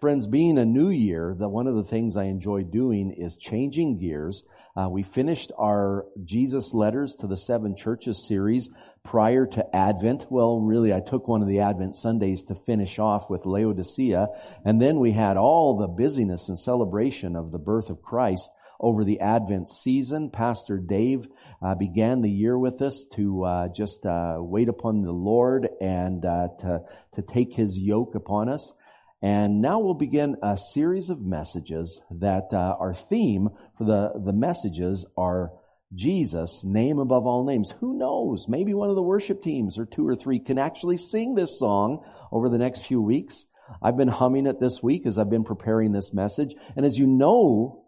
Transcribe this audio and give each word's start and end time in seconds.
Friends, 0.00 0.26
being 0.26 0.58
a 0.58 0.66
new 0.66 0.90
year, 0.90 1.34
that 1.38 1.48
one 1.48 1.66
of 1.66 1.74
the 1.74 1.82
things 1.82 2.18
I 2.18 2.24
enjoy 2.24 2.64
doing 2.64 3.12
is 3.12 3.38
changing 3.38 3.98
gears. 3.98 4.44
Uh, 4.76 4.90
we 4.90 5.02
finished 5.02 5.52
our 5.58 6.04
Jesus 6.22 6.74
letters 6.74 7.14
to 7.20 7.26
the 7.26 7.36
seven 7.38 7.76
churches 7.76 8.26
series 8.26 8.68
prior 9.02 9.46
to 9.46 9.74
Advent. 9.74 10.26
Well, 10.28 10.60
really, 10.60 10.92
I 10.92 11.00
took 11.00 11.26
one 11.26 11.40
of 11.40 11.48
the 11.48 11.60
Advent 11.60 11.96
Sundays 11.96 12.44
to 12.44 12.54
finish 12.54 12.98
off 12.98 13.30
with 13.30 13.46
Laodicea. 13.46 14.28
And 14.66 14.82
then 14.82 15.00
we 15.00 15.12
had 15.12 15.38
all 15.38 15.78
the 15.78 15.86
busyness 15.86 16.50
and 16.50 16.58
celebration 16.58 17.34
of 17.34 17.50
the 17.50 17.58
birth 17.58 17.88
of 17.88 18.02
Christ 18.02 18.50
over 18.78 19.02
the 19.02 19.20
Advent 19.20 19.70
season. 19.70 20.28
Pastor 20.28 20.76
Dave 20.76 21.26
uh, 21.62 21.74
began 21.74 22.20
the 22.20 22.30
year 22.30 22.58
with 22.58 22.82
us 22.82 23.06
to 23.14 23.44
uh, 23.44 23.68
just 23.68 24.04
uh, 24.04 24.36
wait 24.40 24.68
upon 24.68 25.00
the 25.00 25.12
Lord 25.12 25.70
and 25.80 26.22
uh, 26.22 26.48
to, 26.58 26.82
to 27.12 27.22
take 27.22 27.54
his 27.54 27.78
yoke 27.78 28.14
upon 28.14 28.50
us. 28.50 28.74
And 29.22 29.62
now 29.62 29.78
we'll 29.78 29.94
begin 29.94 30.36
a 30.42 30.56
series 30.56 31.08
of 31.10 31.20
messages 31.20 32.00
that 32.10 32.52
uh, 32.52 32.76
our 32.78 32.94
theme 32.94 33.48
for 33.78 33.84
the, 33.84 34.12
the 34.24 34.32
messages 34.32 35.06
are 35.16 35.52
Jesus, 35.94 36.64
name 36.64 36.98
above 36.98 37.26
all 37.26 37.44
names. 37.44 37.72
Who 37.80 37.96
knows? 37.96 38.46
Maybe 38.48 38.74
one 38.74 38.90
of 38.90 38.96
the 38.96 39.02
worship 39.02 39.42
teams 39.42 39.78
or 39.78 39.86
two 39.86 40.06
or 40.06 40.16
three 40.16 40.38
can 40.38 40.58
actually 40.58 40.96
sing 40.96 41.34
this 41.34 41.58
song 41.58 42.04
over 42.30 42.48
the 42.48 42.58
next 42.58 42.84
few 42.84 43.00
weeks. 43.00 43.44
I've 43.82 43.96
been 43.96 44.08
humming 44.08 44.46
it 44.46 44.60
this 44.60 44.82
week 44.82 45.06
as 45.06 45.18
I've 45.18 45.30
been 45.30 45.44
preparing 45.44 45.92
this 45.92 46.12
message. 46.12 46.54
And 46.76 46.84
as 46.84 46.98
you 46.98 47.06
know, 47.06 47.84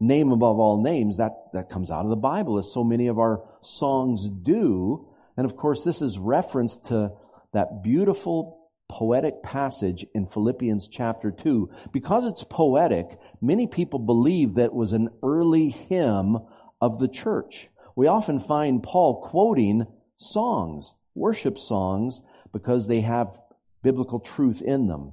name 0.00 0.32
above 0.32 0.58
all 0.58 0.82
names, 0.82 1.16
that, 1.16 1.32
that 1.52 1.70
comes 1.70 1.90
out 1.90 2.04
of 2.04 2.10
the 2.10 2.16
Bible 2.16 2.58
as 2.58 2.72
so 2.72 2.84
many 2.84 3.06
of 3.06 3.18
our 3.18 3.42
songs 3.62 4.28
do. 4.28 5.08
And 5.36 5.46
of 5.46 5.56
course, 5.56 5.84
this 5.84 6.02
is 6.02 6.18
reference 6.18 6.76
to 6.88 7.12
that 7.52 7.82
beautiful 7.82 8.61
poetic 8.92 9.42
passage 9.42 10.04
in 10.14 10.26
Philippians 10.26 10.86
chapter 10.86 11.30
2. 11.30 11.70
Because 11.92 12.26
it's 12.26 12.44
poetic, 12.44 13.18
many 13.40 13.66
people 13.66 13.98
believe 13.98 14.54
that 14.56 14.66
it 14.66 14.74
was 14.74 14.92
an 14.92 15.08
early 15.22 15.70
hymn 15.70 16.36
of 16.78 16.98
the 16.98 17.08
church. 17.08 17.70
We 17.96 18.06
often 18.06 18.38
find 18.38 18.82
Paul 18.82 19.22
quoting 19.22 19.86
songs, 20.16 20.92
worship 21.14 21.56
songs, 21.56 22.20
because 22.52 22.86
they 22.86 23.00
have 23.00 23.38
biblical 23.82 24.20
truth 24.20 24.60
in 24.60 24.88
them. 24.88 25.12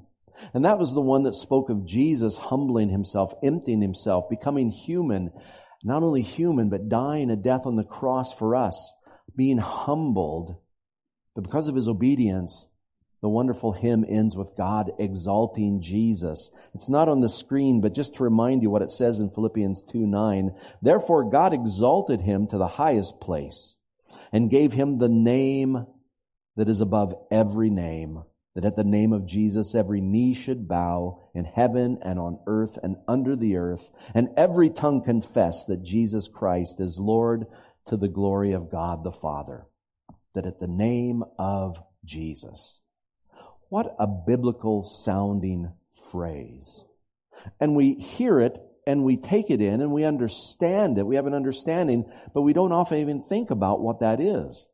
And 0.53 0.65
that 0.65 0.77
was 0.77 0.93
the 0.93 1.01
one 1.01 1.23
that 1.23 1.35
spoke 1.35 1.69
of 1.69 1.85
Jesus 1.85 2.37
humbling 2.37 2.89
himself, 2.89 3.33
emptying 3.41 3.81
himself, 3.81 4.29
becoming 4.29 4.71
human, 4.71 5.31
not 5.85 6.03
only 6.03 6.21
human, 6.21 6.69
but 6.69 6.89
dying 6.89 7.29
a 7.29 7.37
death 7.37 7.65
on 7.65 7.77
the 7.77 7.83
cross 7.85 8.33
for 8.33 8.57
us, 8.57 8.93
being 9.37 9.57
humbled. 9.57 10.57
But 11.33 11.45
because 11.45 11.69
of 11.69 11.75
his 11.75 11.87
obedience, 11.87 12.65
the 13.21 13.29
wonderful 13.29 13.73
hymn 13.73 14.05
ends 14.07 14.35
with 14.35 14.55
God 14.55 14.91
exalting 14.97 15.81
Jesus. 15.81 16.51
It's 16.73 16.89
not 16.89 17.09
on 17.09 17.19
the 17.19 17.29
screen, 17.29 17.81
but 17.81 17.93
just 17.93 18.15
to 18.15 18.23
remind 18.23 18.61
you 18.61 18.69
what 18.69 18.81
it 18.81 18.91
says 18.91 19.19
in 19.19 19.29
Philippians 19.29 19.83
2 19.83 19.99
9. 20.07 20.55
Therefore, 20.81 21.29
God 21.29 21.53
exalted 21.53 22.21
him 22.21 22.47
to 22.47 22.57
the 22.57 22.67
highest 22.67 23.19
place 23.19 23.75
and 24.31 24.49
gave 24.49 24.73
him 24.73 24.97
the 24.97 25.09
name 25.09 25.85
that 26.55 26.69
is 26.69 26.81
above 26.81 27.13
every 27.29 27.69
name, 27.69 28.23
that 28.55 28.65
at 28.65 28.75
the 28.75 28.83
name 28.83 29.11
of 29.11 29.25
Jesus 29.25 29.75
every 29.75 30.01
knee 30.01 30.33
should 30.33 30.67
bow 30.67 31.29
in 31.33 31.43
heaven 31.45 31.99
and 32.03 32.19
on 32.19 32.39
earth 32.47 32.77
and 32.81 32.97
under 33.07 33.35
the 33.35 33.57
earth, 33.57 33.89
and 34.13 34.29
every 34.37 34.69
tongue 34.69 35.03
confess 35.03 35.65
that 35.65 35.83
Jesus 35.83 36.29
Christ 36.29 36.79
is 36.79 36.99
Lord 36.99 37.47
to 37.87 37.97
the 37.97 38.07
glory 38.07 38.53
of 38.53 38.71
God 38.71 39.03
the 39.03 39.11
Father. 39.11 39.65
That 40.35 40.45
at 40.45 40.59
the 40.59 40.67
name 40.67 41.23
of 41.37 41.81
Jesus. 42.05 42.81
What 43.69 43.95
a 43.99 44.07
biblical 44.07 44.83
sounding 44.83 45.71
phrase. 46.11 46.83
And 47.59 47.75
we 47.75 47.93
hear 47.93 48.39
it 48.39 48.57
and 48.87 49.03
we 49.03 49.17
take 49.17 49.51
it 49.51 49.61
in 49.61 49.81
and 49.81 49.91
we 49.91 50.03
understand 50.03 50.97
it. 50.97 51.05
We 51.05 51.15
have 51.15 51.27
an 51.27 51.35
understanding, 51.35 52.11
but 52.33 52.41
we 52.41 52.53
don't 52.53 52.71
often 52.71 52.97
even 52.97 53.21
think 53.21 53.51
about 53.51 53.81
what 53.81 53.99
that 53.99 54.19
is. 54.19 54.67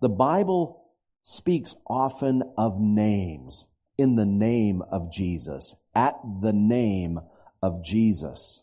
The 0.00 0.10
Bible 0.10 0.84
speaks 1.22 1.74
often 1.86 2.42
of 2.58 2.78
names 2.78 3.66
in 3.96 4.16
the 4.16 4.26
name 4.26 4.82
of 4.90 5.10
Jesus, 5.12 5.74
at 5.94 6.16
the 6.42 6.52
name 6.52 7.20
of 7.62 7.82
Jesus, 7.82 8.62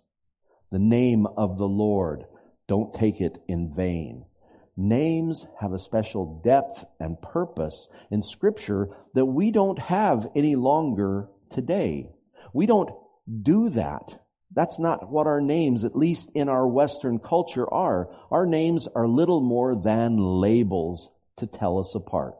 the 0.72 0.80
name 0.80 1.26
of 1.26 1.58
the 1.58 1.68
Lord. 1.68 2.26
Don't 2.68 2.94
take 2.94 3.22
it 3.22 3.40
in 3.48 3.74
vain. 3.74 4.26
Names 4.82 5.46
have 5.60 5.74
a 5.74 5.78
special 5.78 6.40
depth 6.42 6.86
and 7.02 7.22
purpose 7.22 7.90
in 8.10 8.22
scripture 8.22 8.88
that 9.14 9.26
we 9.26 9.52
don't 9.52 9.78
have 9.78 10.26
any 10.38 10.56
longer 10.56 11.28
today. 11.50 12.10
We 12.54 12.66
don't 12.66 12.90
do 13.42 13.72
that. 13.72 14.24
That's 14.56 14.80
not 14.80 15.12
what 15.12 15.28
our 15.28 15.42
names, 15.42 15.84
at 15.84 15.98
least 15.98 16.32
in 16.34 16.48
our 16.48 16.66
Western 16.66 17.20
culture, 17.20 17.70
are. 17.70 18.10
Our 18.32 18.46
names 18.46 18.88
are 18.96 19.06
little 19.06 19.42
more 19.42 19.76
than 19.76 20.16
labels 20.18 21.10
to 21.40 21.46
tell 21.46 21.78
us 21.78 21.94
apart. 21.94 22.36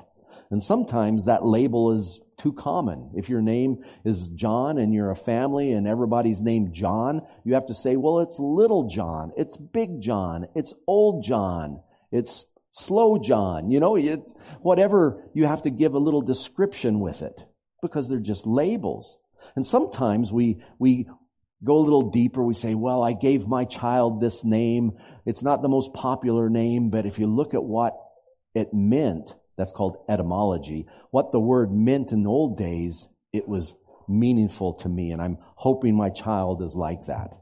And 0.50 0.64
sometimes 0.64 1.26
that 1.26 1.46
label 1.46 1.92
is 1.92 2.22
too 2.38 2.54
common. 2.54 3.12
If 3.16 3.28
your 3.28 3.42
name 3.42 3.84
is 4.06 4.30
John 4.30 4.78
and 4.78 4.94
you're 4.94 5.12
a 5.12 5.16
family 5.16 5.74
and 5.74 5.86
everybody's 5.86 6.40
named 6.40 6.72
John, 6.72 7.28
you 7.44 7.56
have 7.56 7.66
to 7.66 7.74
say, 7.74 7.98
well, 7.98 8.22
it's 8.22 8.40
little 8.40 8.88
John, 8.88 9.34
it's 9.36 9.58
big 9.58 10.00
John, 10.00 10.48
it's 10.56 10.74
old 10.88 11.26
John. 11.26 11.82
It's 12.12 12.46
slow 12.72 13.18
John, 13.18 13.72
you 13.72 13.80
know, 13.80 13.96
it, 13.96 14.32
whatever 14.62 15.24
you 15.34 15.46
have 15.46 15.64
to 15.64 15.70
give 15.70 15.94
a 15.94 16.00
little 16.00 16.22
description 16.22 17.00
with 17.00 17.22
it 17.22 17.42
because 17.82 18.10
they're 18.10 18.20
just 18.20 18.48
labels. 18.48 19.18
And 19.56 19.66
sometimes 19.66 20.32
we, 20.32 20.62
we 20.78 21.08
go 21.64 21.78
a 21.78 21.82
little 21.82 22.10
deeper. 22.10 22.44
We 22.44 22.54
say, 22.54 22.76
well, 22.76 23.04
I 23.04 23.14
gave 23.14 23.48
my 23.48 23.66
child 23.66 24.22
this 24.22 24.44
name. 24.46 24.94
It's 25.26 25.44
not 25.44 25.62
the 25.62 25.70
most 25.70 25.94
popular 25.94 26.50
name, 26.50 26.90
but 26.90 27.06
if 27.06 27.20
you 27.20 27.28
look 27.28 27.54
at 27.54 27.64
what 27.64 27.98
it 28.54 28.74
meant, 28.74 29.34
that's 29.58 29.72
called 29.72 29.98
etymology. 30.08 30.88
What 31.12 31.32
the 31.32 31.40
word 31.40 31.72
meant 31.72 32.12
in 32.12 32.26
old 32.26 32.58
days, 32.58 33.08
it 33.34 33.48
was 33.48 33.76
meaningful 34.08 34.74
to 34.74 34.90
me, 34.90 35.12
and 35.12 35.22
I'm 35.22 35.38
hoping 35.56 35.96
my 35.96 36.10
child 36.10 36.64
is 36.64 36.76
like 36.76 37.06
that. 37.06 37.36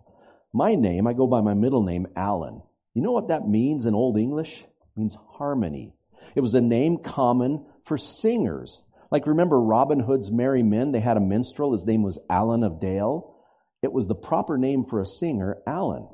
My 0.54 0.76
name, 0.76 1.08
I 1.08 1.14
go 1.14 1.28
by 1.28 1.42
my 1.42 1.54
middle 1.54 1.84
name, 1.84 2.08
Alan. 2.16 2.62
You 2.98 3.04
know 3.04 3.12
what 3.12 3.28
that 3.28 3.48
means 3.48 3.86
in 3.86 3.94
Old 3.94 4.18
English? 4.18 4.60
It 4.60 5.00
means 5.00 5.16
harmony. 5.34 5.94
It 6.34 6.42
was 6.42 6.56
a 6.56 6.62
name 6.62 6.98
common 6.98 7.64
for 7.86 7.96
singers. 7.96 8.82
Like 9.12 9.28
remember 9.28 9.62
Robin 9.62 10.00
Hood's 10.00 10.32
Merry 10.32 10.64
Men? 10.64 10.94
They 10.94 11.00
had 11.00 11.16
a 11.16 11.20
minstrel. 11.20 11.74
His 11.74 11.86
name 11.86 12.02
was 12.02 12.18
Alan 12.28 12.64
of 12.64 12.80
Dale. 12.82 13.36
It 13.84 13.94
was 13.94 14.08
the 14.08 14.16
proper 14.16 14.58
name 14.58 14.84
for 14.84 15.00
a 15.00 15.06
singer, 15.06 15.60
Alan. 15.68 16.08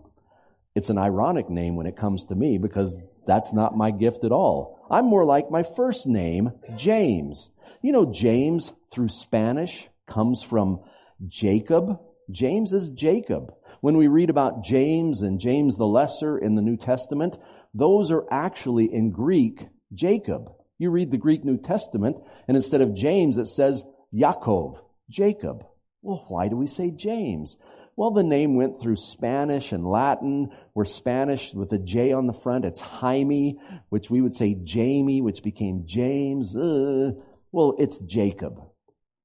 It's 0.75 0.89
an 0.89 0.97
ironic 0.97 1.49
name 1.49 1.77
when 1.77 1.87
it 1.87 1.95
comes 1.95 2.25
to 2.25 2.35
me 2.35 2.57
because 2.57 3.01
that's 3.25 3.53
not 3.53 3.77
my 3.77 3.91
gift 3.91 4.25
at 4.25 4.33
all. 4.33 4.85
I'm 4.91 5.05
more 5.05 5.23
like 5.23 5.49
my 5.49 5.63
first 5.63 6.05
name, 6.05 6.51
James. 6.75 7.49
You 7.81 7.93
know, 7.93 8.11
James 8.11 8.73
through 8.91 9.07
Spanish 9.07 9.87
comes 10.05 10.43
from 10.43 10.81
Jacob. 11.29 11.97
James 12.29 12.73
is 12.73 12.89
Jacob. 12.89 13.53
When 13.83 13.97
we 13.97 14.07
read 14.07 14.29
about 14.29 14.63
James 14.63 15.23
and 15.23 15.41
James 15.41 15.75
the 15.75 15.85
Lesser 15.85 16.37
in 16.37 16.55
the 16.55 16.61
New 16.61 16.77
Testament, 16.77 17.37
those 17.73 18.11
are 18.11 18.23
actually 18.31 18.85
in 18.85 19.11
Greek 19.11 19.67
Jacob. 19.93 20.53
You 20.77 20.89
read 20.89 21.11
the 21.11 21.17
Greek 21.17 21.43
New 21.43 21.57
Testament, 21.57 22.15
and 22.47 22.55
instead 22.55 22.79
of 22.79 22.95
James, 22.95 23.37
it 23.37 23.47
says 23.47 23.83
Yaakov, 24.15 24.77
Jacob. 25.09 25.65
Well, 26.01 26.23
why 26.29 26.47
do 26.47 26.55
we 26.55 26.65
say 26.65 26.91
James? 26.91 27.57
Well, 27.97 28.11
the 28.11 28.23
name 28.23 28.55
went 28.55 28.81
through 28.81 28.95
Spanish 28.95 29.73
and 29.73 29.85
Latin, 29.85 30.51
where 30.71 30.85
Spanish 30.85 31.53
with 31.53 31.73
a 31.73 31.77
J 31.77 32.13
on 32.13 32.25
the 32.25 32.31
front, 32.31 32.63
it's 32.63 32.79
Jaime, 32.79 33.59
which 33.89 34.09
we 34.09 34.21
would 34.21 34.33
say 34.33 34.53
Jamie, 34.63 35.19
which 35.19 35.43
became 35.43 35.83
James. 35.87 36.55
Uh, 36.55 37.11
well, 37.51 37.75
it's 37.77 37.99
Jacob. 37.99 38.61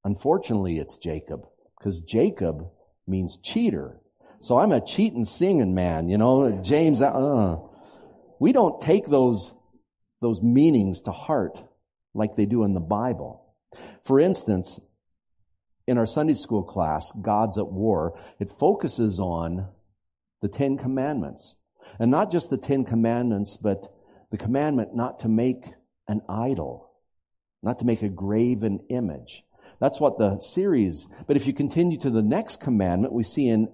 Unfortunately, 0.03 0.79
it's 0.79 0.97
Jacob, 0.97 1.47
because 1.79 2.01
Jacob 2.01 2.69
means 3.07 3.39
cheater. 3.41 4.01
So 4.41 4.59
I'm 4.59 4.73
a 4.73 4.81
cheating 4.81 5.25
singing 5.25 5.75
man, 5.75 6.09
you 6.09 6.17
know, 6.17 6.61
James, 6.63 7.03
uh, 7.03 7.57
we 8.39 8.53
don't 8.53 8.81
take 8.81 9.07
those, 9.07 9.53
those 10.21 10.43
meanings 10.43 11.03
to 11.03 11.13
heart 11.13 11.63
like 12.15 12.37
they 12.37 12.47
do 12.47 12.63
in 12.65 12.73
the 12.73 12.81
Bible. 12.81 13.45
For 14.05 14.21
instance, 14.21 14.81
in 15.89 15.99
our 15.99 16.07
Sunday 16.07 16.35
school 16.35 16.63
class, 16.63 17.11
God's 17.13 17.59
at 17.59 17.67
War, 17.67 18.21
it 18.39 18.51
focuses 18.51 19.19
on 19.19 19.69
the 20.41 20.49
Ten 20.49 20.77
Commandments. 20.77 21.57
And 21.99 22.11
not 22.11 22.31
just 22.31 22.51
the 22.51 22.59
Ten 22.59 22.85
Commandments, 22.85 23.57
but 23.57 23.93
the 24.31 24.37
commandment 24.37 24.95
not 24.95 25.21
to 25.21 25.29
make 25.29 25.65
an 26.07 26.21
idol, 26.29 26.91
not 27.63 27.81
to 27.81 27.87
make 27.87 28.03
a 28.03 28.09
graven 28.09 28.81
image. 28.89 29.43
That's 29.81 29.99
what 29.99 30.19
the 30.19 30.39
series, 30.41 31.09
but 31.27 31.37
if 31.37 31.47
you 31.47 31.53
continue 31.53 31.99
to 32.01 32.11
the 32.11 32.23
next 32.23 32.61
commandment, 32.61 33.13
we 33.13 33.23
see 33.23 33.49
in 33.49 33.69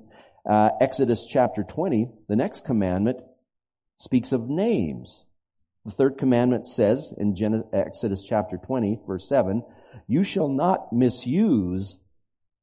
uh, 0.49 0.71
Exodus 0.81 1.27
chapter 1.27 1.63
20, 1.63 2.09
the 2.29 2.37
next 2.37 2.65
commandment 2.65 3.21
speaks 3.97 4.33
of 4.33 4.49
names. 4.49 5.25
The 5.85 5.91
third 5.91 6.19
commandment 6.19 6.67
says 6.67 7.13
in 7.17 7.35
Gen- 7.35 7.65
Exodus 7.73 8.25
chapter 8.25 8.57
20, 8.57 9.01
verse 9.07 9.29
7, 9.29 9.63
you 10.07 10.25
shall 10.25 10.49
not 10.49 10.93
misuse 10.93 11.99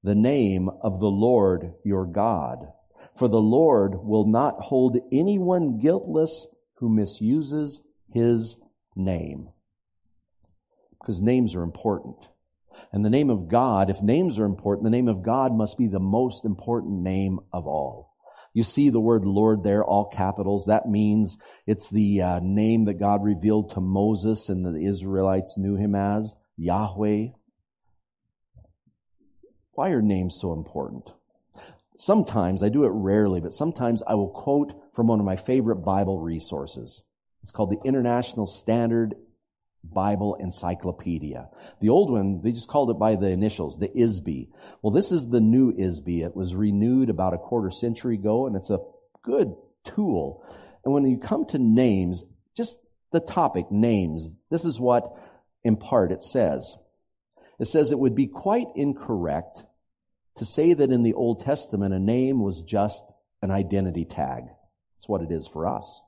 the 0.03 0.15
name 0.15 0.69
of 0.81 0.99
the 0.99 1.07
Lord 1.07 1.73
your 1.83 2.05
God. 2.05 2.67
For 3.15 3.27
the 3.27 3.41
Lord 3.41 4.03
will 4.03 4.25
not 4.25 4.55
hold 4.59 4.97
anyone 5.11 5.79
guiltless 5.79 6.47
who 6.75 6.89
misuses 6.89 7.81
his 8.13 8.57
name. 8.95 9.49
Because 10.99 11.21
names 11.21 11.55
are 11.55 11.63
important. 11.63 12.17
And 12.91 13.05
the 13.05 13.09
name 13.09 13.29
of 13.29 13.47
God, 13.47 13.89
if 13.89 14.01
names 14.01 14.39
are 14.39 14.45
important, 14.45 14.83
the 14.83 14.89
name 14.89 15.07
of 15.07 15.23
God 15.23 15.53
must 15.53 15.77
be 15.77 15.87
the 15.87 15.99
most 15.99 16.45
important 16.45 17.01
name 17.01 17.39
of 17.53 17.67
all. 17.67 18.11
You 18.53 18.63
see 18.63 18.89
the 18.89 18.99
word 18.99 19.23
Lord 19.25 19.63
there, 19.63 19.83
all 19.83 20.09
capitals. 20.09 20.65
That 20.65 20.87
means 20.87 21.37
it's 21.65 21.89
the 21.89 22.21
uh, 22.21 22.39
name 22.43 22.85
that 22.85 22.99
God 22.99 23.23
revealed 23.23 23.71
to 23.71 23.81
Moses 23.81 24.49
and 24.49 24.65
the 24.65 24.85
Israelites 24.85 25.57
knew 25.57 25.75
him 25.75 25.95
as 25.95 26.35
Yahweh. 26.57 27.27
Why 29.71 29.89
are 29.91 30.01
names 30.01 30.37
so 30.39 30.51
important? 30.51 31.05
Sometimes, 31.97 32.63
I 32.63 32.69
do 32.69 32.83
it 32.83 32.91
rarely, 32.91 33.39
but 33.39 33.53
sometimes 33.53 34.03
I 34.05 34.15
will 34.15 34.29
quote 34.29 34.73
from 34.93 35.07
one 35.07 35.19
of 35.19 35.25
my 35.25 35.35
favorite 35.35 35.77
Bible 35.77 36.19
resources. 36.19 37.03
It's 37.43 37.51
called 37.51 37.71
the 37.71 37.87
International 37.87 38.47
Standard 38.47 39.15
Bible 39.83 40.35
Encyclopedia. 40.35 41.49
The 41.81 41.89
old 41.89 42.11
one, 42.11 42.41
they 42.41 42.51
just 42.51 42.67
called 42.67 42.91
it 42.91 42.99
by 42.99 43.15
the 43.15 43.27
initials, 43.27 43.77
the 43.77 43.89
ISBE. 43.89 44.49
Well, 44.81 44.91
this 44.91 45.11
is 45.11 45.29
the 45.29 45.41
new 45.41 45.73
ISBE. 45.73 46.23
It 46.23 46.35
was 46.35 46.55
renewed 46.55 47.09
about 47.09 47.33
a 47.33 47.39
quarter 47.39 47.71
century 47.71 48.15
ago, 48.15 48.47
and 48.47 48.55
it's 48.55 48.69
a 48.69 48.79
good 49.23 49.55
tool. 49.83 50.45
And 50.83 50.93
when 50.93 51.05
you 51.05 51.17
come 51.17 51.45
to 51.47 51.59
names, 51.59 52.23
just 52.55 52.81
the 53.11 53.19
topic, 53.19 53.71
names, 53.71 54.35
this 54.49 54.65
is 54.65 54.79
what 54.79 55.17
in 55.63 55.77
part 55.77 56.11
it 56.11 56.23
says. 56.23 56.75
It 57.59 57.65
says 57.65 57.91
it 57.91 57.99
would 57.99 58.15
be 58.15 58.27
quite 58.27 58.67
incorrect 58.75 59.63
to 60.35 60.45
say 60.45 60.73
that 60.73 60.91
in 60.91 61.03
the 61.03 61.13
Old 61.13 61.41
Testament 61.41 61.93
a 61.93 61.99
name 61.99 62.41
was 62.41 62.61
just 62.61 63.03
an 63.41 63.51
identity 63.51 64.05
tag. 64.05 64.45
That's 64.95 65.09
what 65.09 65.21
it 65.21 65.31
is 65.31 65.47
for 65.47 65.67
us. 65.67 66.01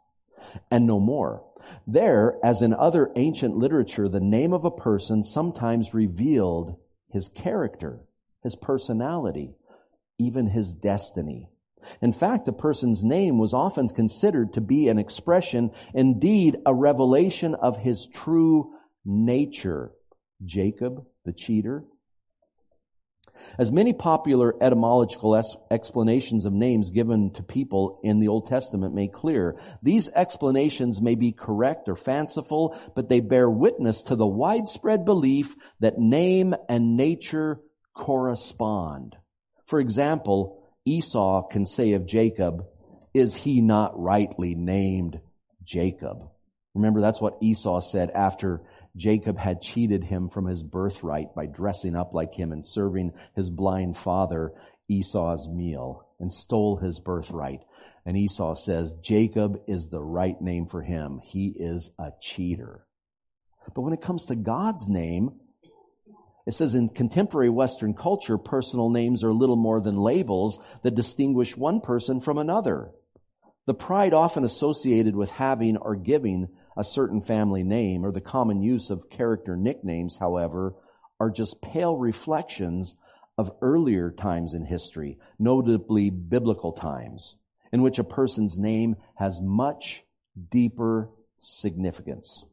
And 0.72 0.88
no 0.88 1.00
more. 1.00 1.44
There, 1.88 2.38
as 2.44 2.62
in 2.62 2.74
other 2.74 3.12
ancient 3.16 3.58
literature, 3.58 4.10
the 4.10 4.20
name 4.20 4.54
of 4.54 4.66
a 4.66 4.72
person 4.72 5.24
sometimes 5.24 5.94
revealed 5.94 6.78
his 7.10 7.30
character, 7.30 8.02
his 8.42 8.56
personality, 8.56 9.56
even 10.18 10.48
his 10.48 10.74
destiny. 10.74 11.50
In 12.02 12.14
fact, 12.14 12.48
a 12.48 12.54
person's 12.54 13.04
name 13.04 13.38
was 13.38 13.54
often 13.54 13.90
considered 13.90 14.54
to 14.54 14.62
be 14.62 14.88
an 14.88 14.98
expression, 14.98 15.72
indeed 15.94 16.58
a 16.66 16.74
revelation 16.74 17.56
of 17.56 17.78
his 17.78 18.08
true 18.08 18.74
nature. 19.06 19.92
Jacob, 20.44 21.06
the 21.26 21.34
cheater, 21.34 21.86
as 23.58 23.72
many 23.72 23.94
popular 23.94 24.56
etymological 24.62 25.42
explanations 25.72 26.46
of 26.46 26.54
names 26.54 26.92
given 26.92 27.32
to 27.32 27.44
people 27.44 28.00
in 28.04 28.20
the 28.20 28.28
Old 28.28 28.48
Testament 28.48 28.94
make 28.94 29.14
clear, 29.14 29.58
these 29.82 30.10
explanations 30.10 31.02
may 31.02 31.16
be 31.16 31.32
correct 31.32 31.90
or 31.90 31.96
fanciful, 31.96 32.78
but 32.96 33.10
they 33.10 33.20
bear 33.20 33.50
witness 33.50 34.04
to 34.04 34.16
the 34.16 34.28
widespread 34.28 35.06
belief 35.06 35.56
that 35.80 35.98
name 35.98 36.56
and 36.70 36.96
nature 36.98 37.60
correspond. 37.94 39.16
For 39.66 39.80
example, 39.80 40.64
Esau 40.86 41.48
can 41.48 41.66
say 41.66 41.94
of 41.94 42.06
Jacob, 42.06 42.66
is 43.14 43.36
he 43.36 43.62
not 43.62 44.00
rightly 44.00 44.56
named 44.56 45.20
Jacob? 45.64 46.30
Remember, 46.74 47.02
that's 47.02 47.22
what 47.22 47.38
Esau 47.42 47.80
said 47.82 48.10
after 48.12 48.64
Jacob 48.96 49.40
had 49.40 49.62
cheated 49.62 50.04
him 50.04 50.30
from 50.30 50.46
his 50.46 50.62
birthright 50.62 51.34
by 51.36 51.46
dressing 51.48 51.96
up 51.96 52.14
like 52.14 52.36
him 52.36 52.52
and 52.52 52.66
serving 52.66 53.12
his 53.36 53.50
blind 53.50 53.98
father 53.98 54.54
Esau's 54.88 55.50
meal 55.50 56.08
and 56.20 56.32
stole 56.32 56.78
his 56.78 57.00
birthright. 57.00 57.62
And 58.06 58.18
Esau 58.18 58.56
says, 58.56 58.94
Jacob 59.02 59.62
is 59.68 59.88
the 59.88 60.02
right 60.02 60.40
name 60.40 60.68
for 60.68 60.82
him. 60.82 61.22
He 61.24 61.48
is 61.56 61.92
a 61.98 62.12
cheater. 62.22 62.86
But 63.74 63.82
when 63.82 63.94
it 63.94 64.02
comes 64.02 64.26
to 64.26 64.36
God's 64.36 64.90
name, 64.90 65.40
it 66.46 66.54
says 66.54 66.76
in 66.76 66.90
contemporary 66.90 67.50
Western 67.50 67.94
culture, 67.94 68.38
personal 68.38 68.90
names 68.90 69.24
are 69.24 69.34
little 69.34 69.56
more 69.56 69.80
than 69.80 69.96
labels 69.96 70.60
that 70.84 70.96
distinguish 70.96 71.56
one 71.56 71.80
person 71.80 72.20
from 72.20 72.38
another. 72.38 72.92
The 73.66 73.74
pride 73.74 74.14
often 74.14 74.44
associated 74.44 75.16
with 75.16 75.32
having 75.32 75.78
or 75.78 75.96
giving 75.96 76.50
a 76.78 76.84
certain 76.84 77.22
family 77.22 77.64
name 77.64 78.06
or 78.06 78.12
the 78.12 78.22
common 78.22 78.62
use 78.62 78.90
of 78.90 79.10
character 79.10 79.56
nicknames, 79.56 80.18
however, 80.18 80.76
are 81.20 81.30
just 81.30 81.62
pale 81.62 81.96
reflections 81.98 82.96
of 83.38 83.52
earlier 83.62 84.12
times 84.12 84.54
in 84.54 84.66
history, 84.66 85.18
notably 85.40 86.10
biblical 86.10 86.72
times, 86.72 87.36
in 87.72 87.82
which 87.82 88.00
a 88.00 88.04
person's 88.04 88.58
name 88.58 88.96
has 89.16 89.42
much 89.42 90.04
deeper 90.50 91.10
significance. 91.40 92.46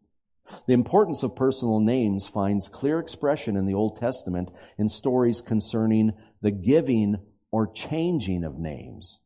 The 0.67 0.73
importance 0.73 1.23
of 1.23 1.37
personal 1.37 1.81
names 1.81 2.27
finds 2.27 2.69
clear 2.69 2.99
expression 2.99 3.57
in 3.57 3.67
the 3.67 3.75
Old 3.75 3.99
Testament 3.99 4.51
in 4.79 4.89
stories 4.89 5.41
concerning 5.41 6.13
the 6.43 6.51
giving 6.51 7.19
or 7.53 7.71
changing 7.73 8.45
of 8.45 8.59
names. 8.59 9.21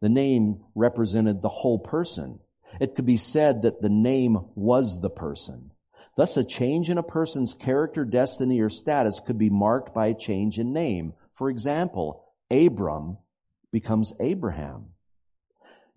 The 0.00 0.08
name 0.08 0.64
represented 0.74 1.40
the 1.40 1.48
whole 1.48 1.78
person, 1.78 2.40
it 2.80 2.94
could 2.94 3.06
be 3.06 3.16
said 3.16 3.62
that 3.62 3.80
the 3.80 3.88
name 3.88 4.38
was 4.54 5.00
the 5.00 5.10
person. 5.10 5.70
Thus, 6.16 6.36
a 6.36 6.44
change 6.44 6.90
in 6.90 6.98
a 6.98 7.02
person's 7.02 7.54
character, 7.54 8.04
destiny, 8.04 8.60
or 8.60 8.68
status 8.68 9.20
could 9.20 9.38
be 9.38 9.50
marked 9.50 9.94
by 9.94 10.08
a 10.08 10.14
change 10.14 10.58
in 10.58 10.72
name. 10.72 11.14
For 11.34 11.48
example, 11.48 12.24
Abram 12.50 13.16
becomes 13.70 14.12
Abraham. 14.20 14.88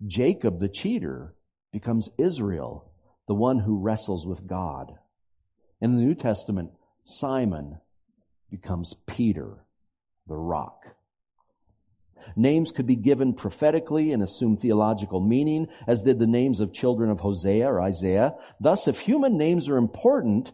Jacob, 0.06 0.58
the 0.58 0.68
cheater, 0.68 1.34
becomes 1.72 2.08
Israel, 2.16 2.90
the 3.28 3.34
one 3.34 3.58
who 3.58 3.78
wrestles 3.78 4.26
with 4.26 4.46
God. 4.46 4.94
In 5.80 5.94
the 5.94 6.02
New 6.02 6.14
Testament, 6.14 6.70
Simon 7.04 7.78
becomes 8.50 8.94
Peter, 9.06 9.64
the 10.26 10.36
rock. 10.36 10.96
Names 12.34 12.72
could 12.72 12.86
be 12.86 12.96
given 12.96 13.34
prophetically 13.34 14.12
and 14.12 14.22
assume 14.22 14.56
theological 14.56 15.20
meaning, 15.20 15.68
as 15.86 16.02
did 16.02 16.18
the 16.18 16.26
names 16.26 16.60
of 16.60 16.72
children 16.72 17.10
of 17.10 17.20
Hosea 17.20 17.66
or 17.66 17.80
Isaiah. 17.80 18.34
Thus, 18.60 18.88
if 18.88 19.00
human 19.00 19.36
names 19.36 19.68
are 19.68 19.76
important, 19.76 20.52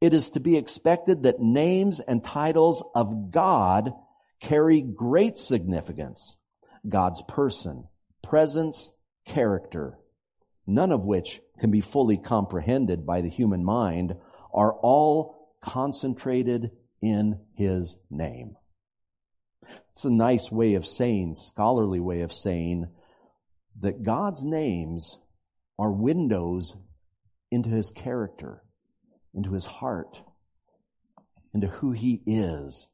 it 0.00 0.14
is 0.14 0.30
to 0.30 0.40
be 0.40 0.56
expected 0.56 1.24
that 1.24 1.40
names 1.40 2.00
and 2.00 2.24
titles 2.24 2.82
of 2.94 3.30
God 3.30 3.92
carry 4.40 4.80
great 4.80 5.36
significance. 5.36 6.36
God's 6.88 7.22
person, 7.28 7.88
presence, 8.22 8.92
character, 9.26 9.98
none 10.66 10.92
of 10.92 11.04
which 11.04 11.40
can 11.58 11.70
be 11.70 11.82
fully 11.82 12.16
comprehended 12.16 13.04
by 13.04 13.20
the 13.20 13.28
human 13.28 13.64
mind, 13.64 14.16
are 14.54 14.72
all 14.72 15.52
concentrated 15.60 16.70
in 17.02 17.38
His 17.54 17.98
name. 18.10 18.56
It's 19.90 20.04
a 20.04 20.10
nice 20.10 20.50
way 20.50 20.74
of 20.74 20.86
saying, 20.86 21.36
scholarly 21.36 22.00
way 22.00 22.20
of 22.22 22.32
saying, 22.32 22.88
that 23.80 24.02
God's 24.02 24.44
names 24.44 25.18
are 25.78 25.90
windows 25.90 26.76
into 27.50 27.70
his 27.70 27.90
character, 27.90 28.62
into 29.34 29.52
his 29.52 29.66
heart, 29.66 30.22
into 31.54 31.66
who 31.66 31.92
he 31.92 32.22
is, 32.26 32.88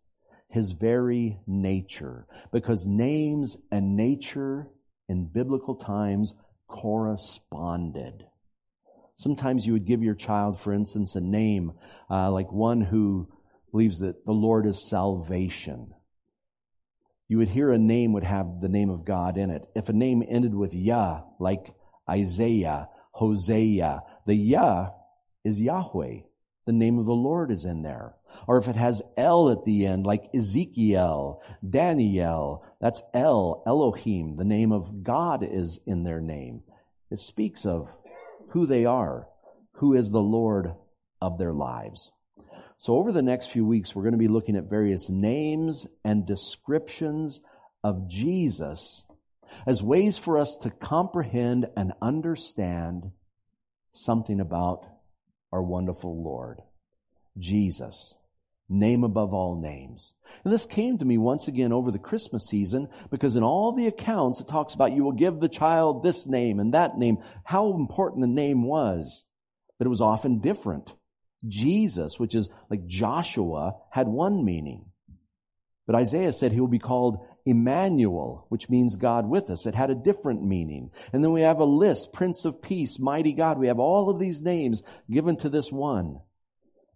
his 0.49 0.73
very 0.73 1.39
nature. 1.47 2.27
Because 2.53 2.87
names 2.87 3.57
and 3.71 3.97
nature 3.97 4.69
in 5.09 5.27
biblical 5.27 5.75
times 5.75 6.35
corresponded. 6.69 8.27
Sometimes 9.17 9.67
you 9.67 9.73
would 9.73 9.87
give 9.87 10.03
your 10.03 10.15
child, 10.15 10.61
for 10.61 10.73
instance, 10.73 11.17
a 11.17 11.21
name 11.21 11.73
uh, 12.11 12.31
like 12.31 12.53
one 12.53 12.81
who 12.81 13.29
believes 13.71 14.01
that 14.01 14.25
the 14.25 14.33
Lord 14.33 14.67
is 14.67 14.89
salvation 14.89 15.93
you 17.29 17.39
would 17.39 17.49
hear 17.49 17.71
a 17.71 17.79
name 17.79 18.13
would 18.13 18.25
have 18.25 18.61
the 18.61 18.69
name 18.69 18.91
of 18.91 19.05
God 19.05 19.37
in 19.37 19.51
it. 19.51 19.67
If 19.75 19.89
a 19.89 19.93
name 19.93 20.23
ended 20.29 20.55
with 20.55 20.75
Yah, 20.75 21.23
like 21.41 21.75
Isaiah, 22.09 22.89
Hosea, 23.13 24.03
the 24.27 24.35
Yah 24.35 24.91
is 25.45 25.61
Yahweh. 25.61 26.21
The 26.67 26.73
name 26.73 26.99
of 26.99 27.07
the 27.07 27.13
Lord 27.13 27.53
is 27.53 27.65
in 27.65 27.83
there. 27.83 28.17
Or 28.49 28.59
if 28.59 28.67
it 28.69 28.77
has 28.77 29.03
El 29.17 29.51
at 29.51 29.63
the 29.63 29.87
end, 29.87 30.05
like 30.05 30.29
Ezekiel, 30.35 31.41
Daniel, 31.69 32.65
that's 32.81 33.03
El, 33.15 33.63
Elohim. 33.67 34.37
The 34.37 34.45
name 34.45 34.73
of 34.73 35.05
God 35.05 35.45
is 35.49 35.81
in 35.87 36.03
their 36.03 36.21
name. 36.21 36.63
It 37.11 37.21
speaks 37.21 37.65
of 37.65 37.97
who 38.51 38.67
they 38.67 38.85
are, 38.85 39.29
who 39.75 39.95
is 39.95 40.11
the 40.11 40.19
Lord 40.19 40.75
of 41.21 41.39
their 41.39 41.53
lives. 41.53 42.11
So 42.79 42.97
over 42.97 43.11
the 43.11 43.23
next 43.23 43.47
few 43.47 43.65
weeks, 43.65 43.95
we're 43.95 44.03
going 44.03 44.13
to 44.13 44.19
be 44.19 44.29
looking 44.29 44.57
at 44.57 44.65
various 44.65 45.09
names 45.09 45.87
and 46.05 46.27
descriptions 46.27 47.41
of 47.83 48.09
Jesus 48.09 49.05
as 49.67 49.83
ways 49.83 50.19
for 50.19 50.39
us 50.39 50.57
to 50.59 50.71
comprehend 50.71 51.67
and 51.77 51.93
understand 52.03 53.13
something 53.93 54.41
about 54.41 54.87
our 55.53 55.63
wonderful 55.63 56.23
Lord, 56.23 56.61
Jesus, 57.39 58.15
name 58.69 59.05
above 59.05 59.33
all 59.33 59.59
names. 59.59 60.13
And 60.45 60.53
this 60.53 60.67
came 60.67 60.99
to 60.99 61.05
me 61.05 61.17
once 61.17 61.49
again 61.49 61.73
over 61.73 61.91
the 61.91 61.99
Christmas 61.99 62.47
season 62.47 62.89
because 63.11 63.37
in 63.37 63.43
all 63.43 63.73
the 63.73 63.87
accounts 63.87 64.41
it 64.41 64.49
talks 64.49 64.75
about 64.75 64.93
you 64.93 65.03
will 65.03 65.13
give 65.13 65.41
the 65.41 65.49
child 65.49 66.03
this 66.03 66.27
name 66.27 66.61
and 66.61 66.75
that 66.75 66.99
name, 66.99 67.19
how 67.45 67.73
important 67.75 68.21
the 68.23 68.27
name 68.27 68.65
was. 68.65 69.25
But 69.79 69.87
it 69.87 69.91
was 69.91 70.01
often 70.01 70.41
different. 70.41 70.93
Jesus, 71.49 72.19
which 72.19 72.35
is 72.35 72.51
like 72.71 72.87
Joshua, 72.87 73.77
had 73.91 74.09
one 74.09 74.45
meaning. 74.45 74.87
But 75.87 75.97
Isaiah 75.97 76.33
said 76.33 76.53
he 76.53 76.61
will 76.61 76.67
be 76.67 76.79
called 76.79 77.25
Emmanuel, 77.45 78.47
which 78.49 78.69
means 78.69 78.97
God 78.97 79.29
with 79.29 79.51
us. 79.51 79.67
It 79.67 79.75
had 79.75 79.91
a 79.91 79.95
different 79.95 80.43
meaning. 80.43 80.91
And 81.13 81.23
then 81.23 81.33
we 81.33 81.43
have 81.43 81.61
a 81.61 81.65
list, 81.65 82.13
Prince 82.13 82.45
of 82.45 82.61
Peace, 82.61 82.99
Mighty 82.99 83.33
God. 83.33 83.59
We 83.59 83.69
have 83.69 83.79
all 83.79 84.11
of 84.11 84.19
these 84.19 84.43
names 84.43 84.83
given 85.09 85.37
to 85.37 85.49
this 85.49 85.71
one. 85.71 86.21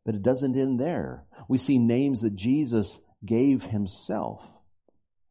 But 0.05 0.17
it 0.17 0.23
doesn't 0.23 0.57
end 0.57 0.81
there. 0.81 1.25
We 1.49 1.57
see 1.57 1.79
names 1.79 2.23
that 2.23 2.35
Jesus 2.35 2.99
gave 3.25 3.65
himself. 3.65 4.53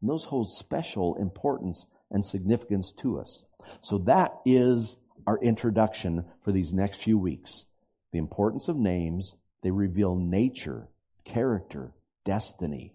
And 0.00 0.08
those 0.08 0.24
hold 0.24 0.50
special 0.50 1.16
importance 1.16 1.86
and 2.10 2.24
significance 2.24 2.92
to 2.92 3.18
us. 3.18 3.44
So 3.80 3.98
that 4.06 4.32
is 4.46 4.96
our 5.26 5.38
introduction 5.38 6.24
for 6.42 6.52
these 6.52 6.72
next 6.72 7.02
few 7.02 7.18
weeks. 7.18 7.66
The 8.12 8.18
importance 8.18 8.68
of 8.68 8.76
names, 8.76 9.34
they 9.62 9.70
reveal 9.70 10.16
nature, 10.16 10.88
character, 11.24 11.92
destiny. 12.24 12.94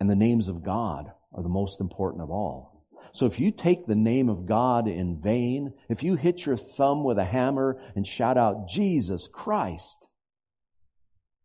And 0.00 0.10
the 0.10 0.16
names 0.16 0.48
of 0.48 0.62
God 0.62 1.12
are 1.32 1.42
the 1.42 1.48
most 1.48 1.80
important 1.80 2.22
of 2.22 2.30
all. 2.30 2.84
So 3.12 3.26
if 3.26 3.38
you 3.38 3.50
take 3.50 3.86
the 3.86 3.94
name 3.94 4.28
of 4.28 4.46
God 4.46 4.88
in 4.88 5.20
vain, 5.20 5.72
if 5.88 6.02
you 6.02 6.16
hit 6.16 6.44
your 6.44 6.56
thumb 6.56 7.04
with 7.04 7.18
a 7.18 7.24
hammer 7.24 7.80
and 7.94 8.06
shout 8.06 8.36
out, 8.36 8.68
Jesus 8.68 9.28
Christ, 9.32 10.08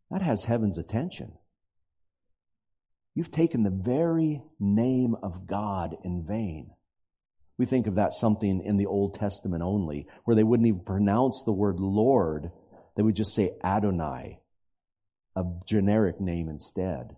that 0.09 0.21
has 0.21 0.45
heaven's 0.45 0.77
attention. 0.77 1.33
You've 3.15 3.31
taken 3.31 3.63
the 3.63 3.69
very 3.69 4.41
name 4.59 5.15
of 5.21 5.47
God 5.47 5.95
in 6.03 6.25
vain. 6.25 6.71
We 7.57 7.65
think 7.65 7.87
of 7.87 7.95
that 7.95 8.13
something 8.13 8.63
in 8.65 8.77
the 8.77 8.87
Old 8.87 9.13
Testament 9.13 9.61
only, 9.61 10.07
where 10.23 10.35
they 10.35 10.43
wouldn't 10.43 10.67
even 10.67 10.83
pronounce 10.85 11.43
the 11.45 11.51
word 11.51 11.79
Lord. 11.79 12.51
They 12.95 13.03
would 13.03 13.15
just 13.15 13.33
say 13.33 13.51
Adonai, 13.63 14.39
a 15.35 15.43
generic 15.65 16.19
name 16.19 16.49
instead. 16.49 17.15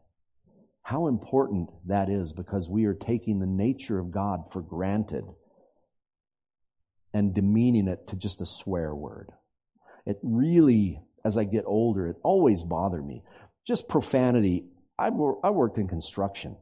How 0.82 1.08
important 1.08 1.70
that 1.88 2.10
is 2.10 2.34
because 2.34 2.70
we 2.70 2.86
are 2.86 2.94
taking 2.94 3.40
the 3.40 3.48
nature 3.48 4.00
of 4.00 4.12
God 4.12 4.52
for 4.52 4.62
granted 4.62 5.26
and 7.14 7.34
demeaning 7.34 7.88
it 7.88 8.08
to 8.08 8.16
just 8.16 8.42
a 8.42 8.46
swear 8.46 8.94
word. 8.94 9.32
It 10.06 10.20
really 10.22 11.02
as 11.24 11.38
I 11.38 11.44
get 11.46 11.64
older, 11.66 12.08
it 12.08 12.18
always 12.24 12.64
bothered 12.64 13.06
me. 13.06 13.24
Just 13.66 13.88
profanity. 13.88 14.66
I, 15.00 15.08
I 15.08 15.50
worked 15.50 15.78
in 15.78 15.88
construction. 15.88 16.58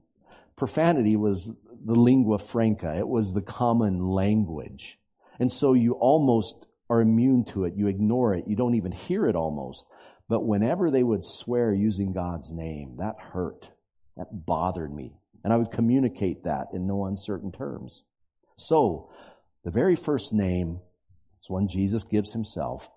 Profanity 0.55 1.15
was 1.15 1.55
the 1.83 1.95
lingua 1.95 2.37
franca. 2.37 2.95
It 2.95 3.07
was 3.07 3.33
the 3.33 3.41
common 3.41 3.99
language. 4.07 4.99
And 5.39 5.51
so 5.51 5.73
you 5.73 5.93
almost 5.93 6.65
are 6.91 6.99
immune 6.99 7.45
to 7.45 7.63
it. 7.63 7.73
You 7.77 7.87
ignore 7.87 8.35
it. 8.35 8.47
You 8.47 8.57
don't 8.57 8.75
even 8.75 8.91
hear 8.91 9.25
it 9.25 9.35
almost. 9.37 9.87
But 10.27 10.45
whenever 10.45 10.91
they 10.91 11.03
would 11.03 11.23
swear 11.23 11.73
using 11.73 12.11
God's 12.11 12.51
name, 12.51 12.97
that 12.99 13.15
hurt. 13.17 13.71
That 14.17 14.27
bothered 14.45 14.93
me. 14.93 15.13
And 15.43 15.53
I 15.53 15.55
would 15.55 15.71
communicate 15.71 16.43
that 16.43 16.67
in 16.73 16.85
no 16.85 17.05
uncertain 17.05 17.49
terms. 17.49 18.03
So, 18.57 19.09
the 19.63 19.71
very 19.71 19.95
first 19.95 20.33
name 20.33 20.81
is 21.41 21.49
one 21.49 21.69
Jesus 21.69 22.03
gives 22.03 22.33
himself. 22.33 22.89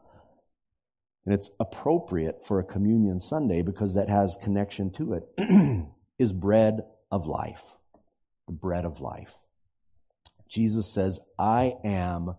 And 1.25 1.33
it's 1.33 1.51
appropriate 1.61 2.45
for 2.45 2.59
a 2.59 2.65
communion 2.65 3.21
Sunday 3.21 3.63
because 3.63 3.95
that 3.95 4.09
has 4.09 4.37
connection 4.43 4.91
to 4.95 5.15
it, 5.15 5.87
is 6.19 6.33
bread 6.33 6.81
of 7.13 7.27
life. 7.27 7.63
The 8.49 8.55
bread 8.55 8.85
of 8.85 9.01
life. 9.01 9.35
Jesus 10.49 10.93
says, 10.93 11.21
I 11.39 11.75
am 11.85 12.35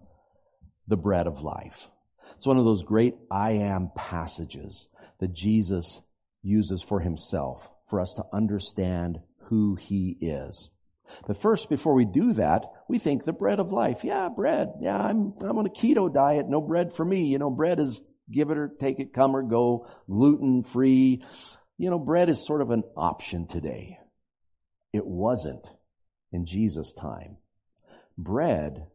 the 0.88 0.98
bread 0.98 1.28
of 1.28 1.42
life. 1.42 1.90
It's 2.36 2.48
one 2.48 2.58
of 2.58 2.66
those 2.66 2.84
great 2.84 3.16
I 3.32 3.52
am 3.52 3.92
passages 3.96 4.90
that 5.20 5.34
Jesus 5.34 6.02
uses 6.44 6.82
for 6.82 7.00
himself 7.00 7.72
for 7.88 8.00
us 8.00 8.14
to 8.16 8.26
understand 8.34 9.20
who 9.50 9.76
he 9.76 10.18
is. 10.20 10.70
But 11.28 11.38
first, 11.38 11.70
before 11.70 11.94
we 11.94 12.06
do 12.06 12.34
that, 12.34 12.66
we 12.88 12.98
think 12.98 13.24
the 13.24 13.34
bread 13.34 13.60
of 13.60 13.72
life. 13.72 14.04
Yeah, 14.04 14.30
bread. 14.30 14.74
Yeah, 14.82 14.98
I'm, 14.98 15.34
I'm 15.42 15.58
on 15.58 15.68
a 15.68 15.70
keto 15.70 16.12
diet. 16.12 16.50
No 16.50 16.62
bread 16.62 16.94
for 16.94 17.06
me. 17.06 17.26
You 17.26 17.38
know, 17.38 17.52
bread 17.52 17.80
is 17.80 18.02
give 18.32 18.50
it 18.50 18.58
or 18.58 18.72
take 18.80 19.00
it, 19.00 19.14
come 19.14 19.36
or 19.36 19.44
go, 19.44 19.88
gluten 20.08 20.64
free. 20.64 21.24
You 21.78 21.90
know, 21.90 22.00
bread 22.00 22.30
is 22.30 22.44
sort 22.44 22.62
of 22.62 22.72
an 22.72 22.84
option 22.98 23.48
today. 23.48 24.00
It 24.94 25.06
wasn't 25.06 25.66
in 26.32 26.46
Jesus' 26.46 26.94
time. 26.94 27.38
Bread 28.18 28.88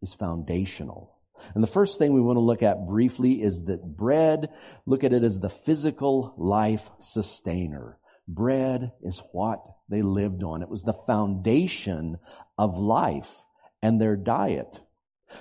is 0.00 0.14
foundational. 0.14 1.17
And 1.54 1.62
the 1.62 1.68
first 1.68 1.98
thing 1.98 2.12
we 2.12 2.20
want 2.20 2.36
to 2.36 2.40
look 2.40 2.62
at 2.62 2.86
briefly 2.86 3.42
is 3.42 3.64
that 3.64 3.96
bread, 3.96 4.50
look 4.86 5.04
at 5.04 5.12
it 5.12 5.24
as 5.24 5.38
the 5.38 5.48
physical 5.48 6.34
life 6.36 6.90
sustainer. 7.00 7.98
Bread 8.26 8.92
is 9.02 9.22
what 9.32 9.62
they 9.88 10.02
lived 10.02 10.42
on. 10.42 10.62
It 10.62 10.68
was 10.68 10.82
the 10.82 10.92
foundation 11.06 12.18
of 12.58 12.78
life 12.78 13.42
and 13.82 14.00
their 14.00 14.16
diet. 14.16 14.78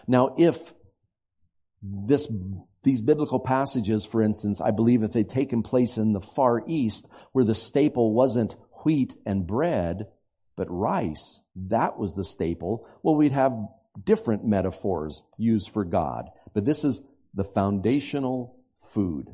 Now, 0.08 0.36
if 0.38 0.74
this 1.82 2.32
these 2.84 3.02
biblical 3.02 3.40
passages, 3.40 4.06
for 4.06 4.22
instance, 4.22 4.62
I 4.62 4.72
believe 4.72 5.04
if 5.04 5.12
they'd 5.12 5.28
taken 5.28 5.62
place 5.62 5.98
in 5.98 6.14
the 6.14 6.22
Far 6.22 6.64
East, 6.68 7.10
where 7.34 7.44
the 7.44 7.56
staple 7.56 8.14
wasn't 8.14 8.56
wheat 8.86 9.14
and 9.26 9.46
bread, 9.46 10.08
but 10.56 10.72
rice, 10.72 11.42
that 11.68 12.00
was 12.00 12.16
the 12.16 12.24
staple, 12.24 12.88
well, 13.04 13.16
we'd 13.16 13.34
have 13.34 13.52
different 14.04 14.46
metaphors 14.46 15.24
used 15.38 15.70
for 15.70 15.84
God. 15.84 16.30
But 16.54 16.66
this 16.66 16.84
is 16.84 17.02
the 17.34 17.44
foundational 17.44 18.58
food. 18.82 19.28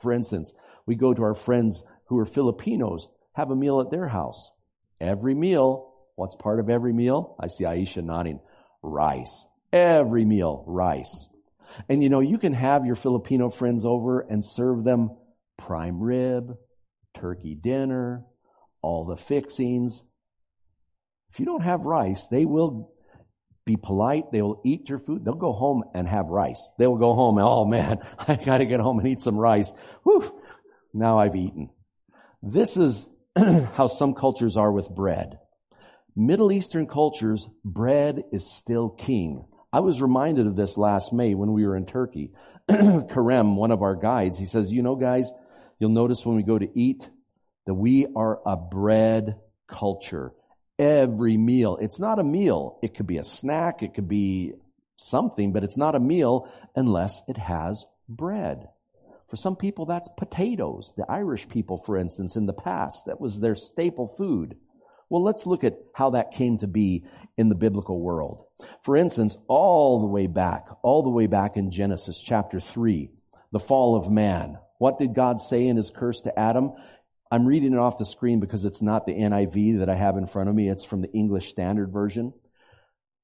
For 0.00 0.12
instance, 0.12 0.52
we 0.86 0.94
go 0.96 1.14
to 1.14 1.22
our 1.22 1.34
friends 1.34 1.82
who 2.06 2.18
are 2.18 2.26
Filipinos, 2.26 3.08
have 3.34 3.50
a 3.50 3.56
meal 3.56 3.80
at 3.80 3.90
their 3.90 4.08
house. 4.08 4.50
Every 5.00 5.34
meal, 5.34 5.92
what's 6.16 6.36
part 6.36 6.60
of 6.60 6.68
every 6.68 6.92
meal? 6.92 7.36
I 7.40 7.46
see 7.46 7.64
Aisha 7.64 8.04
nodding. 8.04 8.40
Rice. 8.82 9.46
Every 9.72 10.24
meal, 10.24 10.64
rice. 10.66 11.28
And 11.88 12.02
you 12.02 12.08
know, 12.08 12.20
you 12.20 12.38
can 12.38 12.52
have 12.52 12.84
your 12.84 12.96
Filipino 12.96 13.48
friends 13.48 13.84
over 13.84 14.20
and 14.20 14.44
serve 14.44 14.84
them 14.84 15.16
prime 15.56 16.00
rib, 16.00 16.56
turkey 17.14 17.54
dinner, 17.54 18.24
all 18.82 19.04
the 19.04 19.16
fixings. 19.16 20.02
If 21.30 21.40
you 21.40 21.46
don't 21.46 21.62
have 21.62 21.86
rice, 21.86 22.26
they 22.26 22.44
will 22.44 22.92
be 23.64 23.76
polite. 23.76 24.32
They 24.32 24.42
will 24.42 24.60
eat 24.64 24.88
your 24.88 24.98
food. 24.98 25.24
They'll 25.24 25.34
go 25.34 25.52
home 25.52 25.84
and 25.94 26.08
have 26.08 26.26
rice. 26.26 26.68
They 26.78 26.86
will 26.86 26.98
go 26.98 27.14
home 27.14 27.38
and, 27.38 27.46
oh 27.46 27.64
man, 27.64 27.98
I 28.28 28.36
gotta 28.36 28.64
get 28.64 28.80
home 28.80 28.98
and 28.98 29.08
eat 29.08 29.20
some 29.20 29.36
rice. 29.36 29.72
Whew, 30.04 30.40
now 30.92 31.18
I've 31.18 31.36
eaten. 31.36 31.70
This 32.42 32.76
is 32.76 33.08
how 33.74 33.86
some 33.86 34.14
cultures 34.14 34.56
are 34.56 34.72
with 34.72 34.90
bread. 34.90 35.38
Middle 36.14 36.52
Eastern 36.52 36.86
cultures, 36.86 37.48
bread 37.64 38.24
is 38.32 38.50
still 38.50 38.90
king. 38.90 39.46
I 39.72 39.80
was 39.80 40.02
reminded 40.02 40.46
of 40.46 40.56
this 40.56 40.76
last 40.76 41.14
May 41.14 41.34
when 41.34 41.52
we 41.52 41.66
were 41.66 41.76
in 41.76 41.86
Turkey. 41.86 42.32
Karem, 42.68 43.56
one 43.56 43.70
of 43.70 43.80
our 43.80 43.96
guides, 43.96 44.36
he 44.36 44.44
says, 44.44 44.70
you 44.70 44.82
know, 44.82 44.96
guys, 44.96 45.32
you'll 45.78 45.90
notice 45.90 46.26
when 46.26 46.36
we 46.36 46.42
go 46.42 46.58
to 46.58 46.68
eat 46.78 47.08
that 47.66 47.74
we 47.74 48.06
are 48.14 48.40
a 48.44 48.56
bread 48.56 49.36
culture. 49.66 50.32
Every 50.78 51.36
meal, 51.36 51.78
it's 51.80 52.00
not 52.00 52.18
a 52.18 52.24
meal. 52.24 52.78
It 52.82 52.94
could 52.94 53.06
be 53.06 53.18
a 53.18 53.24
snack. 53.24 53.82
It 53.82 53.94
could 53.94 54.08
be 54.08 54.54
something, 54.96 55.52
but 55.52 55.64
it's 55.64 55.76
not 55.76 55.94
a 55.94 56.00
meal 56.00 56.48
unless 56.74 57.22
it 57.28 57.36
has 57.36 57.84
bread. 58.08 58.68
For 59.28 59.36
some 59.36 59.56
people, 59.56 59.86
that's 59.86 60.08
potatoes. 60.16 60.92
The 60.96 61.06
Irish 61.08 61.48
people, 61.48 61.78
for 61.78 61.96
instance, 61.96 62.36
in 62.36 62.46
the 62.46 62.52
past, 62.52 63.06
that 63.06 63.20
was 63.20 63.40
their 63.40 63.54
staple 63.54 64.06
food. 64.06 64.56
Well, 65.08 65.22
let's 65.22 65.46
look 65.46 65.64
at 65.64 65.78
how 65.94 66.10
that 66.10 66.32
came 66.32 66.58
to 66.58 66.66
be 66.66 67.04
in 67.36 67.48
the 67.48 67.54
biblical 67.54 68.00
world. 68.00 68.44
For 68.82 68.96
instance, 68.96 69.36
all 69.48 70.00
the 70.00 70.06
way 70.06 70.26
back, 70.26 70.68
all 70.82 71.02
the 71.02 71.10
way 71.10 71.26
back 71.26 71.56
in 71.56 71.70
Genesis 71.70 72.20
chapter 72.20 72.60
3, 72.60 73.10
the 73.52 73.58
fall 73.58 73.96
of 73.96 74.10
man. 74.10 74.58
What 74.78 74.98
did 74.98 75.14
God 75.14 75.40
say 75.40 75.66
in 75.66 75.76
his 75.76 75.90
curse 75.90 76.22
to 76.22 76.38
Adam? 76.38 76.72
I'm 77.32 77.46
reading 77.46 77.72
it 77.72 77.78
off 77.78 77.96
the 77.96 78.04
screen 78.04 78.40
because 78.40 78.66
it's 78.66 78.82
not 78.82 79.06
the 79.06 79.14
NIV 79.14 79.78
that 79.78 79.88
I 79.88 79.94
have 79.94 80.18
in 80.18 80.26
front 80.26 80.50
of 80.50 80.54
me. 80.54 80.68
It's 80.68 80.84
from 80.84 81.00
the 81.00 81.10
English 81.12 81.48
Standard 81.48 81.90
Version. 81.90 82.34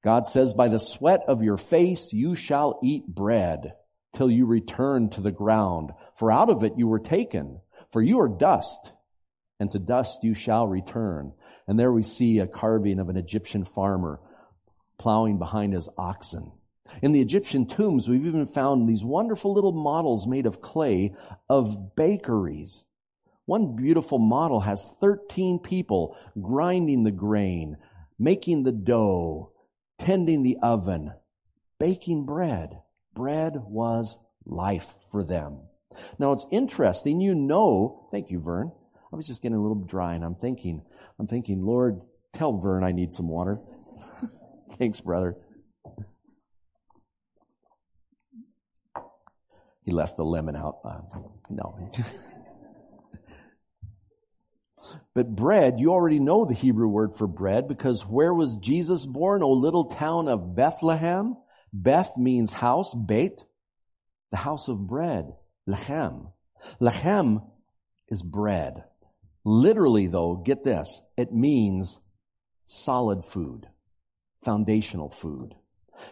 God 0.03 0.25
says, 0.25 0.55
by 0.55 0.67
the 0.67 0.79
sweat 0.79 1.25
of 1.27 1.43
your 1.43 1.57
face 1.57 2.11
you 2.11 2.35
shall 2.35 2.79
eat 2.81 3.05
bread 3.05 3.75
till 4.13 4.31
you 4.31 4.47
return 4.47 5.09
to 5.09 5.21
the 5.21 5.29
ground. 5.29 5.91
For 6.15 6.31
out 6.31 6.49
of 6.49 6.63
it 6.63 6.73
you 6.75 6.87
were 6.87 6.99
taken. 6.99 7.61
For 7.91 8.01
you 8.01 8.21
are 8.21 8.27
dust, 8.27 8.91
and 9.59 9.71
to 9.73 9.77
dust 9.77 10.23
you 10.23 10.33
shall 10.33 10.67
return. 10.67 11.33
And 11.67 11.79
there 11.79 11.93
we 11.93 12.01
see 12.01 12.39
a 12.39 12.47
carving 12.47 12.97
of 12.99 13.09
an 13.09 13.17
Egyptian 13.17 13.63
farmer 13.63 14.19
plowing 14.97 15.37
behind 15.37 15.73
his 15.73 15.87
oxen. 15.99 16.51
In 17.03 17.11
the 17.11 17.21
Egyptian 17.21 17.67
tombs, 17.67 18.09
we've 18.09 18.25
even 18.25 18.47
found 18.47 18.89
these 18.89 19.05
wonderful 19.05 19.53
little 19.53 19.71
models 19.71 20.25
made 20.25 20.47
of 20.47 20.61
clay 20.61 21.13
of 21.47 21.95
bakeries 21.95 22.83
One 23.49 23.75
beautiful 23.75 24.19
model 24.19 24.59
has 24.59 24.85
13 25.01 25.57
people 25.57 26.15
grinding 26.39 27.03
the 27.03 27.09
grain, 27.09 27.77
making 28.19 28.61
the 28.61 28.71
dough, 28.71 29.53
tending 29.97 30.43
the 30.43 30.57
oven, 30.61 31.13
baking 31.79 32.27
bread. 32.27 32.83
Bread 33.15 33.55
was 33.65 34.19
life 34.45 34.93
for 35.11 35.23
them. 35.23 35.61
Now 36.19 36.31
it's 36.31 36.45
interesting, 36.51 37.21
you 37.21 37.33
know, 37.33 38.07
thank 38.11 38.29
you, 38.29 38.39
Vern. 38.39 38.71
I 39.11 39.15
was 39.15 39.25
just 39.25 39.41
getting 39.41 39.57
a 39.57 39.61
little 39.63 39.83
dry 39.83 40.13
and 40.13 40.23
I'm 40.23 40.35
thinking, 40.35 40.83
I'm 41.17 41.25
thinking, 41.25 41.63
Lord, 41.63 42.01
tell 42.31 42.55
Vern 42.59 42.83
I 42.83 42.91
need 42.91 43.13
some 43.13 43.27
water. 43.29 43.59
Thanks, 44.73 45.01
brother. 45.01 45.35
He 49.85 49.91
left 49.91 50.17
the 50.17 50.23
lemon 50.23 50.55
out. 50.55 50.81
Uh, 50.85 51.01
no. 51.49 51.89
but 55.13 55.35
bread, 55.35 55.79
you 55.79 55.91
already 55.91 56.19
know 56.19 56.45
the 56.45 56.53
Hebrew 56.53 56.87
word 56.87 57.15
for 57.15 57.27
bread 57.27 57.67
because 57.67 58.05
where 58.05 58.33
was 58.33 58.57
Jesus 58.57 59.05
born? 59.05 59.43
O 59.43 59.49
little 59.49 59.85
town 59.85 60.27
of 60.27 60.55
Bethlehem. 60.55 61.35
Beth 61.71 62.17
means 62.17 62.53
house, 62.53 62.95
Beit, 62.95 63.43
the 64.31 64.37
house 64.37 64.67
of 64.67 64.87
bread, 64.87 65.33
lechem. 65.67 66.31
Lechem 66.81 67.43
is 68.07 68.23
bread. 68.23 68.83
Literally 69.43 70.07
though, 70.07 70.35
get 70.35 70.63
this, 70.63 71.01
it 71.17 71.31
means 71.31 71.99
solid 72.65 73.25
food, 73.25 73.67
foundational 74.43 75.09
food. 75.09 75.55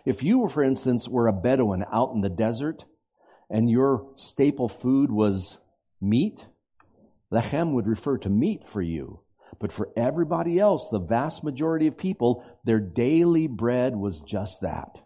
If 0.06 0.24
you 0.24 0.48
for 0.48 0.64
instance, 0.64 1.08
were 1.08 1.28
a 1.28 1.34
Bedouin 1.34 1.86
out 1.92 2.14
in 2.14 2.22
the 2.22 2.30
desert 2.30 2.86
and 3.50 3.70
your 3.70 4.12
staple 4.16 4.70
food 4.70 5.12
was 5.12 5.58
meat, 6.02 6.46
lechem 7.32 7.74
would 7.74 7.88
refer 7.88 8.18
to 8.20 8.30
meat 8.30 8.68
for 8.68 8.82
you. 8.82 9.22
But 9.60 9.72
for 9.72 9.90
everybody 9.96 10.60
else, 10.60 10.90
the 10.90 11.00
vast 11.00 11.44
majority 11.44 11.88
of 11.88 11.98
people, 11.98 12.44
their 12.64 12.80
daily 12.80 13.48
bread 13.48 13.96
was 13.96 14.20
just 14.22 14.62
that. 14.62 14.98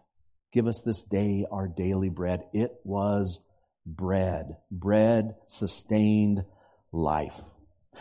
Give 0.52 0.66
us 0.66 0.82
this 0.82 1.02
day 1.04 1.46
our 1.50 1.68
daily 1.68 2.10
bread. 2.10 2.42
It 2.52 2.72
was 2.84 3.40
bread. 3.86 4.56
Bread 4.70 5.36
sustained 5.46 6.44
life. 6.92 7.40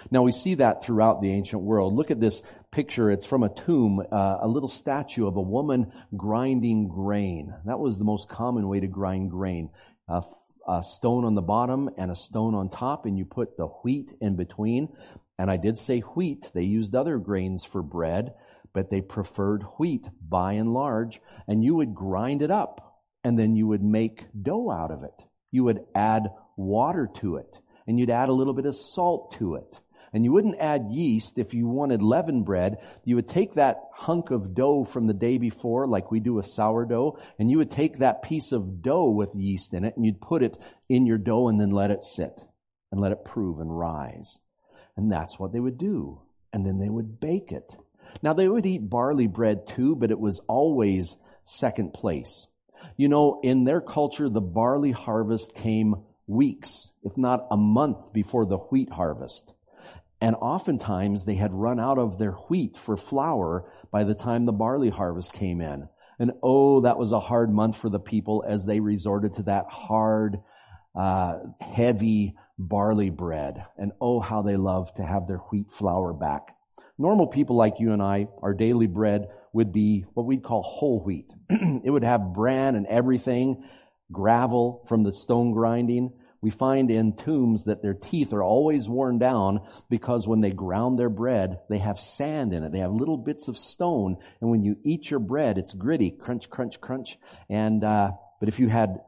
Now 0.09 0.23
we 0.23 0.31
see 0.31 0.55
that 0.55 0.83
throughout 0.83 1.21
the 1.21 1.31
ancient 1.31 1.61
world. 1.61 1.93
Look 1.93 2.11
at 2.11 2.19
this 2.19 2.41
picture. 2.71 3.11
It's 3.11 3.25
from 3.25 3.43
a 3.43 3.53
tomb, 3.53 4.01
uh, 4.11 4.37
a 4.41 4.47
little 4.47 4.69
statue 4.69 5.27
of 5.27 5.35
a 5.35 5.41
woman 5.41 5.91
grinding 6.15 6.87
grain. 6.87 7.53
That 7.65 7.79
was 7.79 7.97
the 7.97 8.05
most 8.05 8.29
common 8.29 8.67
way 8.67 8.79
to 8.79 8.87
grind 8.87 9.31
grain. 9.31 9.69
A 10.67 10.83
stone 10.83 11.25
on 11.25 11.35
the 11.35 11.41
bottom 11.41 11.89
and 11.97 12.11
a 12.11 12.15
stone 12.15 12.55
on 12.55 12.69
top, 12.69 13.05
and 13.05 13.17
you 13.17 13.25
put 13.25 13.57
the 13.57 13.67
wheat 13.67 14.13
in 14.21 14.35
between. 14.35 14.89
And 15.37 15.49
I 15.49 15.57
did 15.57 15.77
say 15.77 16.01
wheat. 16.01 16.51
They 16.53 16.63
used 16.63 16.95
other 16.95 17.17
grains 17.17 17.63
for 17.63 17.81
bread 17.81 18.33
but 18.73 18.89
they 18.89 19.01
preferred 19.01 19.63
wheat 19.77 20.07
by 20.27 20.53
and 20.53 20.73
large, 20.73 21.21
and 21.47 21.63
you 21.63 21.75
would 21.75 21.93
grind 21.93 22.41
it 22.41 22.51
up, 22.51 23.03
and 23.23 23.37
then 23.37 23.55
you 23.55 23.67
would 23.67 23.83
make 23.83 24.25
dough 24.39 24.71
out 24.71 24.91
of 24.91 25.03
it. 25.03 25.25
You 25.51 25.65
would 25.65 25.85
add 25.93 26.29
water 26.55 27.09
to 27.15 27.37
it, 27.37 27.59
and 27.87 27.99
you'd 27.99 28.09
add 28.09 28.29
a 28.29 28.33
little 28.33 28.53
bit 28.53 28.65
of 28.65 28.75
salt 28.75 29.33
to 29.33 29.55
it. 29.55 29.79
And 30.13 30.25
you 30.25 30.31
wouldn't 30.33 30.59
add 30.59 30.91
yeast 30.91 31.39
if 31.39 31.53
you 31.53 31.67
wanted 31.67 32.01
leavened 32.01 32.45
bread. 32.45 32.77
You 33.05 33.15
would 33.15 33.29
take 33.29 33.53
that 33.53 33.77
hunk 33.93 34.29
of 34.29 34.53
dough 34.53 34.83
from 34.83 35.07
the 35.07 35.13
day 35.13 35.37
before, 35.37 35.87
like 35.87 36.11
we 36.11 36.19
do 36.19 36.33
with 36.33 36.47
sourdough, 36.47 37.17
and 37.39 37.49
you 37.49 37.57
would 37.59 37.71
take 37.71 37.99
that 37.99 38.21
piece 38.21 38.51
of 38.51 38.81
dough 38.81 39.09
with 39.09 39.33
yeast 39.35 39.73
in 39.73 39.85
it, 39.85 39.95
and 39.95 40.05
you'd 40.05 40.19
put 40.19 40.43
it 40.43 40.61
in 40.89 41.05
your 41.05 41.17
dough 41.17 41.47
and 41.47 41.61
then 41.61 41.71
let 41.71 41.91
it 41.91 42.03
sit 42.03 42.43
and 42.91 42.99
let 42.99 43.13
it 43.13 43.23
prove 43.23 43.59
and 43.59 43.77
rise. 43.77 44.39
And 44.97 45.09
that's 45.11 45.39
what 45.39 45.53
they 45.53 45.59
would 45.59 45.77
do. 45.77 46.21
And 46.51 46.65
then 46.65 46.79
they 46.79 46.89
would 46.89 47.19
bake 47.19 47.53
it. 47.53 47.73
Now 48.21 48.33
they 48.33 48.49
would 48.49 48.65
eat 48.65 48.89
barley 48.89 49.27
bread 49.27 49.65
too, 49.65 49.95
but 49.95 50.11
it 50.11 50.19
was 50.19 50.41
always 50.47 51.15
second 51.45 51.93
place. 51.93 52.47
You 52.97 53.07
know, 53.07 53.39
in 53.41 53.63
their 53.63 53.79
culture, 53.79 54.27
the 54.27 54.41
barley 54.41 54.91
harvest 54.91 55.55
came 55.55 56.03
weeks, 56.27 56.91
if 57.03 57.17
not 57.17 57.47
a 57.49 57.57
month 57.57 58.11
before 58.11 58.45
the 58.45 58.57
wheat 58.57 58.91
harvest. 58.91 59.53
And 60.21 60.35
oftentimes 60.35 61.25
they 61.25 61.33
had 61.35 61.53
run 61.53 61.79
out 61.79 61.97
of 61.97 62.19
their 62.19 62.33
wheat 62.33 62.77
for 62.77 62.95
flour 62.95 63.65
by 63.91 64.03
the 64.03 64.13
time 64.13 64.45
the 64.45 64.51
barley 64.51 64.89
harvest 64.89 65.33
came 65.33 65.61
in. 65.61 65.89
And 66.19 66.33
oh, 66.43 66.81
that 66.81 66.99
was 66.99 67.11
a 67.11 67.19
hard 67.19 67.51
month 67.51 67.77
for 67.77 67.89
the 67.89 67.99
people 67.99 68.43
as 68.47 68.63
they 68.63 68.79
resorted 68.79 69.33
to 69.35 69.43
that 69.43 69.65
hard, 69.69 70.37
uh, 70.95 71.39
heavy 71.59 72.35
barley 72.59 73.09
bread. 73.09 73.65
And 73.79 73.93
oh, 73.99 74.19
how 74.19 74.43
they 74.43 74.57
loved 74.57 74.97
to 74.97 75.03
have 75.03 75.25
their 75.25 75.39
wheat 75.39 75.71
flour 75.71 76.13
back. 76.13 76.55
Normal 76.99 77.25
people 77.25 77.55
like 77.55 77.79
you 77.79 77.91
and 77.91 78.01
I, 78.03 78.27
our 78.43 78.53
daily 78.53 78.85
bread 78.85 79.29
would 79.53 79.71
be 79.71 80.05
what 80.13 80.27
we'd 80.27 80.43
call 80.43 80.61
whole 80.61 81.03
wheat. 81.03 81.33
it 81.49 81.89
would 81.89 82.03
have 82.03 82.33
bran 82.33 82.75
and 82.75 82.85
everything, 82.85 83.63
gravel 84.11 84.85
from 84.87 85.01
the 85.01 85.11
stone 85.11 85.51
grinding. 85.51 86.13
We 86.41 86.49
find 86.49 86.89
in 86.89 87.15
tombs 87.15 87.65
that 87.65 87.83
their 87.83 87.93
teeth 87.93 88.33
are 88.33 88.43
always 88.43 88.89
worn 88.89 89.19
down 89.19 89.61
because 89.89 90.27
when 90.27 90.41
they 90.41 90.49
ground 90.51 90.97
their 90.97 91.09
bread, 91.09 91.59
they 91.69 91.77
have 91.77 91.99
sand 91.99 92.51
in 92.53 92.63
it. 92.63 92.71
They 92.71 92.79
have 92.79 92.91
little 92.91 93.17
bits 93.17 93.47
of 93.47 93.57
stone. 93.57 94.17
And 94.39 94.49
when 94.49 94.63
you 94.63 94.77
eat 94.83 95.11
your 95.11 95.19
bread, 95.19 95.59
it's 95.59 95.73
gritty, 95.73 96.09
crunch, 96.09 96.49
crunch, 96.49 96.81
crunch. 96.81 97.19
And, 97.47 97.83
uh, 97.83 98.11
but 98.39 98.49
if 98.49 98.59
you 98.59 98.69
had 98.69 99.01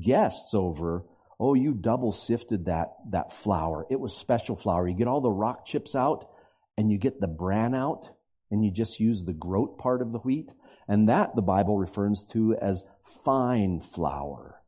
guests 0.00 0.52
over, 0.52 1.04
oh, 1.38 1.54
you 1.54 1.72
double 1.72 2.12
sifted 2.12 2.66
that, 2.66 2.94
that 3.10 3.32
flour. 3.32 3.86
It 3.88 4.00
was 4.00 4.16
special 4.16 4.56
flour. 4.56 4.88
You 4.88 4.96
get 4.96 5.08
all 5.08 5.20
the 5.20 5.30
rock 5.30 5.66
chips 5.66 5.94
out 5.94 6.28
and 6.76 6.90
you 6.90 6.98
get 6.98 7.20
the 7.20 7.28
bran 7.28 7.74
out 7.74 8.10
and 8.50 8.64
you 8.64 8.70
just 8.70 9.00
use 9.00 9.22
the 9.22 9.32
groat 9.32 9.78
part 9.78 10.02
of 10.02 10.12
the 10.12 10.18
wheat. 10.18 10.52
And 10.88 11.08
that 11.08 11.36
the 11.36 11.42
Bible 11.42 11.78
refers 11.78 12.24
to 12.32 12.56
as 12.56 12.84
fine 13.24 13.80
flour, 13.80 14.59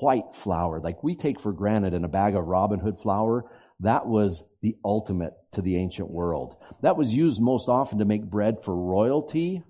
white 0.00 0.34
flour, 0.34 0.80
like 0.80 1.02
we 1.02 1.14
take 1.14 1.40
for 1.40 1.52
granted 1.52 1.94
in 1.94 2.04
a 2.04 2.08
bag 2.08 2.34
of 2.34 2.46
Robin 2.46 2.80
Hood 2.80 2.98
flour. 2.98 3.50
That 3.80 4.06
was 4.06 4.42
the 4.60 4.76
ultimate 4.84 5.34
to 5.52 5.62
the 5.62 5.76
ancient 5.76 6.10
world. 6.10 6.56
That 6.82 6.96
was 6.96 7.14
used 7.14 7.40
most 7.40 7.68
often 7.68 7.98
to 7.98 8.04
make 8.04 8.24
bread 8.24 8.60
for 8.60 8.76
royalty 8.76 9.62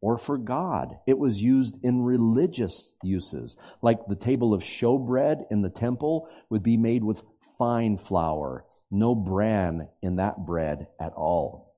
or 0.00 0.18
for 0.18 0.38
God. 0.38 0.98
It 1.06 1.18
was 1.18 1.42
used 1.42 1.76
in 1.82 2.02
religious 2.02 2.92
uses, 3.02 3.56
like 3.82 3.98
the 4.06 4.14
table 4.14 4.54
of 4.54 4.62
showbread 4.62 5.46
in 5.50 5.62
the 5.62 5.70
temple 5.70 6.28
would 6.48 6.62
be 6.62 6.76
made 6.76 7.02
with 7.02 7.22
fine 7.58 7.96
flour 7.96 8.64
no 8.90 9.14
bran 9.14 9.88
in 10.02 10.16
that 10.16 10.46
bread 10.46 10.88
at 11.00 11.12
all. 11.12 11.74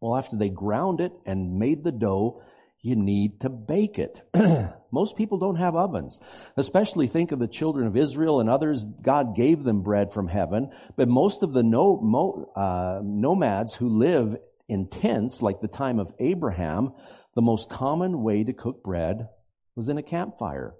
Well, 0.00 0.16
after 0.16 0.36
they 0.36 0.48
ground 0.48 1.00
it 1.00 1.12
and 1.24 1.58
made 1.58 1.84
the 1.84 1.92
dough, 1.92 2.42
you 2.84 2.96
need 2.96 3.40
to 3.40 3.48
bake 3.48 3.98
it. 3.98 4.20
Most 4.92 5.16
people 5.16 5.38
don't 5.38 5.56
have 5.56 5.74
ovens. 5.74 6.20
Especially 6.54 7.06
think 7.06 7.32
of 7.32 7.38
the 7.38 7.48
children 7.48 7.86
of 7.86 7.96
Israel 7.96 8.40
and 8.40 8.50
others. 8.50 8.84
God 8.84 9.34
gave 9.34 9.64
them 9.64 9.82
bread 9.82 10.12
from 10.12 10.28
heaven, 10.28 10.70
but 10.94 11.08
most 11.08 11.42
of 11.42 11.54
the 11.54 11.62
no, 11.62 11.98
mo, 12.00 12.52
uh, 12.54 13.00
nomads 13.02 13.74
who 13.74 13.88
live 13.88 14.36
in 14.68 14.86
tents, 14.86 15.40
like 15.40 15.60
the 15.60 15.66
time 15.66 15.98
of 15.98 16.12
Abraham, 16.20 16.92
the 17.34 17.40
most 17.40 17.70
common 17.70 18.22
way 18.22 18.44
to 18.44 18.52
cook 18.52 18.84
bread 18.84 19.28
was 19.74 19.88
in 19.88 19.96
a 19.96 20.02
campfire. 20.02 20.74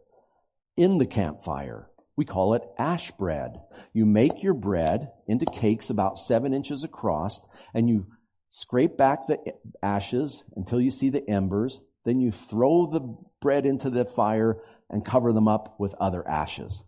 In 0.76 0.98
the 0.98 1.06
campfire. 1.06 1.88
We 2.16 2.26
call 2.26 2.52
it 2.52 2.62
ash 2.78 3.12
bread. 3.12 3.58
You 3.94 4.04
make 4.04 4.42
your 4.42 4.54
bread 4.54 5.10
into 5.26 5.46
cakes 5.46 5.88
about 5.88 6.18
seven 6.18 6.52
inches 6.52 6.84
across, 6.84 7.42
and 7.72 7.88
you 7.88 8.08
scrape 8.50 8.98
back 8.98 9.26
the 9.26 9.38
ashes 9.82 10.44
until 10.54 10.82
you 10.82 10.90
see 10.90 11.08
the 11.08 11.28
embers. 11.28 11.80
Then 12.04 12.20
you 12.20 12.30
throw 12.30 12.86
the 12.86 13.16
bread 13.40 13.66
into 13.66 13.90
the 13.90 14.04
fire 14.04 14.58
and 14.90 15.04
cover 15.04 15.32
them 15.32 15.48
up 15.48 15.76
with 15.78 15.94
other 15.94 16.26
ashes. 16.26 16.82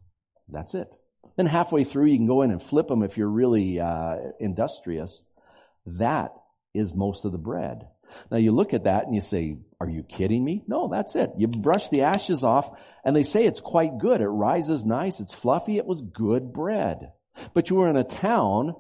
That's 0.49 0.75
it. 0.75 0.89
Then 1.37 1.47
halfway 1.47 1.85
through, 1.85 2.07
you 2.07 2.17
can 2.17 2.27
go 2.27 2.43
in 2.43 2.51
and 2.51 2.63
flip 2.63 2.89
them 2.89 3.03
if 3.03 3.17
you're 3.17 3.29
really 3.29 3.81
uh, 3.81 4.17
industrious. 4.41 5.23
That 5.87 6.33
is 6.75 6.95
most 6.95 7.25
of 7.25 7.33
the 7.33 7.39
bread. 7.39 7.89
Now 8.31 8.37
you 8.37 8.53
look 8.53 8.75
at 8.75 8.85
that 8.85 9.07
and 9.07 9.15
you 9.15 9.21
say, 9.21 9.59
are 9.81 9.89
you 9.89 10.03
kidding 10.03 10.45
me? 10.45 10.63
No, 10.67 10.89
that's 10.89 11.17
it. 11.17 11.33
You 11.37 11.49
brush 11.49 11.89
the 11.89 12.03
ashes 12.03 12.45
off 12.45 12.71
and 13.05 13.15
they 13.15 13.23
say 13.23 13.45
it's 13.45 13.61
quite 13.61 13.99
good. 13.99 14.21
It 14.21 14.29
rises 14.29 14.87
nice. 14.87 15.21
It's 15.21 15.35
fluffy. 15.35 15.77
It 15.77 15.87
was 15.87 16.01
good 16.01 16.53
bread. 16.53 17.11
But 17.53 17.69
you 17.69 17.77
were 17.77 17.91
in 17.91 17.97
a 17.97 18.05
town. 18.05 18.75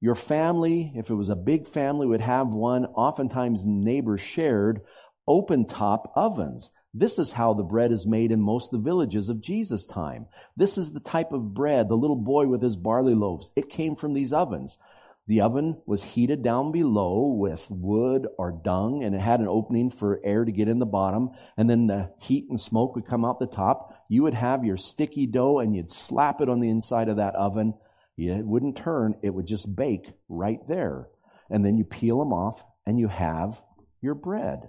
Your 0.00 0.14
family, 0.14 0.92
if 0.94 1.10
it 1.10 1.14
was 1.14 1.28
a 1.28 1.36
big 1.36 1.66
family, 1.66 2.06
would 2.06 2.20
have 2.20 2.48
one. 2.48 2.86
Oftentimes 2.86 3.66
neighbors 3.66 4.20
shared 4.20 4.80
open 5.26 5.64
top 5.64 6.12
ovens. 6.16 6.70
This 6.92 7.18
is 7.18 7.32
how 7.32 7.54
the 7.54 7.62
bread 7.62 7.92
is 7.92 8.06
made 8.06 8.32
in 8.32 8.40
most 8.40 8.72
of 8.72 8.82
the 8.82 8.90
villages 8.90 9.28
of 9.28 9.40
Jesus' 9.40 9.86
time. 9.86 10.26
This 10.56 10.76
is 10.76 10.92
the 10.92 11.00
type 11.00 11.32
of 11.32 11.54
bread, 11.54 11.88
the 11.88 11.96
little 11.96 12.16
boy 12.16 12.46
with 12.46 12.62
his 12.62 12.76
barley 12.76 13.14
loaves. 13.14 13.50
It 13.54 13.68
came 13.68 13.94
from 13.94 14.14
these 14.14 14.32
ovens. 14.32 14.78
The 15.26 15.42
oven 15.42 15.80
was 15.86 16.02
heated 16.02 16.42
down 16.42 16.72
below 16.72 17.28
with 17.38 17.64
wood 17.70 18.26
or 18.36 18.50
dung, 18.50 19.04
and 19.04 19.14
it 19.14 19.20
had 19.20 19.38
an 19.38 19.46
opening 19.46 19.90
for 19.90 20.20
air 20.24 20.44
to 20.44 20.50
get 20.50 20.68
in 20.68 20.80
the 20.80 20.86
bottom, 20.86 21.30
and 21.56 21.70
then 21.70 21.86
the 21.86 22.10
heat 22.20 22.46
and 22.50 22.60
smoke 22.60 22.96
would 22.96 23.06
come 23.06 23.24
out 23.24 23.38
the 23.38 23.46
top. 23.46 23.94
You 24.08 24.24
would 24.24 24.34
have 24.34 24.64
your 24.64 24.76
sticky 24.76 25.26
dough, 25.26 25.60
and 25.60 25.76
you'd 25.76 25.92
slap 25.92 26.40
it 26.40 26.48
on 26.48 26.58
the 26.58 26.70
inside 26.70 27.08
of 27.08 27.18
that 27.18 27.36
oven. 27.36 27.74
It 28.16 28.44
wouldn't 28.44 28.76
turn, 28.76 29.14
it 29.22 29.30
would 29.30 29.46
just 29.46 29.74
bake 29.74 30.12
right 30.28 30.60
there. 30.68 31.08
And 31.48 31.64
then 31.64 31.76
you 31.76 31.84
peel 31.84 32.18
them 32.18 32.32
off 32.32 32.64
and 32.86 32.98
you 32.98 33.08
have 33.08 33.60
your 34.00 34.14
bread. 34.14 34.68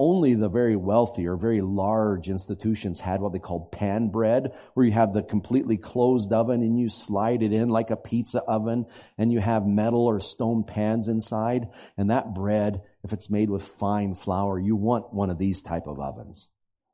Only 0.00 0.34
the 0.34 0.48
very 0.48 0.76
wealthy 0.76 1.26
or 1.26 1.36
very 1.36 1.60
large 1.60 2.28
institutions 2.28 3.00
had 3.00 3.20
what 3.20 3.32
they 3.32 3.40
called 3.40 3.72
pan 3.72 4.10
bread, 4.10 4.52
where 4.74 4.86
you 4.86 4.92
have 4.92 5.12
the 5.12 5.24
completely 5.24 5.76
closed 5.76 6.32
oven 6.32 6.62
and 6.62 6.78
you 6.78 6.88
slide 6.88 7.42
it 7.42 7.52
in 7.52 7.68
like 7.68 7.90
a 7.90 7.96
pizza 7.96 8.40
oven 8.42 8.86
and 9.18 9.32
you 9.32 9.40
have 9.40 9.66
metal 9.66 10.06
or 10.06 10.20
stone 10.20 10.62
pans 10.62 11.08
inside. 11.08 11.70
And 11.96 12.10
that 12.10 12.32
bread, 12.32 12.80
if 13.02 13.12
it's 13.12 13.28
made 13.28 13.50
with 13.50 13.64
fine 13.64 14.14
flour, 14.14 14.56
you 14.56 14.76
want 14.76 15.12
one 15.12 15.30
of 15.30 15.38
these 15.38 15.62
type 15.62 15.88
of 15.88 15.98
ovens. 15.98 16.46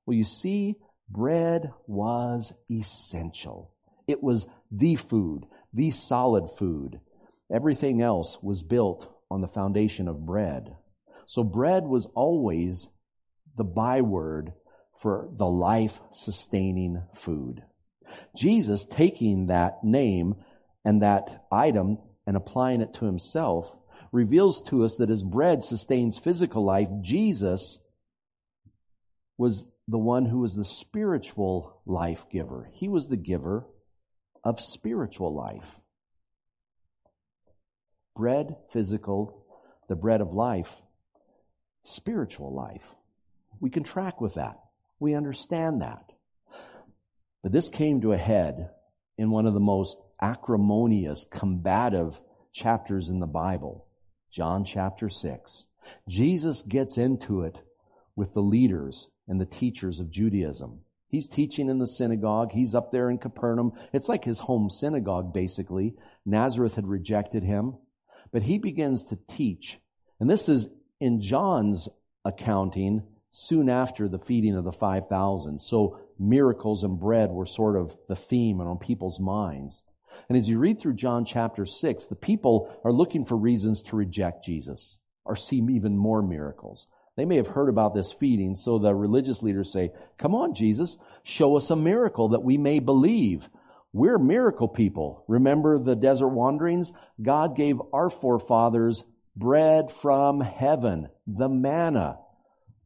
Well, 0.06 0.16
you 0.16 0.24
see, 0.24 0.76
bread 1.10 1.70
was 1.86 2.54
essential. 2.70 3.70
It 4.08 4.22
was 4.22 4.46
the 4.70 4.96
food, 4.96 5.44
the 5.74 5.90
solid 5.90 6.48
food. 6.56 7.00
Everything 7.52 8.00
else 8.00 8.38
was 8.42 8.62
built 8.62 9.14
on 9.30 9.42
the 9.42 9.46
foundation 9.46 10.08
of 10.08 10.24
bread. 10.24 10.74
So 11.26 11.42
bread 11.42 11.84
was 11.84 12.06
always 12.14 12.88
the 13.56 13.64
byword 13.64 14.52
for 14.98 15.28
the 15.32 15.46
life 15.46 16.00
sustaining 16.12 17.02
food. 17.14 17.62
Jesus 18.36 18.86
taking 18.86 19.46
that 19.46 19.82
name 19.82 20.36
and 20.84 21.02
that 21.02 21.46
item 21.50 21.98
and 22.26 22.36
applying 22.36 22.80
it 22.80 22.94
to 22.94 23.06
himself 23.06 23.74
reveals 24.12 24.62
to 24.62 24.84
us 24.84 24.96
that 24.96 25.10
as 25.10 25.22
bread 25.22 25.62
sustains 25.62 26.18
physical 26.18 26.64
life, 26.64 26.88
Jesus 27.00 27.78
was 29.36 29.66
the 29.88 29.98
one 29.98 30.26
who 30.26 30.38
was 30.38 30.54
the 30.54 30.64
spiritual 30.64 31.80
life 31.84 32.26
giver. 32.30 32.70
He 32.72 32.88
was 32.88 33.08
the 33.08 33.16
giver 33.16 33.66
of 34.42 34.60
spiritual 34.60 35.34
life. 35.34 35.78
Bread, 38.16 38.56
physical, 38.70 39.44
the 39.88 39.96
bread 39.96 40.20
of 40.20 40.32
life, 40.32 40.80
spiritual 41.82 42.54
life. 42.54 42.94
We 43.64 43.70
can 43.70 43.82
track 43.82 44.20
with 44.20 44.34
that. 44.34 44.58
We 45.00 45.14
understand 45.14 45.80
that. 45.80 46.12
But 47.42 47.50
this 47.50 47.70
came 47.70 48.02
to 48.02 48.12
a 48.12 48.18
head 48.18 48.68
in 49.16 49.30
one 49.30 49.46
of 49.46 49.54
the 49.54 49.58
most 49.58 49.98
acrimonious, 50.20 51.24
combative 51.30 52.20
chapters 52.52 53.08
in 53.08 53.20
the 53.20 53.26
Bible, 53.26 53.86
John 54.30 54.66
chapter 54.66 55.08
6. 55.08 55.64
Jesus 56.06 56.60
gets 56.60 56.98
into 56.98 57.40
it 57.40 57.56
with 58.14 58.34
the 58.34 58.42
leaders 58.42 59.08
and 59.26 59.40
the 59.40 59.46
teachers 59.46 59.98
of 59.98 60.10
Judaism. 60.10 60.80
He's 61.08 61.26
teaching 61.26 61.70
in 61.70 61.78
the 61.78 61.86
synagogue. 61.86 62.52
He's 62.52 62.74
up 62.74 62.92
there 62.92 63.08
in 63.08 63.16
Capernaum. 63.16 63.72
It's 63.94 64.10
like 64.10 64.24
his 64.24 64.40
home 64.40 64.68
synagogue, 64.68 65.32
basically. 65.32 65.94
Nazareth 66.26 66.74
had 66.74 66.86
rejected 66.86 67.44
him. 67.44 67.78
But 68.30 68.42
he 68.42 68.58
begins 68.58 69.04
to 69.04 69.18
teach. 69.26 69.80
And 70.20 70.28
this 70.28 70.50
is 70.50 70.68
in 71.00 71.22
John's 71.22 71.88
accounting 72.26 73.04
soon 73.36 73.68
after 73.68 74.08
the 74.08 74.18
feeding 74.18 74.54
of 74.54 74.62
the 74.62 74.70
5,000. 74.70 75.58
So 75.60 75.98
miracles 76.20 76.84
and 76.84 77.00
bread 77.00 77.32
were 77.32 77.46
sort 77.46 77.76
of 77.76 77.96
the 78.08 78.14
theme 78.14 78.60
and 78.60 78.68
on 78.68 78.78
people's 78.78 79.18
minds. 79.18 79.82
And 80.28 80.38
as 80.38 80.48
you 80.48 80.56
read 80.60 80.80
through 80.80 80.94
John 80.94 81.24
chapter 81.24 81.66
6, 81.66 82.04
the 82.04 82.14
people 82.14 82.72
are 82.84 82.92
looking 82.92 83.24
for 83.24 83.36
reasons 83.36 83.82
to 83.84 83.96
reject 83.96 84.44
Jesus 84.44 84.98
or 85.24 85.34
see 85.34 85.56
even 85.56 85.98
more 85.98 86.22
miracles. 86.22 86.86
They 87.16 87.24
may 87.24 87.34
have 87.36 87.48
heard 87.48 87.68
about 87.68 87.92
this 87.92 88.12
feeding, 88.12 88.54
so 88.54 88.78
the 88.78 88.94
religious 88.94 89.42
leaders 89.42 89.72
say, 89.72 89.90
Come 90.16 90.36
on, 90.36 90.54
Jesus, 90.54 90.96
show 91.24 91.56
us 91.56 91.70
a 91.70 91.76
miracle 91.76 92.28
that 92.28 92.44
we 92.44 92.56
may 92.56 92.78
believe. 92.78 93.48
We're 93.92 94.18
miracle 94.18 94.68
people. 94.68 95.24
Remember 95.26 95.80
the 95.80 95.96
desert 95.96 96.28
wanderings? 96.28 96.92
God 97.20 97.56
gave 97.56 97.80
our 97.92 98.10
forefathers 98.10 99.02
bread 99.34 99.90
from 99.90 100.40
heaven, 100.40 101.08
the 101.26 101.48
manna. 101.48 102.18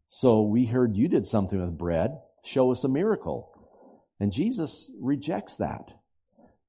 So 0.09 0.43
we 0.43 0.67
heard 0.67 0.97
you 0.97 1.09
did 1.09 1.27
something 1.27 1.61
with 1.61 1.79
bread. 1.79 2.19
Show 2.45 2.73
us 2.73 2.85
a 2.85 2.89
miracle. 2.89 3.51
And 4.19 4.33
Jesus 4.33 4.91
rejects 5.01 5.57
that. 5.57 5.91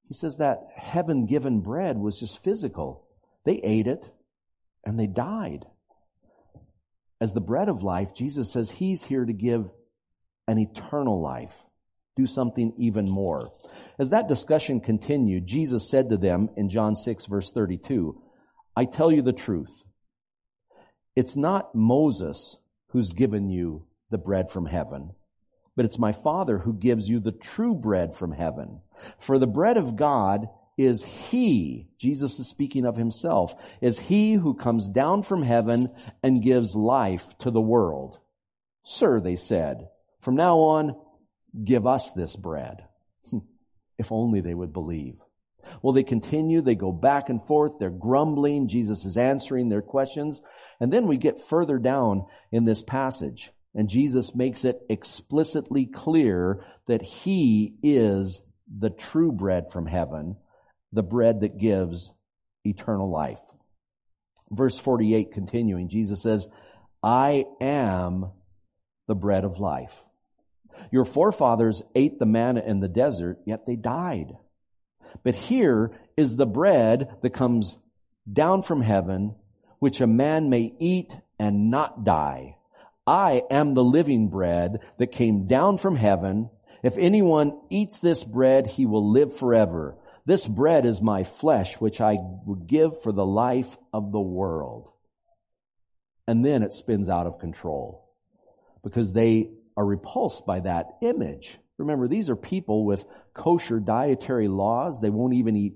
He 0.08 0.14
says 0.14 0.38
that 0.38 0.68
heaven 0.76 1.26
given 1.26 1.62
bread 1.62 1.98
was 1.98 2.20
just 2.20 2.44
physical. 2.44 3.08
They 3.46 3.60
ate 3.64 3.88
it 3.88 4.10
and 4.86 5.00
they 5.00 5.08
died 5.08 5.66
as 7.22 7.34
the 7.34 7.42
bread 7.42 7.70
of 7.70 7.84
life, 7.84 8.14
Jesus 8.14 8.52
says 8.52 8.70
he's 8.70 9.04
here 9.04 9.26
to 9.26 9.34
give 9.34 9.70
an 10.48 10.58
eternal 10.58 11.22
life, 11.22 11.66
do 12.16 12.26
something 12.26 12.74
even 12.78 13.10
more. 13.10 13.52
As 14.00 14.12
that 14.12 14.28
discussion 14.28 14.80
continued, 14.80 15.46
Jesus 15.46 15.90
said 15.90 16.10
to 16.10 16.18
them 16.18 16.50
in 16.56 16.70
John 16.70 16.96
6 16.96 17.26
verse 17.26 17.52
32, 17.52 18.22
I 18.76 18.86
tell 18.86 19.12
you 19.12 19.22
the 19.22 19.34
truth. 19.34 19.84
It's 21.16 21.36
not 21.36 21.76
Moses 21.76 22.58
who's 22.90 23.14
given 23.14 23.50
you 23.50 23.86
the 24.10 24.18
bread 24.18 24.50
from 24.50 24.66
heaven, 24.66 25.12
but 25.76 25.86
it's 25.86 26.00
my 26.00 26.12
Father 26.12 26.58
who 26.58 26.74
gives 26.74 27.08
you 27.08 27.20
the 27.20 27.32
true 27.32 27.74
bread 27.74 28.16
from 28.16 28.32
heaven. 28.32 28.82
For 29.20 29.40
the 29.40 29.48
bread 29.48 29.78
of 29.78 29.96
God 29.96 30.48
is 30.78 31.04
he, 31.04 31.88
Jesus 31.98 32.40
is 32.40 32.48
speaking 32.48 32.86
of 32.86 32.96
himself, 32.96 33.54
is 33.82 34.00
he 34.00 34.34
who 34.34 34.54
comes 34.54 34.90
down 34.90 35.24
from 35.24 35.44
heaven 35.44 35.90
and 36.24 36.42
gives 36.42 36.76
life 36.76 37.38
to 37.40 37.52
the 37.52 37.62
world. 37.62 38.20
Sir, 38.84 39.20
they 39.20 39.36
said, 39.36 39.90
from 40.22 40.36
now 40.36 40.58
on, 40.58 40.96
give 41.64 41.86
us 41.86 42.12
this 42.12 42.36
bread. 42.36 42.86
if 43.98 44.12
only 44.12 44.42
they 44.42 44.54
would 44.54 44.74
believe. 44.74 45.18
Well, 45.82 45.94
they 45.94 46.04
continue, 46.04 46.62
they 46.62 46.76
go 46.76 46.92
back 46.92 47.30
and 47.30 47.42
forth, 47.42 47.74
they're 47.80 47.90
grumbling, 47.90 48.68
Jesus 48.68 49.06
is 49.06 49.18
answering 49.18 49.70
their 49.70 49.82
questions, 49.82 50.42
and 50.80 50.92
then 50.92 51.08
we 51.08 51.18
get 51.18 51.42
further 51.42 51.78
down 51.78 52.26
in 52.52 52.66
this 52.66 52.82
passage, 52.82 53.52
and 53.76 53.90
Jesus 53.90 54.36
makes 54.36 54.66
it 54.66 54.82
explicitly 54.90 55.86
clear 55.86 56.64
that 56.88 57.02
He 57.02 57.76
is 57.84 58.42
the 58.68 58.90
true 58.90 59.32
bread 59.32 59.72
from 59.72 59.86
heaven, 59.86 60.38
the 60.92 61.04
bread 61.04 61.42
that 61.42 61.58
gives 61.58 62.12
eternal 62.66 63.12
life. 63.12 63.42
Verse 64.52 64.80
48 64.80 65.32
continuing, 65.34 65.90
Jesus 65.90 66.22
says, 66.22 66.48
I 67.04 67.46
am 67.62 68.32
the 69.08 69.16
bread 69.16 69.44
of 69.44 69.60
life. 69.60 70.06
Your 70.92 71.06
forefathers 71.06 71.82
ate 71.96 72.20
the 72.20 72.26
manna 72.26 72.62
in 72.66 72.80
the 72.80 72.88
desert, 72.88 73.40
yet 73.46 73.66
they 73.66 73.76
died. 73.76 74.34
But 75.24 75.36
here 75.36 75.92
is 76.18 76.36
the 76.36 76.46
bread 76.46 77.16
that 77.22 77.32
comes 77.32 77.78
down 78.32 78.62
from 78.62 78.82
heaven, 78.82 79.36
which 79.80 80.02
a 80.02 80.08
man 80.08 80.50
may 80.50 80.74
eat 80.80 81.16
and 81.38 81.70
not 81.70 82.04
die. 82.04 82.58
I 83.08 83.44
am 83.50 83.74
the 83.74 83.84
living 83.84 84.30
bread 84.30 84.80
that 84.98 85.12
came 85.12 85.48
down 85.48 85.78
from 85.78 85.96
heaven. 85.96 86.50
If 86.84 86.98
anyone 86.98 87.60
eats 87.70 88.00
this 88.00 88.24
bread, 88.24 88.68
he 88.68 88.86
will 88.86 89.12
live 89.12 89.36
forever. 89.36 89.98
This 90.26 90.48
bread 90.48 90.86
is 90.86 91.02
my 91.02 91.24
flesh, 91.24 91.82
which 91.82 92.02
I 92.02 92.18
would 92.46 92.68
give 92.68 93.02
for 93.02 93.12
the 93.12 93.26
life 93.26 93.78
of 93.92 94.12
the 94.12 94.20
world. 94.20 94.92
And 96.28 96.46
then 96.46 96.62
it 96.62 96.74
spins 96.74 97.10
out 97.10 97.26
of 97.26 97.40
control 97.40 98.06
because 98.84 99.14
they 99.14 99.50
are 99.76 99.86
repulsed 99.86 100.46
by 100.46 100.60
that 100.60 100.98
image. 101.02 101.58
Remember, 101.80 102.08
these 102.08 102.30
are 102.30 102.36
people 102.36 102.86
with 102.86 103.06
kosher 103.40 103.80
dietary 103.80 104.50
laws. 104.50 105.00
They 105.00 105.10
won't 105.10 105.34
even 105.34 105.56
eat 105.56 105.76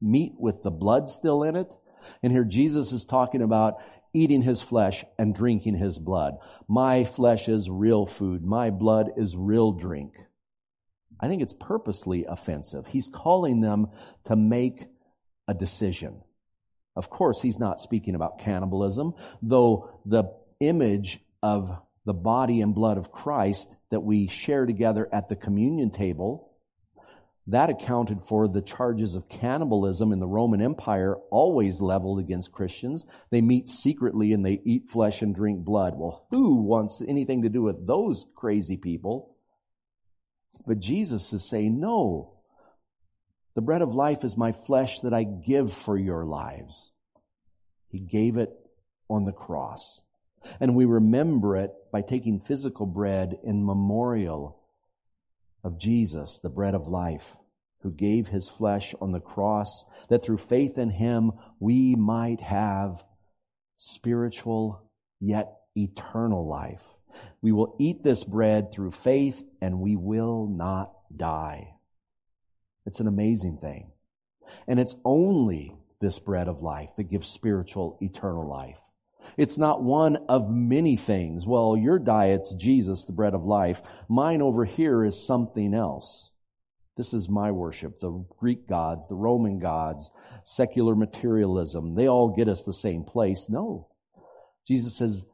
meat 0.00 0.32
with 0.38 0.62
the 0.62 0.70
blood 0.70 1.08
still 1.08 1.42
in 1.42 1.56
it. 1.56 1.74
And 2.22 2.32
here 2.32 2.44
Jesus 2.44 2.90
is 2.90 3.04
talking 3.04 3.42
about 3.42 3.74
eating 4.14 4.40
his 4.40 4.62
flesh 4.62 5.04
and 5.18 5.34
drinking 5.34 5.76
his 5.76 5.98
blood. 5.98 6.38
My 6.66 7.04
flesh 7.04 7.48
is 7.48 7.68
real 7.68 8.06
food. 8.06 8.44
My 8.44 8.70
blood 8.70 9.10
is 9.18 9.36
real 9.36 9.72
drink. 9.72 10.14
I 11.20 11.28
think 11.28 11.42
it's 11.42 11.52
purposely 11.52 12.24
offensive. 12.24 12.86
He's 12.86 13.08
calling 13.08 13.60
them 13.60 13.88
to 14.24 14.34
make 14.34 14.86
a 15.46 15.52
decision. 15.52 16.22
Of 16.96 17.10
course, 17.10 17.42
he's 17.42 17.58
not 17.58 17.80
speaking 17.80 18.14
about 18.14 18.38
cannibalism, 18.38 19.12
though 19.42 20.00
the 20.06 20.24
image 20.60 21.20
of 21.42 21.70
the 22.06 22.14
body 22.14 22.62
and 22.62 22.74
blood 22.74 22.96
of 22.96 23.12
Christ 23.12 23.76
that 23.90 24.00
we 24.00 24.28
share 24.28 24.66
together 24.66 25.08
at 25.12 25.28
the 25.28 25.36
communion 25.36 25.90
table, 25.90 26.52
that 27.46 27.70
accounted 27.70 28.20
for 28.20 28.46
the 28.46 28.60
charges 28.60 29.14
of 29.14 29.28
cannibalism 29.28 30.12
in 30.12 30.20
the 30.20 30.26
Roman 30.26 30.60
Empire 30.60 31.16
always 31.30 31.80
leveled 31.80 32.18
against 32.18 32.52
Christians. 32.52 33.06
They 33.30 33.40
meet 33.40 33.68
secretly 33.68 34.32
and 34.34 34.44
they 34.44 34.60
eat 34.64 34.90
flesh 34.90 35.22
and 35.22 35.34
drink 35.34 35.64
blood. 35.64 35.94
Well, 35.96 36.26
who 36.30 36.56
wants 36.56 37.02
anything 37.06 37.42
to 37.42 37.48
do 37.48 37.62
with 37.62 37.86
those 37.86 38.26
crazy 38.36 38.76
people? 38.76 39.34
But 40.66 40.80
Jesus 40.80 41.32
is 41.32 41.48
saying, 41.48 41.80
no. 41.80 42.34
The 43.54 43.62
bread 43.62 43.80
of 43.80 43.94
life 43.94 44.24
is 44.24 44.36
my 44.36 44.52
flesh 44.52 45.00
that 45.00 45.14
I 45.14 45.24
give 45.24 45.72
for 45.72 45.96
your 45.96 46.26
lives. 46.26 46.90
He 47.88 47.98
gave 47.98 48.36
it 48.36 48.50
on 49.08 49.24
the 49.24 49.32
cross. 49.32 50.02
And 50.60 50.74
we 50.74 50.84
remember 50.84 51.56
it 51.56 51.72
by 51.92 52.02
taking 52.02 52.40
physical 52.40 52.86
bread 52.86 53.38
in 53.44 53.64
memorial 53.64 54.58
of 55.64 55.78
Jesus, 55.78 56.40
the 56.40 56.48
bread 56.48 56.74
of 56.74 56.88
life. 56.88 57.36
who 57.82 57.92
gave 57.92 58.28
his 58.28 58.48
flesh 58.48 58.94
on 59.00 59.12
the 59.12 59.20
cross, 59.20 59.84
that 60.08 60.22
through 60.22 60.38
faith 60.38 60.78
in 60.78 60.90
him 60.90 61.32
we 61.60 61.94
might 61.94 62.40
have 62.40 63.04
spiritual 63.76 64.82
yet 65.20 65.60
eternal 65.76 66.46
life. 66.48 66.94
We 67.40 67.52
will 67.52 67.76
eat 67.78 68.02
this 68.02 68.24
bread 68.24 68.72
through 68.72 68.90
faith 68.90 69.42
and 69.60 69.80
we 69.80 69.96
will 69.96 70.46
not 70.46 70.92
die. 71.14 71.74
It's 72.84 73.00
an 73.00 73.06
amazing 73.06 73.58
thing. 73.58 73.92
And 74.66 74.80
it's 74.80 74.96
only 75.04 75.76
this 76.00 76.18
bread 76.18 76.48
of 76.48 76.62
life 76.62 76.90
that 76.96 77.10
gives 77.10 77.28
spiritual 77.28 77.98
eternal 78.00 78.48
life. 78.48 78.80
It's 79.36 79.58
not 79.58 79.82
one 79.82 80.16
of 80.28 80.50
many 80.50 80.96
things. 80.96 81.46
Well, 81.46 81.76
your 81.76 81.98
diet's 81.98 82.54
Jesus, 82.54 83.04
the 83.04 83.12
bread 83.12 83.34
of 83.34 83.44
life. 83.44 83.82
Mine 84.08 84.42
over 84.42 84.64
here 84.64 85.04
is 85.04 85.24
something 85.24 85.74
else. 85.74 86.30
This 86.96 87.14
is 87.14 87.28
my 87.28 87.52
worship. 87.52 88.00
The 88.00 88.24
Greek 88.38 88.66
gods, 88.68 89.06
the 89.06 89.14
Roman 89.14 89.60
gods, 89.60 90.10
secular 90.44 90.96
materialism, 90.96 91.94
they 91.94 92.08
all 92.08 92.34
get 92.34 92.48
us 92.48 92.64
the 92.64 92.72
same 92.72 93.04
place. 93.04 93.48
No. 93.48 93.88
Jesus 94.66 94.96
says, 94.96 95.24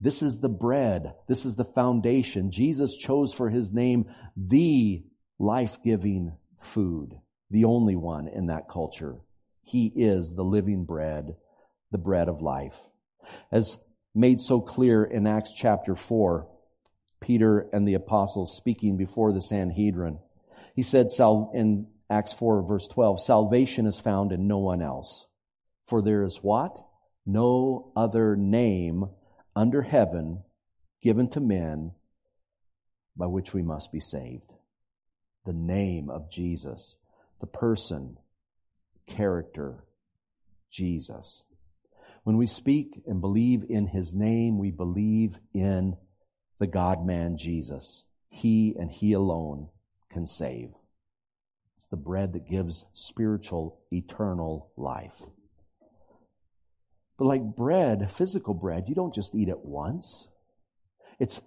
this 0.00 0.22
is 0.22 0.40
the 0.40 0.48
bread. 0.48 1.14
This 1.28 1.44
is 1.44 1.54
the 1.54 1.64
foundation. 1.64 2.50
Jesus 2.50 2.96
chose 2.96 3.32
for 3.32 3.48
his 3.48 3.72
name 3.72 4.06
the 4.36 5.04
life-giving 5.38 6.36
food, 6.58 7.10
the 7.50 7.64
only 7.64 7.96
one 7.96 8.26
in 8.28 8.46
that 8.46 8.68
culture. 8.68 9.16
He 9.62 9.86
is 9.86 10.34
the 10.34 10.42
living 10.42 10.84
bread, 10.84 11.36
the 11.92 11.98
bread 11.98 12.28
of 12.28 12.42
life. 12.42 12.78
As 13.50 13.78
made 14.14 14.40
so 14.40 14.60
clear 14.60 15.04
in 15.04 15.26
Acts 15.26 15.52
chapter 15.52 15.94
4, 15.96 16.48
Peter 17.20 17.68
and 17.72 17.86
the 17.86 17.94
apostles 17.94 18.56
speaking 18.56 18.96
before 18.96 19.32
the 19.32 19.40
Sanhedrin, 19.40 20.18
he 20.74 20.82
said 20.82 21.08
in 21.54 21.86
Acts 22.10 22.32
4 22.32 22.62
verse 22.62 22.86
12, 22.88 23.20
salvation 23.22 23.86
is 23.86 23.98
found 23.98 24.32
in 24.32 24.46
no 24.46 24.58
one 24.58 24.82
else. 24.82 25.26
For 25.86 26.02
there 26.02 26.24
is 26.24 26.38
what? 26.38 26.84
No 27.26 27.92
other 27.96 28.36
name 28.36 29.06
under 29.56 29.82
heaven 29.82 30.42
given 31.00 31.28
to 31.30 31.40
men 31.40 31.92
by 33.16 33.26
which 33.26 33.54
we 33.54 33.62
must 33.62 33.92
be 33.92 34.00
saved. 34.00 34.52
The 35.46 35.52
name 35.52 36.10
of 36.10 36.30
Jesus, 36.30 36.98
the 37.40 37.46
person, 37.46 38.18
character, 39.06 39.84
Jesus. 40.70 41.44
When 42.24 42.38
we 42.38 42.46
speak 42.46 43.02
and 43.06 43.20
believe 43.20 43.64
in 43.68 43.86
his 43.86 44.14
name, 44.14 44.58
we 44.58 44.70
believe 44.70 45.38
in 45.52 45.96
the 46.58 46.66
God 46.66 47.04
man 47.06 47.36
Jesus. 47.36 48.04
He 48.30 48.74
and 48.78 48.90
he 48.90 49.12
alone 49.12 49.68
can 50.10 50.26
save. 50.26 50.70
It's 51.76 51.86
the 51.86 51.96
bread 51.96 52.32
that 52.32 52.48
gives 52.48 52.86
spiritual, 52.94 53.78
eternal 53.92 54.72
life. 54.76 55.22
But 57.18 57.26
like 57.26 57.42
bread, 57.42 58.10
physical 58.10 58.54
bread, 58.54 58.84
you 58.88 58.94
don't 58.94 59.14
just 59.14 59.34
eat 59.34 59.48
it 59.48 59.64
once. 59.64 60.28
It's 61.20 61.42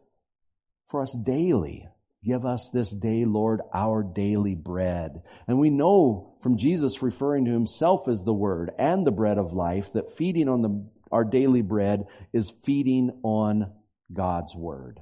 for 0.90 1.02
us 1.02 1.18
daily. 1.18 1.88
Give 2.24 2.46
us 2.46 2.70
this 2.74 2.92
day, 2.92 3.26
Lord, 3.26 3.62
our 3.74 4.04
daily 4.04 4.56
bread. 4.56 5.22
And 5.48 5.60
we 5.60 5.70
know 5.70 6.36
from 6.42 6.58
Jesus 6.58 7.02
referring 7.02 7.46
to 7.46 7.52
himself 7.52 8.08
as 8.08 8.24
the 8.24 8.34
word 8.34 8.72
and 8.78 9.06
the 9.06 9.12
bread 9.12 9.38
of 9.38 9.54
life 9.54 9.94
that 9.94 10.18
feeding 10.18 10.50
on 10.50 10.62
the, 10.62 10.90
our 11.12 11.24
daily 11.24 11.62
bread 11.62 12.06
is 12.34 12.54
feeding 12.64 13.12
on 13.24 13.72
God's 14.12 14.56
word. 14.56 15.00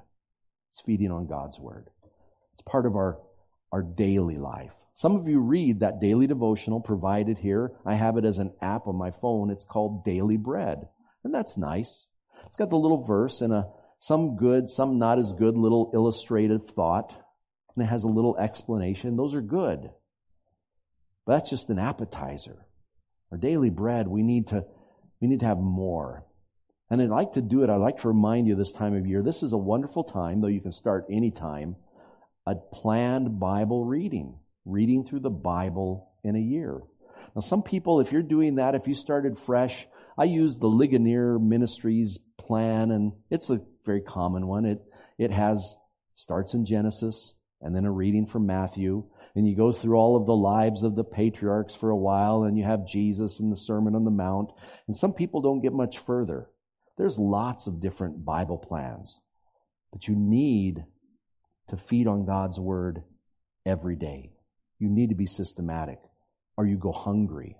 It's 0.70 0.82
feeding 0.82 1.12
on 1.12 1.28
God's 1.28 1.60
word. 1.60 1.90
It's 2.54 2.62
part 2.62 2.86
of 2.86 2.96
our, 2.96 3.20
our 3.72 3.82
daily 3.82 4.38
life. 4.38 4.74
Some 4.94 5.16
of 5.16 5.28
you 5.28 5.40
read 5.40 5.80
that 5.80 6.00
daily 6.00 6.28
devotional 6.28 6.80
provided 6.80 7.38
here. 7.38 7.72
I 7.86 7.96
have 7.96 8.18
it 8.18 8.26
as 8.26 8.40
an 8.40 8.54
app 8.62 8.88
on 8.88 8.96
my 8.98 9.12
phone. 9.12 9.52
It's 9.52 9.66
called 9.66 10.06
Daily 10.06 10.38
Bread. 10.38 10.88
And 11.24 11.34
that's 11.34 11.58
nice. 11.58 12.08
It's 12.46 12.56
got 12.56 12.70
the 12.70 12.78
little 12.78 13.04
verse 13.04 13.42
and 13.42 13.54
a 13.54 13.68
some 14.06 14.36
good, 14.36 14.70
some 14.70 15.00
not 15.00 15.18
as 15.18 15.34
good 15.34 15.58
little 15.58 15.90
illustrative 15.92 16.64
thought, 16.64 17.12
and 17.76 17.84
it 17.84 17.90
has 17.90 18.04
a 18.04 18.08
little 18.08 18.38
explanation. 18.38 19.18
Those 19.18 19.34
are 19.34 19.42
good. 19.42 19.90
But 21.26 21.34
that's 21.34 21.50
just 21.50 21.72
an 21.72 21.80
appetizer. 21.80 22.68
Our 23.32 23.40
daily 23.40 23.72
bread, 23.72 24.08
we 24.08 24.22
need 24.22 24.48
to, 24.50 24.64
we 25.20 25.28
need 25.28 25.40
to 25.40 25.48
have 25.48 25.58
more. 25.58 26.24
And 26.92 27.02
I'd 27.02 27.10
like 27.10 27.32
to 27.32 27.42
do 27.42 27.64
it. 27.64 27.70
I'd 27.72 27.78
like 27.78 27.98
to 28.02 28.08
remind 28.08 28.48
you 28.48 28.56
this 28.56 28.74
time 28.74 28.96
of 28.96 29.08
year. 29.08 29.24
This 29.24 29.42
is 29.42 29.54
a 29.54 29.58
wonderful 29.58 30.04
time, 30.04 30.40
though 30.40 30.50
you 30.50 30.62
can 30.62 30.72
start 30.72 31.06
any 31.10 31.32
time, 31.32 31.76
a 32.46 32.54
planned 32.54 33.40
Bible 33.40 33.86
reading, 33.86 34.38
reading 34.66 35.04
through 35.04 35.22
the 35.22 35.32
Bible 35.32 36.12
in 36.24 36.36
a 36.36 36.40
year. 36.40 36.80
Now, 37.36 37.42
some 37.42 37.64
people, 37.64 38.02
if 38.02 38.12
you're 38.12 38.22
doing 38.22 38.56
that, 38.56 38.76
if 38.76 38.88
you 38.88 38.94
started 38.94 39.40
fresh, 39.40 39.88
I 40.16 40.26
use 40.26 40.58
the 40.58 40.68
Ligonier 40.68 41.40
Ministries 41.40 42.20
plan, 42.46 42.92
and 42.92 43.14
it's 43.30 43.50
a 43.50 43.62
very 43.86 44.02
common 44.02 44.48
one. 44.48 44.66
It, 44.66 44.82
it 45.18 45.32
has, 45.32 45.76
starts 46.14 46.54
in 46.54 46.66
Genesis, 46.66 47.34
and 47.62 47.76
then 47.76 47.86
a 47.86 47.92
reading 47.92 48.26
from 48.26 48.46
Matthew, 48.46 49.06
and 49.36 49.48
you 49.48 49.56
go 49.56 49.72
through 49.72 49.96
all 49.96 50.16
of 50.16 50.26
the 50.26 50.36
lives 50.36 50.84
of 50.84 50.96
the 50.96 51.04
patriarchs 51.04 51.76
for 51.76 51.90
a 51.90 51.98
while, 51.98 52.44
and 52.44 52.58
you 52.58 52.64
have 52.64 52.88
Jesus 52.88 53.40
and 53.40 53.52
the 53.52 53.58
Sermon 53.58 53.96
on 53.96 54.06
the 54.06 54.12
Mount, 54.12 54.52
and 54.88 54.96
some 54.96 55.14
people 55.14 55.42
don't 55.42 55.62
get 55.62 55.74
much 55.74 55.98
further. 55.98 56.50
There's 56.98 57.18
lots 57.18 57.68
of 57.68 57.82
different 57.82 58.24
Bible 58.24 58.58
plans, 58.58 59.20
but 59.92 60.08
you 60.08 60.16
need 60.16 60.86
to 61.68 61.78
feed 61.78 62.08
on 62.08 62.26
God's 62.26 62.60
Word 62.60 63.04
every 63.66 63.96
day. 63.96 64.32
You 64.80 64.90
need 64.90 65.10
to 65.10 65.16
be 65.16 65.26
systematic, 65.26 66.00
or 66.58 66.66
you 66.66 66.78
go 66.78 66.92
hungry. 66.92 67.58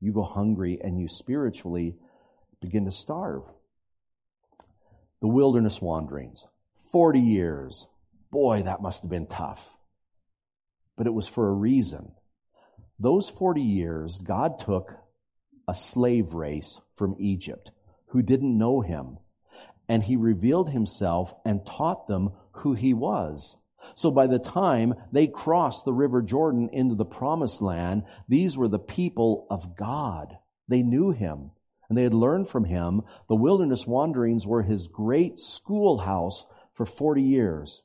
You 0.00 0.12
go 0.12 0.24
hungry 0.24 0.80
and 0.82 1.00
you 1.00 1.08
spiritually 1.08 1.96
begin 2.60 2.84
to 2.84 2.90
starve 2.90 3.42
the 5.22 5.28
wilderness 5.28 5.80
wanderings. 5.80 6.44
40 6.90 7.20
years. 7.20 7.86
Boy, 8.30 8.62
that 8.64 8.82
must 8.82 9.02
have 9.02 9.10
been 9.10 9.26
tough. 9.26 9.74
But 10.96 11.06
it 11.06 11.14
was 11.14 11.28
for 11.28 11.48
a 11.48 11.54
reason. 11.54 12.12
Those 12.98 13.30
40 13.30 13.62
years, 13.62 14.18
God 14.18 14.58
took 14.58 14.92
a 15.68 15.74
slave 15.74 16.34
race 16.34 16.80
from 16.96 17.16
Egypt 17.20 17.70
who 18.08 18.20
didn't 18.20 18.58
know 18.58 18.80
him, 18.80 19.18
and 19.88 20.02
he 20.02 20.16
revealed 20.16 20.70
himself 20.70 21.32
and 21.44 21.64
taught 21.64 22.08
them 22.08 22.30
who 22.56 22.74
he 22.74 22.92
was. 22.92 23.56
So 23.94 24.10
by 24.10 24.26
the 24.26 24.40
time 24.40 24.94
they 25.12 25.28
crossed 25.28 25.84
the 25.84 25.92
river 25.92 26.20
Jordan 26.20 26.68
into 26.72 26.96
the 26.96 27.04
promised 27.04 27.62
land, 27.62 28.02
these 28.28 28.56
were 28.56 28.68
the 28.68 28.78
people 28.78 29.46
of 29.50 29.76
God. 29.76 30.36
They 30.68 30.82
knew 30.82 31.12
him 31.12 31.52
and 31.92 31.98
they 31.98 32.04
had 32.04 32.14
learned 32.14 32.48
from 32.48 32.64
him. 32.64 33.02
The 33.28 33.36
wilderness 33.36 33.86
wanderings 33.86 34.46
were 34.46 34.62
his 34.62 34.86
great 34.86 35.38
schoolhouse 35.38 36.46
for 36.72 36.86
40 36.86 37.22
years. 37.22 37.82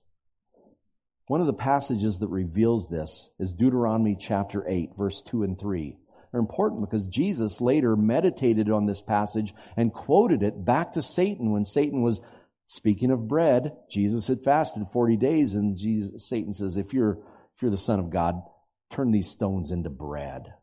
One 1.27 1.41
of 1.41 1.47
the 1.47 1.51
passages 1.51 2.19
that 2.19 2.29
reveals 2.29 2.87
this 2.87 3.29
is 3.37 3.51
Deuteronomy 3.51 4.15
chapter 4.17 4.63
8, 4.65 4.91
verse 4.97 5.21
2 5.23 5.43
and 5.43 5.59
3. 5.59 5.97
They're 6.31 6.39
important 6.39 6.89
because 6.89 7.05
Jesus 7.07 7.59
later 7.59 7.97
meditated 7.97 8.69
on 8.69 8.85
this 8.85 9.01
passage 9.01 9.53
and 9.75 9.91
quoted 9.91 10.41
it 10.41 10.63
back 10.63 10.93
to 10.93 11.01
Satan 11.01 11.51
when 11.51 11.65
Satan 11.65 12.01
was 12.01 12.21
speaking 12.65 13.11
of 13.11 13.27
bread. 13.27 13.73
Jesus 13.91 14.25
had 14.29 14.41
fasted 14.41 14.83
40 14.93 15.17
days 15.17 15.53
and 15.53 15.75
Jesus, 15.75 16.25
Satan 16.25 16.53
says, 16.53 16.77
if 16.77 16.93
you're, 16.93 17.19
if 17.57 17.61
you're 17.61 17.71
the 17.71 17.77
son 17.77 17.99
of 17.99 18.09
God, 18.09 18.41
turn 18.89 19.11
these 19.11 19.29
stones 19.29 19.69
into 19.69 19.89
bread. 19.89 20.53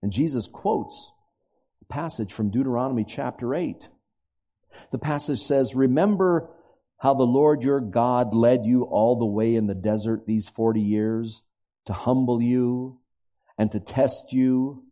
And 0.00 0.10
Jesus 0.10 0.48
quotes 0.48 1.12
passage 1.90 2.32
from 2.32 2.50
Deuteronomy 2.50 3.04
chapter 3.04 3.54
8. 3.54 3.88
The 4.92 4.98
passage 4.98 5.40
says, 5.40 5.74
Remember 5.74 6.48
how 6.98 7.14
the 7.14 7.24
Lord 7.24 7.62
your 7.62 7.80
God 7.80 8.34
led 8.34 8.64
you 8.64 8.84
all 8.84 9.18
the 9.18 9.26
way 9.26 9.54
in 9.54 9.66
the 9.66 9.74
desert 9.74 10.26
these 10.26 10.48
40 10.48 10.80
years 10.80 11.42
to 11.86 11.92
humble 11.92 12.40
you 12.40 13.00
and 13.58 13.70
to 13.72 13.80
test 13.80 14.32
you 14.32 14.84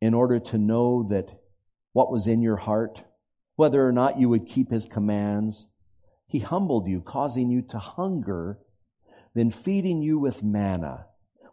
in 0.00 0.14
order 0.14 0.38
to 0.38 0.58
know 0.58 1.08
that 1.10 1.30
what 1.92 2.10
was 2.10 2.26
in 2.26 2.40
your 2.40 2.56
heart, 2.56 3.04
whether 3.56 3.86
or 3.86 3.92
not 3.92 4.18
you 4.18 4.28
would 4.28 4.46
keep 4.46 4.70
his 4.70 4.86
commands. 4.86 5.66
He 6.26 6.38
humbled 6.38 6.88
you, 6.88 7.00
causing 7.00 7.50
you 7.50 7.62
to 7.62 7.78
hunger, 7.78 8.58
then 9.34 9.50
feeding 9.50 10.02
you 10.02 10.18
with 10.18 10.42
manna, 10.42 11.06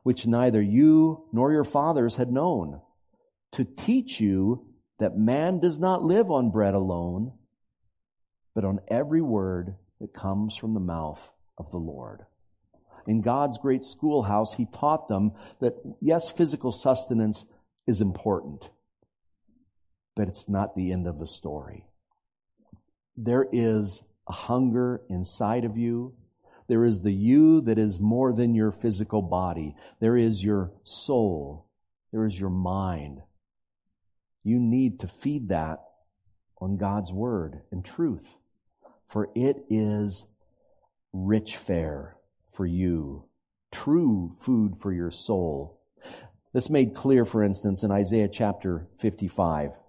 which 0.04 0.28
neither 0.28 0.62
you 0.62 1.26
nor 1.32 1.52
your 1.52 1.64
fathers 1.64 2.18
had 2.18 2.32
known 2.32 2.82
to 3.54 3.66
teach 3.66 4.20
you 4.20 4.66
that 5.00 5.18
man 5.18 5.60
does 5.60 5.80
not 5.80 6.04
live 6.04 6.30
on 6.32 6.52
bread 6.52 6.74
alone, 6.74 7.34
but 8.54 8.66
on 8.66 8.80
every 8.88 9.22
word 9.22 9.76
that 10.00 10.14
comes 10.14 10.56
from 10.56 10.74
the 10.74 10.80
mouth 10.80 11.32
of 11.58 11.72
the 11.72 11.78
Lord. 11.78 12.26
In 13.08 13.22
God's 13.22 13.58
great 13.58 13.84
schoolhouse, 13.84 14.54
he 14.54 14.66
taught 14.66 15.08
them 15.08 15.32
that 15.60 15.74
yes, 16.02 16.32
physical 16.32 16.72
sustenance 16.72 17.46
is 17.88 18.00
important, 18.02 18.70
but 20.16 20.28
it's 20.28 20.48
not 20.48 20.76
the 20.76 20.92
end 20.92 21.08
of 21.08 21.18
the 21.18 21.28
story. 21.28 21.86
There 23.18 23.48
is 23.52 24.04
a 24.28 24.34
hunger 24.34 25.02
inside 25.10 25.66
of 25.66 25.78
you 25.78 26.16
There 26.72 26.86
is 26.86 27.02
the 27.02 27.12
you 27.12 27.60
that 27.64 27.78
is 27.78 28.00
more 28.00 28.32
than 28.32 28.56
your 28.56 28.72
physical 28.72 29.22
body. 29.22 29.76
There 30.00 30.16
is 30.16 30.42
your 30.42 30.72
soul. 30.86 31.68
There 32.14 32.26
is 32.26 32.40
your 32.40 32.50
mind. 32.50 33.22
You 34.44 34.60
need 34.60 35.00
to 35.02 35.08
feed 35.08 35.50
that 35.50 35.80
on 36.60 36.78
God's 36.78 37.12
word 37.12 37.62
and 37.72 37.84
truth, 37.84 38.36
for 39.08 39.30
it 39.36 39.58
is 39.70 40.26
rich 41.14 41.58
fare 41.58 42.16
for 42.52 42.66
you, 42.66 43.26
true 43.72 44.36
food 44.40 44.78
for 44.78 44.92
your 44.92 45.12
soul. 45.12 45.80
This 46.54 46.70
made 46.70 46.96
clear, 46.96 47.26
for 47.26 47.44
instance, 47.44 47.84
in 47.84 47.92
Isaiah 47.92 48.28
chapter 48.28 48.88
55. 49.00 49.80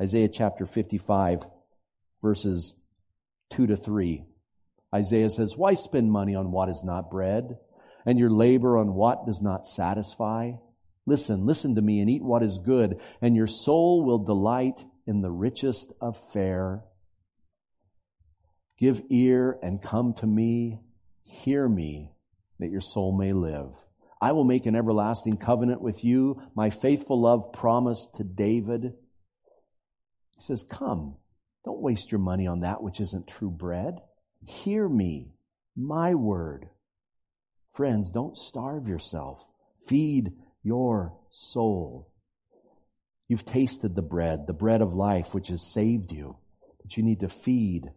Isaiah 0.00 0.28
chapter 0.28 0.66
55, 0.66 1.46
verses 2.22 2.74
2 3.50 3.68
to 3.68 3.76
3. 3.76 4.24
Isaiah 4.94 5.30
says, 5.30 5.56
Why 5.56 5.74
spend 5.74 6.10
money 6.10 6.34
on 6.34 6.50
what 6.50 6.68
is 6.68 6.82
not 6.84 7.10
bread, 7.10 7.58
and 8.04 8.18
your 8.18 8.30
labor 8.30 8.78
on 8.78 8.94
what 8.94 9.26
does 9.26 9.40
not 9.40 9.66
satisfy? 9.66 10.52
Listen, 11.06 11.46
listen 11.46 11.74
to 11.74 11.82
me 11.82 12.00
and 12.00 12.08
eat 12.08 12.22
what 12.22 12.42
is 12.42 12.60
good, 12.64 13.00
and 13.20 13.34
your 13.34 13.46
soul 13.46 14.04
will 14.04 14.18
delight 14.18 14.84
in 15.06 15.20
the 15.20 15.30
richest 15.30 15.92
of 16.00 16.16
fare. 16.32 16.84
Give 18.78 19.02
ear 19.10 19.58
and 19.62 19.82
come 19.82 20.14
to 20.14 20.26
me. 20.26 20.80
Hear 21.24 21.68
me, 21.68 22.12
that 22.58 22.70
your 22.70 22.80
soul 22.80 23.16
may 23.16 23.32
live. 23.32 23.74
I 24.20 24.32
will 24.32 24.44
make 24.44 24.66
an 24.66 24.76
everlasting 24.76 25.38
covenant 25.38 25.80
with 25.80 26.04
you, 26.04 26.40
my 26.54 26.70
faithful 26.70 27.20
love 27.20 27.52
promised 27.52 28.14
to 28.16 28.24
David. 28.24 28.94
He 30.34 30.40
says, 30.40 30.62
Come, 30.62 31.16
don't 31.64 31.80
waste 31.80 32.12
your 32.12 32.20
money 32.20 32.46
on 32.46 32.60
that 32.60 32.82
which 32.82 33.00
isn't 33.00 33.26
true 33.26 33.50
bread. 33.50 34.00
Hear 34.46 34.88
me, 34.88 35.32
my 35.76 36.14
word. 36.14 36.68
Friends, 37.72 38.10
don't 38.10 38.36
starve 38.36 38.86
yourself. 38.86 39.48
Feed 39.86 40.32
your 40.62 41.18
soul. 41.30 42.10
You've 43.28 43.44
tasted 43.44 43.94
the 43.94 44.02
bread, 44.02 44.46
the 44.46 44.52
bread 44.52 44.82
of 44.82 44.94
life, 44.94 45.34
which 45.34 45.48
has 45.48 45.62
saved 45.62 46.12
you, 46.12 46.36
but 46.82 46.96
you 46.96 47.02
need 47.02 47.20
to 47.20 47.28
feed 47.28 47.90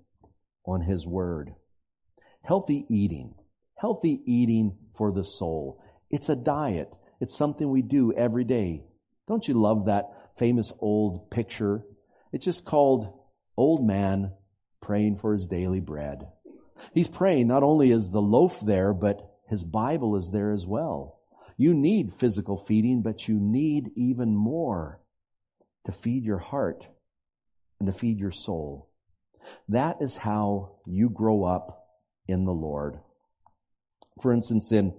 on 0.65 0.81
His 0.81 1.05
Word. 1.05 1.53
Healthy 2.43 2.85
eating, 2.89 3.35
healthy 3.75 4.21
eating 4.25 4.77
for 4.95 5.11
the 5.11 5.23
soul. 5.23 5.83
It's 6.09 6.29
a 6.29 6.35
diet. 6.35 6.95
It's 7.19 7.35
something 7.35 7.69
we 7.69 7.81
do 7.81 8.13
every 8.13 8.43
day. 8.43 8.83
Don't 9.27 9.47
you 9.47 9.55
love 9.55 9.85
that 9.85 10.05
famous 10.37 10.71
old 10.79 11.31
picture? 11.31 11.83
It's 12.31 12.45
just 12.45 12.65
called 12.65 13.13
Old 13.57 13.85
Man 13.85 14.31
Praying 14.81 15.17
for 15.17 15.33
His 15.33 15.47
Daily 15.47 15.79
Bread. 15.79 16.27
He's 16.93 17.07
praying 17.07 17.47
not 17.47 17.63
only 17.63 17.91
is 17.91 18.09
the 18.09 18.21
loaf 18.21 18.59
there, 18.59 18.93
but 18.93 19.35
his 19.49 19.63
Bible 19.63 20.15
is 20.15 20.31
there 20.31 20.51
as 20.51 20.65
well. 20.65 21.14
You 21.57 21.73
need 21.73 22.11
physical 22.11 22.57
feeding, 22.57 23.01
but 23.01 23.27
you 23.27 23.39
need 23.39 23.91
even 23.95 24.35
more 24.35 25.01
to 25.85 25.91
feed 25.91 26.23
your 26.23 26.39
heart 26.39 26.85
and 27.79 27.87
to 27.87 27.97
feed 27.97 28.19
your 28.19 28.31
soul. 28.31 28.89
That 29.69 29.97
is 30.01 30.17
how 30.17 30.77
you 30.85 31.09
grow 31.09 31.43
up 31.43 31.87
in 32.27 32.45
the 32.45 32.51
Lord. 32.51 32.99
For 34.21 34.33
instance, 34.33 34.71
in 34.71 34.93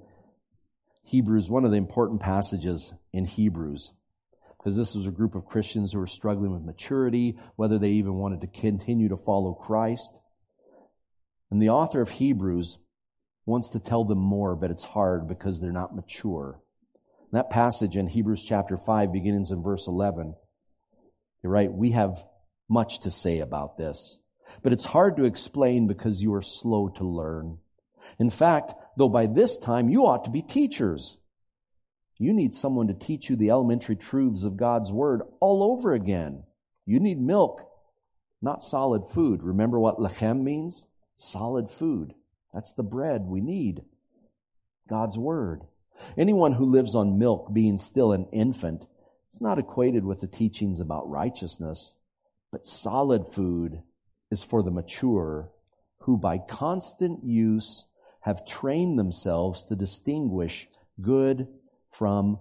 Hebrews, 1.05 1.51
one 1.51 1.64
of 1.64 1.71
the 1.71 1.77
important 1.77 2.21
passages 2.21 2.92
in 3.12 3.27
Hebrews, 3.27 3.92
because 4.59 4.77
this 4.77 4.95
was 4.95 5.07
a 5.07 5.12
group 5.12 5.35
of 5.35 5.47
Christians 5.47 5.92
who 5.92 5.99
were 5.99 6.07
struggling 6.07 6.53
with 6.53 6.62
maturity, 6.62 7.38
whether 7.57 7.79
they 7.79 7.90
even 7.90 8.14
wanted 8.14 8.40
to 8.40 8.47
continue 8.47 9.09
to 9.09 9.16
follow 9.16 9.53
Christ. 9.53 10.21
And 11.51 11.62
the 11.62 11.71
author 11.71 12.01
of 12.01 12.11
Hebrews 12.11 12.79
wants 13.46 13.68
to 13.68 13.80
tell 13.80 14.04
them 14.04 14.18
more, 14.18 14.54
but 14.56 14.70
it's 14.70 14.85
hard 14.85 15.28
because 15.28 15.61
they're 15.61 15.72
not 15.72 15.94
mature. 15.94 16.61
That 17.32 17.50
passage 17.50 17.96
in 17.96 18.09
Hebrews 18.09 18.44
chapter 18.44 18.76
5 18.76 19.12
begins 19.12 19.50
in 19.50 19.62
verse 19.62 19.87
11. 19.87 20.35
You're 21.42 21.52
right, 21.52 21.72
we 21.72 21.92
have 21.92 22.22
much 22.68 23.00
to 23.00 23.11
say 23.11 23.38
about 23.38 23.78
this, 23.78 24.18
but 24.62 24.72
it's 24.72 24.85
hard 24.85 25.16
to 25.16 25.24
explain 25.24 25.87
because 25.87 26.22
you 26.22 26.35
are 26.35 26.42
slow 26.42 26.88
to 26.96 27.04
learn. 27.04 27.59
In 28.18 28.30
fact, 28.30 28.74
though 28.96 29.09
by 29.09 29.26
this 29.26 29.59
time 29.59 29.88
you 29.88 30.06
ought 30.06 30.24
to 30.24 30.30
be 30.30 30.42
teachers, 30.42 31.16
you 32.18 32.32
need 32.32 32.54
someone 32.54 32.88
to 32.88 32.94
teach 32.94 33.28
you 33.28 33.37
the 33.37 33.50
elementary 33.50 33.96
truths 33.96 34.42
of 34.42 34.56
God's 34.56 34.90
Word 34.90 35.22
all 35.40 35.62
over 35.62 35.94
again. 35.94 36.44
You 36.85 36.98
need 36.98 37.20
milk, 37.20 37.62
not 38.40 38.62
solid 38.62 39.09
food. 39.09 39.42
Remember 39.42 39.78
what 39.78 39.98
lechem 39.98 40.42
means? 40.42 40.87
Solid 41.16 41.70
food. 41.70 42.14
That's 42.57 42.73
the 42.73 42.83
bread 42.83 43.27
we 43.27 43.42
need. 43.42 43.83
God's 44.88 45.19
Word. 45.19 45.61
Anyone 46.16 46.55
who 46.55 46.64
lives 46.73 46.95
on 46.95 47.19
milk, 47.19 47.53
being 47.53 47.77
still 47.77 48.12
an 48.12 48.29
infant, 48.33 48.87
it's 49.29 49.42
not 49.42 49.59
equated 49.59 50.07
with 50.07 50.21
the 50.21 50.27
teachings 50.27 50.81
about 50.81 51.11
righteousness, 51.11 51.95
but 52.51 52.66
solid 52.66 53.29
food 53.29 53.83
is 54.31 54.42
for 54.42 54.62
the 54.62 54.71
mature 54.71 55.53
who 55.99 56.16
by 56.16 56.38
constant 56.38 57.23
use 57.25 57.85
have 58.21 58.47
trained 58.47 58.99
themselves 58.99 59.64
to 59.64 59.77
distinguish 59.77 60.66
good 60.99 61.49
from 61.90 62.38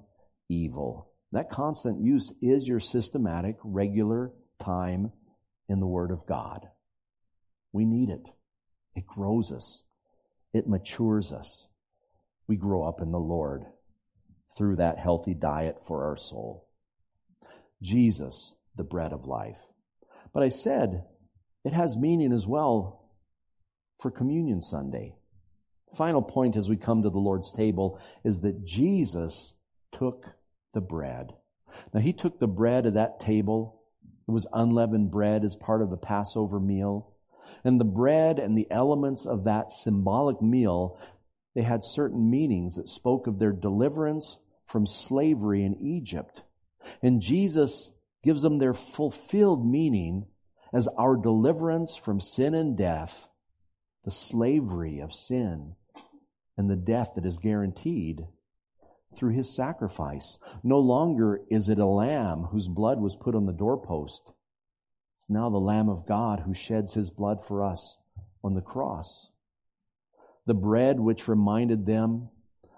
evil. 0.47 1.11
That 1.33 1.49
constant 1.49 1.99
use 1.99 2.33
is 2.41 2.65
your 2.65 2.79
systematic, 2.79 3.57
regular 3.65 4.31
time 4.59 5.11
in 5.67 5.81
the 5.81 5.87
Word 5.87 6.11
of 6.11 6.25
God. 6.25 6.69
We 7.73 7.83
need 7.83 8.09
it. 8.09 8.29
It 8.95 9.05
grows 9.05 9.51
us. 9.51 9.83
It 10.55 10.69
matures 10.69 11.33
us. 11.33 11.67
We 12.47 12.55
grow 12.55 12.83
up 12.83 13.01
in 13.01 13.11
the 13.11 13.19
Lord 13.19 13.65
through 14.57 14.77
that 14.77 14.97
healthy 14.97 15.33
diet 15.33 15.79
for 15.85 16.05
our 16.05 16.15
soul. 16.15 16.69
Jesus, 17.81 18.53
the 18.77 18.85
bread 18.85 19.11
of 19.11 19.25
life. 19.25 19.59
But 20.33 20.43
I 20.43 20.47
said 20.47 21.03
it 21.65 21.73
has 21.73 21.97
meaning 21.97 22.31
as 22.31 22.47
well 22.47 23.11
for 23.99 24.09
Communion 24.09 24.61
Sunday. 24.61 25.15
Final 25.93 26.21
point 26.21 26.55
as 26.55 26.69
we 26.69 26.77
come 26.77 27.03
to 27.03 27.09
the 27.09 27.17
Lord's 27.17 27.51
table 27.51 27.99
is 28.23 28.39
that 28.39 28.63
Jesus 28.63 29.55
took 29.91 30.35
the 30.73 30.79
bread. 30.79 31.33
Now, 31.93 31.99
he 31.99 32.13
took 32.13 32.39
the 32.39 32.47
bread 32.47 32.85
of 32.85 32.93
that 32.93 33.19
table. 33.19 33.81
It 34.25 34.31
was 34.31 34.47
unleavened 34.53 35.11
bread 35.11 35.43
as 35.43 35.57
part 35.57 35.81
of 35.81 35.89
the 35.89 35.97
Passover 35.97 36.61
meal. 36.61 37.14
And 37.63 37.79
the 37.79 37.85
bread 37.85 38.39
and 38.39 38.57
the 38.57 38.67
elements 38.71 39.25
of 39.25 39.43
that 39.45 39.69
symbolic 39.69 40.41
meal, 40.41 40.99
they 41.55 41.61
had 41.61 41.83
certain 41.83 42.29
meanings 42.29 42.75
that 42.75 42.89
spoke 42.89 43.27
of 43.27 43.39
their 43.39 43.51
deliverance 43.51 44.39
from 44.65 44.85
slavery 44.85 45.63
in 45.63 45.75
Egypt. 45.75 46.43
And 47.01 47.21
Jesus 47.21 47.91
gives 48.23 48.41
them 48.41 48.57
their 48.57 48.73
fulfilled 48.73 49.65
meaning 49.65 50.25
as 50.73 50.87
our 50.97 51.15
deliverance 51.15 51.95
from 51.95 52.19
sin 52.19 52.53
and 52.53 52.77
death, 52.77 53.29
the 54.03 54.11
slavery 54.11 54.99
of 54.99 55.13
sin, 55.13 55.75
and 56.57 56.69
the 56.69 56.75
death 56.75 57.11
that 57.15 57.25
is 57.25 57.37
guaranteed 57.37 58.27
through 59.15 59.33
his 59.33 59.55
sacrifice. 59.55 60.37
No 60.63 60.79
longer 60.79 61.41
is 61.49 61.69
it 61.69 61.79
a 61.79 61.85
lamb 61.85 62.47
whose 62.51 62.67
blood 62.67 62.99
was 62.99 63.15
put 63.15 63.35
on 63.35 63.45
the 63.45 63.53
doorpost. 63.53 64.33
It's 65.17 65.29
now 65.29 65.49
the 65.49 65.57
Lamb 65.57 65.89
of 65.89 66.05
God 66.05 66.41
who 66.41 66.53
sheds 66.53 66.93
his 66.93 67.09
blood 67.09 67.43
for 67.43 67.63
us 67.63 67.97
on 68.43 68.53
the 68.53 68.61
cross. 68.61 69.27
The 70.45 70.53
bread 70.53 70.99
which 70.99 71.27
reminded 71.27 71.85
them 71.85 72.29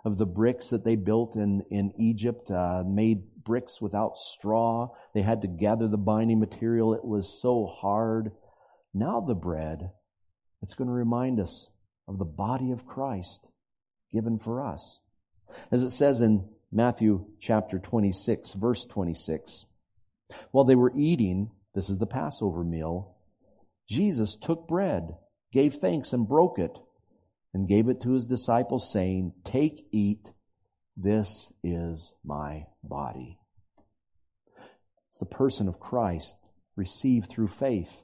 of 0.06 0.18
the 0.18 0.26
bricks 0.26 0.70
that 0.70 0.86
they 0.86 0.96
built 0.96 1.36
in, 1.36 1.64
in 1.70 1.92
Egypt, 2.00 2.50
uh, 2.50 2.84
made 2.86 3.44
bricks 3.44 3.82
without 3.82 4.18
straw. 4.18 4.90
They 5.14 5.22
had 5.22 5.42
to 5.42 5.48
gather 5.48 5.88
the 5.88 5.98
binding 5.98 6.40
material. 6.40 6.94
It 6.94 7.04
was 7.04 7.42
so 7.42 7.66
hard. 7.66 8.32
Now 8.94 9.20
the 9.20 9.36
bread, 9.36 9.92
it's 10.62 10.74
going 10.74 10.88
to 10.88 10.94
remind 10.94 11.40
us 11.40 11.70
of 12.08 12.20
the 12.20 12.26
body 12.26 12.72
of 12.72 12.88
Christ 12.88 13.46
given 14.12 14.40
for 14.40 14.66
us. 14.66 15.02
As 15.72 15.84
it 15.84 15.90
says 15.90 16.22
in 16.22 16.48
Matthew 16.72 17.26
chapter 17.40 17.80
26, 17.80 18.54
verse 18.54 18.86
26, 18.86 19.66
while 20.52 20.66
they 20.66 20.76
were 20.76 20.94
eating, 20.96 21.52
this 21.78 21.92
is 21.92 22.00
the 22.00 22.08
Passover 22.08 22.64
meal. 22.64 23.18
Jesus 23.88 24.36
took 24.36 24.68
bread, 24.68 25.16
gave 25.54 25.76
thanks, 25.76 26.12
and 26.12 26.28
broke 26.28 26.58
it, 26.58 26.76
and 27.54 27.68
gave 27.68 27.88
it 27.88 28.02
to 28.02 28.14
his 28.14 28.26
disciples, 28.26 28.92
saying, 28.92 29.34
Take, 29.44 29.86
eat, 29.92 30.32
this 30.96 31.54
is 31.64 32.16
my 32.26 32.66
body. 32.82 33.38
It's 35.08 35.20
the 35.20 35.28
person 35.28 35.68
of 35.68 35.80
Christ 35.80 36.38
received 36.76 37.30
through 37.30 37.50
faith. 37.50 38.02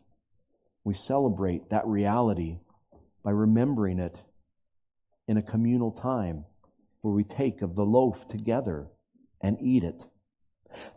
We 0.84 0.94
celebrate 0.94 1.72
that 1.72 1.88
reality 1.88 2.60
by 3.24 3.32
remembering 3.32 3.98
it 3.98 4.22
in 5.28 5.38
a 5.38 5.42
communal 5.42 5.92
time 5.92 6.46
where 7.02 7.16
we 7.16 7.24
take 7.24 7.64
of 7.64 7.74
the 7.74 7.86
loaf 7.86 8.28
together 8.28 8.90
and 9.42 9.58
eat 9.60 9.84
it. 9.84 10.06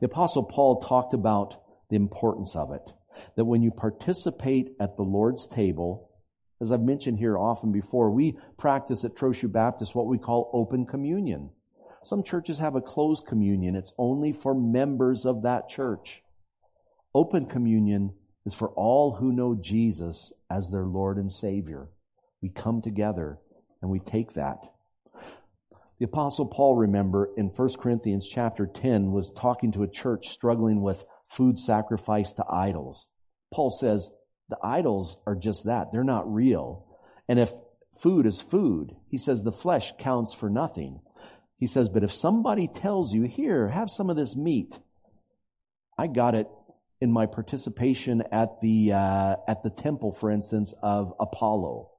The 0.01 0.07
apostle 0.07 0.45
Paul 0.45 0.83
talked 0.83 1.15
about 1.15 1.63
the 1.91 1.97
importance 1.97 2.55
of 2.57 2.73
it. 2.73 2.93
That 3.37 3.45
when 3.47 3.63
you 3.63 3.71
participate 3.71 4.73
at 4.81 4.97
the 4.97 5.03
Lord's 5.03 5.47
table, 5.49 6.11
As 6.61 6.73
I've 6.73 6.81
mentioned 6.81 7.19
here 7.19 7.37
often 7.37 7.71
before, 7.71 8.11
we 8.11 8.39
practice 8.57 9.05
at 9.05 9.15
Trochu 9.15 9.51
Baptist 9.51 9.95
what 9.95 10.07
we 10.07 10.19
call 10.19 10.51
open 10.55 10.87
communion. 10.87 11.51
Some 12.03 12.23
churches 12.23 12.59
have 12.61 12.77
a 12.77 12.81
closed 12.81 13.27
communion. 13.27 13.77
It's 13.77 13.93
only 13.99 14.33
for 14.33 14.55
members 14.55 15.27
of 15.27 15.43
that 15.43 15.69
church. 15.69 16.23
Open 17.15 17.47
communion 17.47 18.15
is 18.47 18.55
for 18.55 18.69
all 18.71 19.17
who 19.17 19.33
know 19.33 19.55
Jesus 19.61 20.33
as 20.49 20.71
their 20.71 20.87
Lord 20.87 21.19
and 21.19 21.31
Savior. 21.31 21.89
We 22.41 22.49
come 22.49 22.81
together 22.81 23.39
and 23.83 23.91
we 23.91 23.99
take 23.99 24.33
that. 24.35 24.59
The 25.99 26.05
apostle 26.05 26.47
Paul, 26.47 26.77
remember, 26.77 27.31
in 27.37 27.49
1 27.49 27.69
Corinthians 27.81 28.29
chapter 28.29 28.67
10 28.67 29.13
was 29.13 29.31
talking 29.31 29.73
to 29.73 29.83
a 29.83 29.89
church 29.89 30.29
struggling 30.29 30.83
with 30.83 31.05
food 31.29 31.59
sacrifice 31.59 32.33
to 32.35 32.45
idols. 32.49 33.09
Paul 33.53 33.71
says, 33.71 34.11
the 34.49 34.59
idols 34.63 35.17
are 35.27 35.35
just 35.35 35.67
that. 35.67 35.89
They're 35.93 36.05
not 36.05 36.33
real. 36.33 36.87
And 37.29 37.39
if 37.39 37.51
food 38.01 38.27
is 38.27 38.41
food, 38.41 38.95
he 39.09 39.19
says 39.19 39.43
the 39.43 39.53
flesh 39.53 39.93
counts 39.99 40.33
for 40.33 40.49
nothing. 40.49 41.01
He 41.59 41.67
says, 41.67 41.89
but 41.89 42.05
if 42.05 42.13
somebody 42.13 42.69
tells 42.69 43.13
you, 43.13 43.23
here, 43.23 43.69
have 43.69 43.91
some 43.91 44.11
of 44.11 44.17
this 44.17 44.37
meat, 44.37 44.79
I 45.99 46.07
got 46.07 46.35
it 46.35 46.49
in 47.01 47.11
my 47.11 47.27
participation 47.27 48.23
at 48.31 48.61
the, 48.61 48.93
uh, 48.93 49.37
at 49.49 49.63
the 49.63 49.71
temple, 49.71 50.13
for 50.13 50.31
instance, 50.31 50.75
of 50.83 51.13
Apollo. 51.19 51.91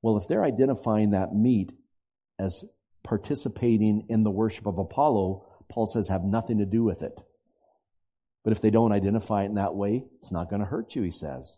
Well, 0.00 0.16
if 0.16 0.28
they're 0.28 0.44
identifying 0.44 1.10
that 1.10 1.34
meat 1.34 1.72
as 2.38 2.64
participating 3.02 4.06
in 4.08 4.22
the 4.22 4.30
worship 4.30 4.66
of 4.66 4.78
Apollo, 4.78 5.46
Paul 5.68 5.86
says 5.86 6.08
have 6.08 6.24
nothing 6.24 6.58
to 6.58 6.66
do 6.66 6.84
with 6.84 7.02
it. 7.02 7.12
But 8.44 8.52
if 8.52 8.60
they 8.60 8.70
don't 8.70 8.92
identify 8.92 9.42
it 9.42 9.46
in 9.46 9.54
that 9.54 9.74
way, 9.74 10.04
it's 10.18 10.32
not 10.32 10.48
going 10.48 10.60
to 10.60 10.66
hurt 10.66 10.94
you, 10.94 11.02
he 11.02 11.10
says. 11.10 11.56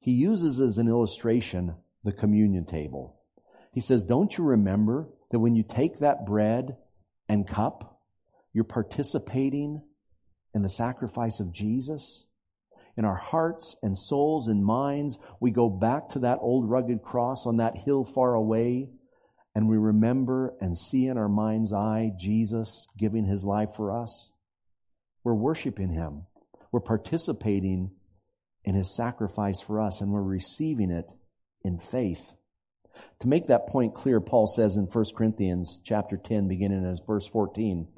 He 0.00 0.12
uses 0.12 0.60
as 0.60 0.78
an 0.78 0.88
illustration 0.88 1.74
the 2.04 2.12
communion 2.12 2.64
table. 2.64 3.16
He 3.72 3.80
says, 3.80 4.04
Don't 4.04 4.36
you 4.36 4.44
remember 4.44 5.08
that 5.30 5.38
when 5.38 5.54
you 5.54 5.62
take 5.62 5.98
that 5.98 6.26
bread 6.26 6.76
and 7.28 7.46
cup, 7.46 8.00
you're 8.52 8.64
participating 8.64 9.82
in 10.54 10.62
the 10.62 10.70
sacrifice 10.70 11.40
of 11.40 11.52
Jesus? 11.52 12.24
In 12.96 13.04
our 13.04 13.16
hearts 13.16 13.76
and 13.82 13.96
souls 13.96 14.48
and 14.48 14.64
minds, 14.64 15.18
we 15.40 15.50
go 15.50 15.68
back 15.68 16.08
to 16.10 16.20
that 16.20 16.38
old 16.40 16.68
rugged 16.68 17.02
cross 17.02 17.46
on 17.46 17.58
that 17.58 17.78
hill 17.78 18.04
far 18.04 18.34
away, 18.34 18.90
and 19.54 19.68
we 19.68 19.76
remember 19.76 20.54
and 20.60 20.76
see 20.76 21.06
in 21.06 21.16
our 21.16 21.28
mind's 21.28 21.72
eye 21.72 22.12
Jesus 22.18 22.88
giving 22.96 23.24
his 23.24 23.44
life 23.44 23.70
for 23.76 23.96
us. 23.96 24.32
We're 25.24 25.34
worshiping 25.34 25.90
Him. 25.90 26.26
We're 26.72 26.80
participating 26.80 27.90
in 28.64 28.74
His 28.74 28.94
sacrifice 28.94 29.60
for 29.60 29.80
us, 29.80 30.00
and 30.00 30.10
we're 30.10 30.22
receiving 30.22 30.90
it 30.90 31.12
in 31.62 31.78
faith. 31.78 32.34
To 33.20 33.28
make 33.28 33.46
that 33.46 33.66
point 33.66 33.94
clear, 33.94 34.20
Paul 34.20 34.46
says 34.46 34.76
in 34.76 34.84
1 34.84 35.04
Corinthians 35.16 35.80
chapter 35.84 36.16
10, 36.16 36.48
beginning 36.48 36.84
in 36.84 36.98
verse 37.06 37.28
14, 37.28 37.88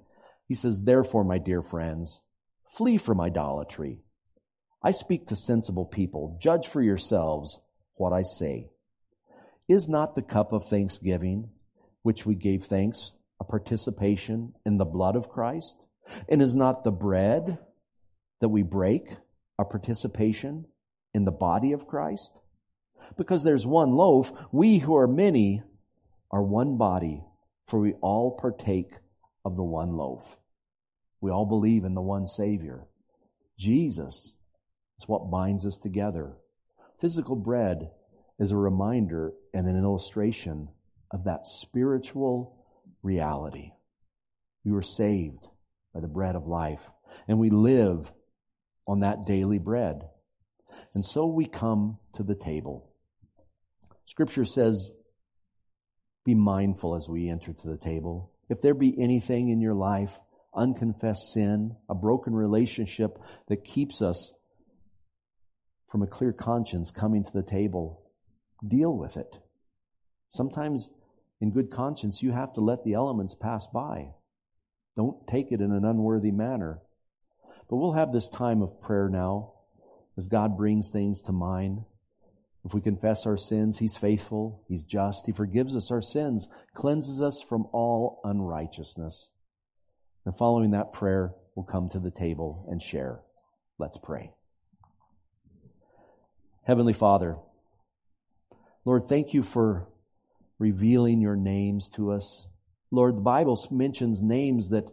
he 0.47 0.55
says, 0.55 0.83
Therefore, 0.83 1.25
my 1.25 1.39
dear 1.39 1.63
friends, 1.63 2.21
flee 2.69 2.99
from 2.99 3.21
idolatry. 3.21 4.01
I 4.83 4.91
speak 4.93 5.27
to 5.29 5.37
sensible 5.37 5.85
people. 5.85 6.39
Judge 6.41 6.67
for 6.67 6.83
yourselves 6.83 7.61
what 7.95 8.13
I 8.13 8.23
say. 8.23 8.71
Is 9.69 9.89
not 9.89 10.15
the 10.15 10.23
cup 10.23 10.53
of 10.53 10.67
thanksgiving, 10.67 11.51
which 12.03 12.27
we 12.27 12.35
gave 12.35 12.65
thanks, 12.65 13.15
a 13.39 13.45
participation 13.45 14.55
in 14.65 14.79
the 14.79 14.85
blood 14.85 15.17
of 15.17 15.29
Christ? 15.29 15.77
And 16.29 16.43
is 16.43 16.57
not 16.57 16.85
the 16.85 16.91
bread 16.91 17.59
that 18.41 18.49
we 18.49 18.63
break 18.63 19.09
a 19.59 19.65
participation 19.65 20.67
in 21.15 21.25
the 21.25 21.31
body 21.31 21.73
of 21.73 21.87
Christ? 21.87 22.41
Because 23.17 23.43
there's 23.43 23.67
one 23.67 23.93
loaf, 23.93 24.33
we 24.53 24.79
who 24.79 24.97
are 24.97 25.07
many 25.07 25.63
are 26.31 26.43
one 26.43 26.77
body, 26.77 27.23
for 27.67 27.81
we 27.81 27.95
all 28.01 28.37
partake 28.37 28.93
of 29.45 29.57
the 29.57 29.63
one 29.63 29.97
loaf. 29.97 30.37
We 31.21 31.31
all 31.31 31.47
believe 31.47 31.85
in 31.85 31.95
the 31.95 32.01
one 32.01 32.27
Savior. 32.27 32.87
Jesus 33.59 34.37
is 34.99 35.09
what 35.09 35.31
binds 35.31 35.67
us 35.67 35.79
together. 35.79 36.35
Physical 36.99 37.37
bread 37.37 37.91
is 38.39 38.53
a 38.53 38.57
reminder 38.57 39.33
and 39.53 39.67
an 39.67 39.77
illustration 39.77 40.69
of 41.11 41.25
that 41.25 41.47
spiritual 41.47 42.57
reality. 43.03 43.73
You 44.65 44.75
were 44.75 44.83
saved 44.83 45.47
by 45.95 46.01
the 46.01 46.09
bread 46.09 46.37
of 46.37 46.47
life. 46.47 46.89
And 47.29 47.39
we 47.39 47.51
live 47.51 48.13
on 48.87 49.01
that 49.01 49.27
daily 49.27 49.59
bread. 49.59 50.03
And 50.95 51.05
so 51.05 51.27
we 51.27 51.47
come 51.47 51.99
to 52.15 52.23
the 52.23 52.35
table. 52.35 52.91
Scripture 54.07 54.45
says, 54.45 54.93
be 56.25 56.35
mindful 56.35 56.95
as 56.95 57.09
we 57.09 57.29
enter 57.29 57.53
to 57.53 57.69
the 57.69 57.77
table. 57.77 58.33
If 58.49 58.61
there 58.61 58.75
be 58.75 59.01
anything 59.01 59.49
in 59.49 59.61
your 59.61 59.75
life, 59.75 60.19
unconfessed 60.55 61.33
sin, 61.33 61.77
a 61.89 61.95
broken 61.95 62.35
relationship 62.35 63.19
that 63.49 63.65
keeps 63.65 64.03
us 64.03 64.33
from 65.91 66.03
a 66.03 66.07
clear 66.07 66.33
conscience 66.33 66.91
coming 66.91 67.25
to 67.25 67.33
the 67.33 67.43
table, 67.43 68.03
deal 68.67 68.97
with 68.97 69.17
it. 69.17 69.37
Sometimes 70.29 70.91
in 71.41 71.53
good 71.53 71.71
conscience, 71.71 72.23
you 72.23 72.33
have 72.33 72.53
to 72.55 72.61
let 72.61 72.85
the 72.85 72.95
elements 72.95 73.35
pass 73.35 73.67
by. 73.67 74.11
Don't 75.01 75.27
take 75.27 75.51
it 75.51 75.63
in 75.63 75.73
an 75.73 75.87
unworthy 75.87 76.31
manner. 76.31 76.83
But 77.71 77.77
we'll 77.77 77.95
have 77.95 78.13
this 78.13 78.29
time 78.29 78.61
of 78.61 78.83
prayer 78.83 79.09
now 79.09 79.55
as 80.19 80.27
God 80.27 80.59
brings 80.59 80.91
things 80.91 81.23
to 81.23 81.33
mind. 81.33 81.87
If 82.67 82.75
we 82.75 82.83
confess 82.83 83.25
our 83.25 83.39
sins, 83.39 83.79
He's 83.79 83.97
faithful, 83.97 84.63
He's 84.69 84.83
just, 84.83 85.25
He 85.25 85.33
forgives 85.33 85.75
us 85.75 85.91
our 85.91 86.03
sins, 86.03 86.49
cleanses 86.75 87.23
us 87.23 87.41
from 87.41 87.67
all 87.73 88.21
unrighteousness. 88.25 89.31
And 90.27 90.37
following 90.37 90.73
that 90.73 90.93
prayer, 90.93 91.33
we'll 91.55 91.65
come 91.65 91.89
to 91.89 91.99
the 91.99 92.11
table 92.11 92.67
and 92.69 92.83
share. 92.83 93.23
Let's 93.79 93.97
pray. 93.97 94.35
Heavenly 96.65 96.93
Father, 96.93 97.39
Lord, 98.85 99.07
thank 99.09 99.33
you 99.33 99.43
for 99.43 99.89
revealing 100.59 101.23
your 101.23 101.37
names 101.37 101.89
to 101.95 102.13
us. 102.13 102.47
Lord, 102.91 103.17
the 103.17 103.21
Bible 103.21 103.59
mentions 103.71 104.23
names 104.23 104.71
that, 104.71 104.85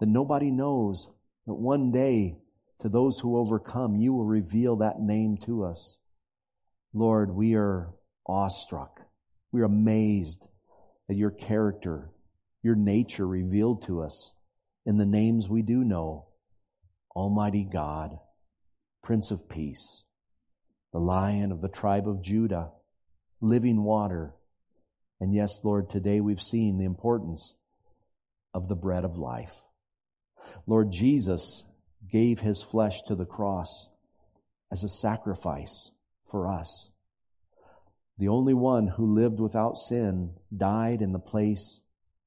that 0.00 0.08
nobody 0.08 0.50
knows, 0.50 1.10
that 1.46 1.54
one 1.54 1.90
day, 1.90 2.38
to 2.80 2.88
those 2.88 3.20
who 3.20 3.38
overcome, 3.38 3.96
you 3.96 4.12
will 4.12 4.24
reveal 4.24 4.76
that 4.76 5.00
name 5.00 5.36
to 5.44 5.64
us. 5.64 5.98
Lord, 6.92 7.34
we 7.34 7.54
are 7.54 7.94
awestruck. 8.26 9.00
We 9.52 9.60
are 9.60 9.66
amazed 9.66 10.46
at 11.08 11.16
your 11.16 11.30
character, 11.30 12.10
your 12.62 12.74
nature 12.74 13.26
revealed 13.26 13.82
to 13.86 14.02
us 14.02 14.32
in 14.86 14.96
the 14.96 15.06
names 15.06 15.48
we 15.48 15.62
do 15.62 15.84
know. 15.84 16.26
Almighty 17.14 17.64
God, 17.70 18.18
Prince 19.02 19.30
of 19.30 19.48
Peace, 19.48 20.02
the 20.92 20.98
Lion 20.98 21.52
of 21.52 21.60
the 21.60 21.68
tribe 21.68 22.08
of 22.08 22.22
Judah, 22.22 22.70
living 23.40 23.84
water, 23.84 24.34
and 25.20 25.34
yes, 25.34 25.64
Lord, 25.64 25.88
today 25.88 26.20
we've 26.20 26.42
seen 26.42 26.78
the 26.78 26.84
importance 26.84 27.56
of 28.52 28.68
the 28.68 28.74
bread 28.74 29.04
of 29.04 29.16
life. 29.16 29.64
Lord 30.66 30.90
Jesus 30.90 31.64
gave 32.10 32.40
his 32.40 32.62
flesh 32.62 33.02
to 33.02 33.14
the 33.14 33.24
cross 33.24 33.88
as 34.70 34.84
a 34.84 34.88
sacrifice 34.88 35.90
for 36.24 36.48
us. 36.48 36.90
The 38.18 38.28
only 38.28 38.54
one 38.54 38.88
who 38.88 39.14
lived 39.14 39.40
without 39.40 39.78
sin 39.78 40.34
died 40.56 41.00
in 41.00 41.12
the 41.12 41.18
place 41.18 41.80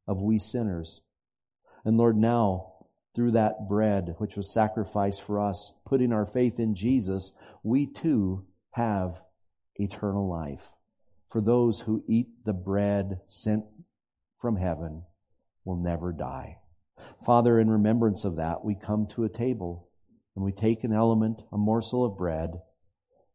of 0.08 0.22
we 0.22 0.40
sinners. 0.40 1.02
And 1.86 1.98
Lord, 1.98 2.18
now, 2.18 2.74
through 3.14 3.32
that 3.32 3.68
bread 3.68 4.16
which 4.18 4.36
was 4.36 4.54
sacrificed 4.54 5.22
for 5.22 5.40
us, 5.40 5.74
putting 5.86 6.12
our 6.12 6.26
faith 6.26 6.60
in 6.60 6.76
Jesus, 6.76 7.32
we 7.64 7.86
too 7.86 8.46
have 8.72 9.22
eternal 9.76 10.28
life 10.28 10.72
for 11.30 11.42
those 11.42 11.82
who 11.82 12.04
eat 12.08 12.28
the 12.46 12.54
bread 12.54 13.20
sent 13.28 13.66
from 14.40 14.56
heaven 14.56 15.04
will 15.66 15.76
never 15.76 16.14
die. 16.14 16.58
Father, 17.26 17.60
in 17.60 17.70
remembrance 17.70 18.24
of 18.24 18.38
that, 18.38 18.64
we 18.64 18.76
come 18.76 19.08
to 19.08 19.24
a 19.24 19.30
table 19.30 19.90
and 20.36 20.44
we 20.44 20.52
take 20.52 20.84
an 20.84 20.94
element, 20.94 21.42
a 21.52 21.58
morsel 21.58 22.06
of 22.06 22.18
bread, 22.18 22.52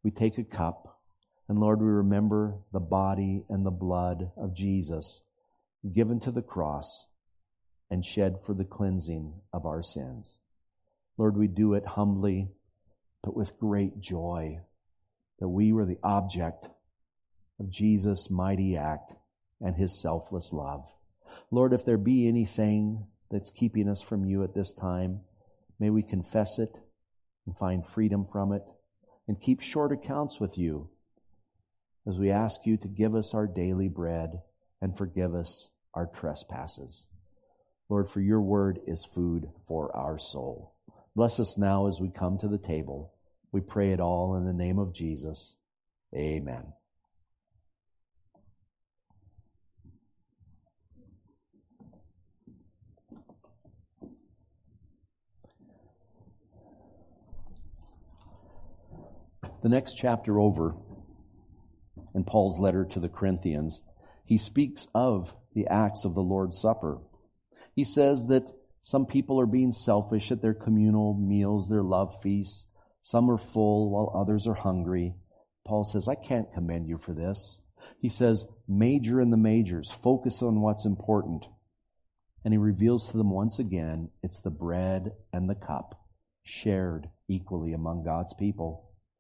we 0.03 0.11
take 0.11 0.38
a 0.38 0.45
cup, 0.45 1.01
and 1.49 1.59
Lord, 1.59 1.80
we 1.80 1.88
remember 1.88 2.61
the 2.72 2.80
body 2.80 3.45
and 3.49 3.66
the 3.66 3.70
blood 3.70 4.30
of 4.36 4.55
Jesus 4.57 5.22
given 5.93 6.20
to 6.20 6.30
the 6.30 6.43
cross 6.43 7.07
and 7.90 8.05
shed 8.05 8.36
for 8.45 8.55
the 8.55 8.64
cleansing 8.64 9.34
of 9.53 9.66
our 9.66 9.82
sins. 9.82 10.38
Lord, 11.18 11.36
we 11.36 11.49
do 11.49 11.74
it 11.74 11.84
humbly, 11.84 12.49
but 13.22 13.36
with 13.36 13.59
great 13.59 14.01
joy 14.01 14.61
that 15.40 15.49
we 15.49 15.72
were 15.72 15.84
the 15.84 15.99
object 16.03 16.68
of 17.63 17.71
Jesus' 17.71 18.29
mighty 18.29 18.77
act 18.77 19.15
and 19.61 19.77
his 19.77 20.01
selfless 20.01 20.53
love. 20.53 20.85
Lord, 21.51 21.73
if 21.73 21.85
there 21.85 21.97
be 21.97 22.27
anything 22.27 23.07
that's 23.31 23.51
keeping 23.53 23.89
us 23.89 24.03
from 24.03 24.25
you 24.25 24.43
at 24.43 24.55
this 24.55 24.73
time, 24.73 25.21
may 25.79 25.89
we 25.89 26.03
confess 26.03 26.59
it 26.59 26.81
and 27.47 27.57
find 27.57 27.87
freedom 27.87 28.25
from 28.25 28.53
it 28.53 28.65
and 29.29 29.41
keep 29.41 29.61
short 29.61 29.93
accounts 29.93 30.41
with 30.41 30.59
you. 30.59 30.91
as 32.07 32.19
we 32.19 32.31
ask 32.31 32.67
you 32.67 32.77
to 32.77 32.89
give 32.89 33.15
us 33.15 33.33
our 33.35 33.47
daily 33.47 33.89
bread 33.89 34.41
and 34.81 34.97
forgive 34.97 35.35
us 35.35 35.69
our 35.95 36.07
trespasses. 36.07 37.07
Lord, 37.89 38.09
for 38.09 38.21
your 38.21 38.41
word 38.41 38.81
is 38.87 39.05
food 39.05 39.49
for 39.67 39.95
our 39.95 40.19
soul. 40.19 40.75
Bless 41.15 41.39
us 41.39 41.59
now 41.59 41.87
as 41.87 42.01
we 42.01 42.11
come 42.11 42.39
to 42.39 42.49
the 42.49 42.59
table. 42.59 43.13
We 43.53 43.61
pray 43.61 43.93
it 43.93 44.01
all 44.01 44.35
in 44.35 44.47
the 44.47 44.53
name 44.53 44.79
of 44.79 44.95
Jesus. 44.95 45.57
Amen. 46.15 46.73
The 59.63 59.69
next 59.69 59.95
chapter 59.95 60.41
over 60.41 60.75
in 62.15 62.25
Paul's 62.25 62.59
letter 62.59 62.85
to 62.85 62.99
the 62.99 63.09
Corinthians, 63.09 63.81
he 64.25 64.37
speaks 64.37 64.89
of 64.93 65.35
the 65.55 65.69
acts 65.69 66.05
of 66.05 66.15
the 66.15 66.23
Lord's 66.23 66.61
Supper. 66.61 66.99
He 67.75 67.85
says 67.85 68.27
that 68.27 68.51
some 68.81 69.07
people 69.07 69.41
are 69.41 69.47
being 69.47 69.71
selfish 69.71 70.33
at 70.33 70.43
their 70.43 70.55
communal 70.55 71.15
meals, 71.15 71.69
their 71.69 71.83
love 71.83 72.21
feasts. 72.21 72.69
Some 73.03 73.31
are 73.31 73.39
full 73.39 73.91
while 73.91 74.21
others 74.21 74.49
are 74.49 74.55
hungry. 74.55 75.15
Paul 75.65 75.85
says, 75.85 76.09
I 76.09 76.17
can't 76.17 76.53
commend 76.53 76.89
you 76.89 76.99
for 76.99 77.15
this. 77.15 77.61
He 78.01 78.09
says, 78.09 78.45
major 78.67 79.21
in 79.21 79.31
the 79.31 79.37
majors, 79.37 79.93
focus 79.93 80.43
on 80.43 80.61
what's 80.61 80.85
important. 80.85 81.45
And 82.45 82.53
he 82.53 82.59
reveals 82.59 83.11
to 83.11 83.17
them 83.17 83.31
once 83.31 83.61
again, 83.61 84.11
it's 84.25 84.41
the 84.41 84.51
bread 84.51 85.13
and 85.33 85.49
the 85.49 85.55
cup 85.55 86.01
shared 86.43 87.09
equally 87.29 87.73
among 87.73 88.05
God's 88.05 88.35
people. 88.35 88.91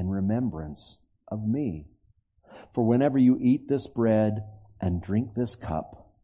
in 0.00 0.08
remembrance 0.08 0.96
of 1.28 1.46
me. 1.46 1.86
For 2.72 2.84
whenever 2.84 3.18
you 3.18 3.38
eat 3.38 3.68
this 3.68 3.86
bread 3.86 4.42
and 4.80 5.02
drink 5.02 5.34
this 5.34 5.54
cup, 5.54 6.16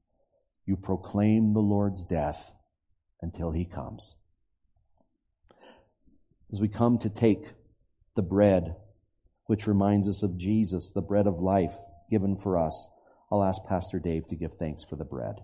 you 0.64 0.76
proclaim 0.76 1.52
the 1.52 1.60
Lord's 1.60 2.06
death 2.06 2.52
until 3.20 3.52
he 3.52 3.66
comes. 3.66 4.16
As 6.50 6.58
we 6.58 6.68
come 6.68 6.98
to 6.98 7.10
take 7.10 7.52
the 8.14 8.22
bread, 8.22 8.74
which 9.44 9.66
reminds 9.66 10.08
us 10.08 10.22
of 10.22 10.38
Jesus, 10.38 10.90
the 10.90 11.02
bread 11.02 11.26
of 11.26 11.38
life 11.38 11.76
given 12.10 12.36
for 12.36 12.58
us, 12.58 12.88
I'll 13.30 13.44
ask 13.44 13.62
Pastor 13.64 13.98
Dave 13.98 14.26
to 14.28 14.36
give 14.36 14.54
thanks 14.54 14.84
for 14.84 14.96
the 14.96 15.04
bread. 15.04 15.36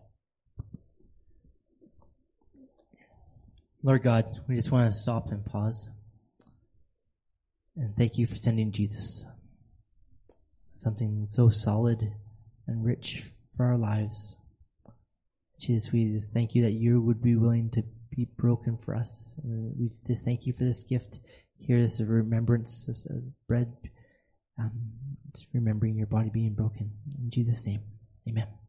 Lord 3.82 4.02
God, 4.02 4.24
we 4.48 4.54
just 4.54 4.70
want 4.70 4.90
to 4.90 4.98
stop 4.98 5.30
and 5.32 5.44
pause. 5.44 5.90
And 7.76 7.96
thank 7.96 8.18
you 8.18 8.26
for 8.26 8.36
sending 8.36 8.72
Jesus. 8.72 9.24
Something 10.74 11.24
so 11.26 11.48
solid 11.48 12.12
and 12.66 12.84
rich 12.84 13.24
for 13.56 13.66
our 13.66 13.78
lives. 13.78 14.38
Jesus, 15.60 15.92
we 15.92 16.10
just 16.10 16.32
thank 16.32 16.54
you 16.54 16.62
that 16.62 16.72
you 16.72 17.00
would 17.00 17.22
be 17.22 17.36
willing 17.36 17.70
to 17.70 17.84
be 18.10 18.26
broken 18.36 18.76
for 18.76 18.94
us. 18.94 19.34
And 19.44 19.74
we 19.78 19.90
just 20.06 20.24
thank 20.24 20.46
you 20.46 20.52
for 20.52 20.64
this 20.64 20.82
gift 20.84 21.20
here, 21.58 21.80
this 21.80 22.00
remembrance, 22.00 22.86
this 22.86 23.06
uh, 23.06 23.20
bread, 23.46 23.72
um, 24.58 24.72
just 25.34 25.48
remembering 25.54 25.96
your 25.96 26.08
body 26.08 26.30
being 26.30 26.54
broken. 26.54 26.90
In 27.22 27.30
Jesus' 27.30 27.66
name, 27.66 27.82
amen. 28.28 28.61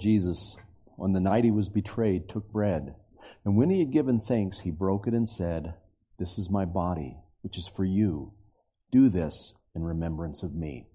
Jesus, 0.00 0.56
on 0.98 1.12
the 1.12 1.20
night 1.20 1.44
he 1.44 1.50
was 1.50 1.68
betrayed, 1.68 2.28
took 2.28 2.50
bread. 2.50 2.94
And 3.44 3.56
when 3.56 3.70
he 3.70 3.78
had 3.78 3.92
given 3.92 4.18
thanks, 4.18 4.60
he 4.60 4.70
broke 4.70 5.06
it 5.06 5.14
and 5.14 5.28
said, 5.28 5.74
This 6.18 6.38
is 6.38 6.50
my 6.50 6.64
body, 6.64 7.18
which 7.42 7.58
is 7.58 7.68
for 7.68 7.84
you. 7.84 8.32
Do 8.90 9.08
this 9.08 9.54
in 9.74 9.84
remembrance 9.84 10.42
of 10.42 10.54
me. 10.54 10.86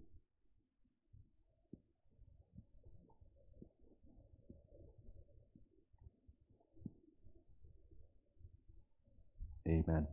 Amen. 9.67 10.07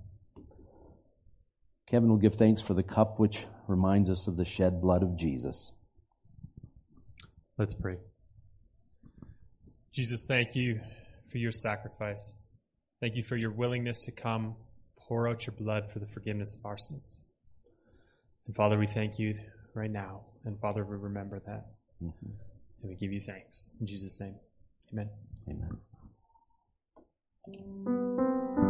Kevin 1.87 2.09
will 2.09 2.17
give 2.17 2.37
thanks 2.37 2.63
for 2.63 2.73
the 2.73 2.83
cup 2.83 3.21
which 3.21 3.45
reminds 3.69 4.09
us 4.09 4.27
of 4.27 4.37
the 4.37 4.47
shed 4.47 4.81
blood 4.81 5.03
of 5.03 5.17
Jesus. 5.17 5.73
Let's 7.59 7.75
pray. 7.75 7.99
Jesus, 9.93 10.25
thank 10.27 10.57
you 10.57 10.81
for 11.31 11.39
your 11.39 11.53
sacrifice. 11.53 12.33
Thank 13.01 13.17
you 13.17 13.23
for 13.23 13.37
your 13.37 13.51
willingness 13.51 14.05
to 14.05 14.13
come 14.13 14.57
pour 14.97 15.29
out 15.29 15.47
your 15.47 15.55
blood 15.59 15.91
for 15.93 15.99
the 15.99 16.07
forgiveness 16.07 16.57
of 16.59 16.65
our 16.65 16.79
sins. 16.79 17.21
And 18.47 18.57
Father, 18.57 18.79
we 18.79 18.87
thank 18.87 19.19
you 19.19 19.35
right 19.75 19.91
now. 19.91 20.23
And 20.45 20.59
Father, 20.61 20.85
we 20.85 20.97
remember 20.97 21.43
that. 21.47 21.67
Mm-hmm. 22.03 22.31
And 22.83 22.91
we 22.91 22.97
give 22.97 23.13
you 23.13 23.21
thanks. 23.21 23.71
In 23.81 23.87
Jesus' 23.87 24.19
name, 24.21 24.35
amen. 24.93 25.11
Amen. 27.49 28.62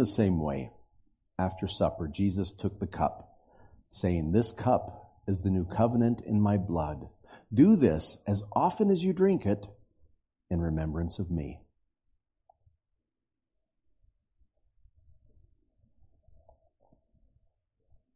The 0.00 0.06
same 0.06 0.40
way, 0.40 0.70
after 1.38 1.68
supper, 1.68 2.08
Jesus 2.08 2.52
took 2.52 2.80
the 2.80 2.86
cup, 2.86 3.36
saying, 3.90 4.30
This 4.30 4.50
cup 4.50 5.20
is 5.28 5.42
the 5.42 5.50
new 5.50 5.66
covenant 5.66 6.20
in 6.26 6.40
my 6.40 6.56
blood. 6.56 7.08
Do 7.52 7.76
this 7.76 8.16
as 8.26 8.42
often 8.56 8.90
as 8.90 9.04
you 9.04 9.12
drink 9.12 9.44
it 9.44 9.64
in 10.50 10.60
remembrance 10.60 11.18
of 11.18 11.30
me. 11.30 11.60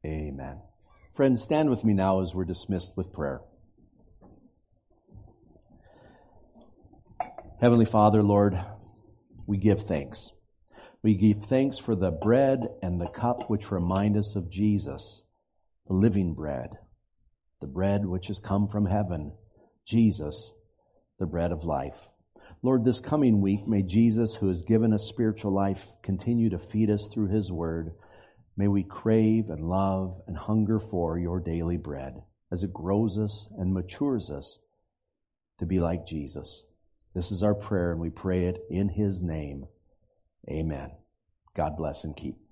Amen. 0.06 0.60
Friends, 1.14 1.42
stand 1.42 1.68
with 1.68 1.84
me 1.84 1.92
now 1.92 2.20
as 2.20 2.34
we're 2.34 2.44
dismissed 2.44 2.96
with 2.96 3.12
prayer. 3.12 3.40
Heavenly 7.60 7.86
Father, 7.86 8.22
Lord, 8.22 8.58
we 9.46 9.58
give 9.58 9.82
thanks. 9.82 10.32
We 11.04 11.16
give 11.16 11.44
thanks 11.44 11.76
for 11.76 11.94
the 11.94 12.10
bread 12.10 12.66
and 12.82 12.98
the 12.98 13.10
cup 13.10 13.50
which 13.50 13.70
remind 13.70 14.16
us 14.16 14.36
of 14.36 14.50
Jesus, 14.50 15.20
the 15.86 15.92
living 15.92 16.32
bread, 16.32 16.78
the 17.60 17.66
bread 17.66 18.06
which 18.06 18.28
has 18.28 18.40
come 18.40 18.68
from 18.68 18.86
heaven, 18.86 19.34
Jesus, 19.84 20.54
the 21.18 21.26
bread 21.26 21.52
of 21.52 21.62
life. 21.62 22.08
Lord, 22.62 22.86
this 22.86 23.00
coming 23.00 23.42
week, 23.42 23.68
may 23.68 23.82
Jesus, 23.82 24.36
who 24.36 24.48
has 24.48 24.62
given 24.62 24.94
us 24.94 25.06
spiritual 25.06 25.52
life, 25.52 25.88
continue 26.02 26.48
to 26.48 26.58
feed 26.58 26.88
us 26.88 27.06
through 27.12 27.28
his 27.28 27.52
word. 27.52 27.92
May 28.56 28.68
we 28.68 28.82
crave 28.82 29.50
and 29.50 29.68
love 29.68 30.22
and 30.26 30.38
hunger 30.38 30.80
for 30.80 31.18
your 31.18 31.38
daily 31.38 31.76
bread 31.76 32.22
as 32.50 32.62
it 32.62 32.72
grows 32.72 33.18
us 33.18 33.46
and 33.58 33.74
matures 33.74 34.30
us 34.30 34.58
to 35.58 35.66
be 35.66 35.80
like 35.80 36.06
Jesus. 36.06 36.64
This 37.14 37.30
is 37.30 37.42
our 37.42 37.54
prayer, 37.54 37.92
and 37.92 38.00
we 38.00 38.08
pray 38.08 38.46
it 38.46 38.64
in 38.70 38.88
His 38.88 39.22
name. 39.22 39.66
Amen. 40.48 40.92
God 41.56 41.76
bless 41.76 42.04
and 42.04 42.16
keep. 42.16 42.43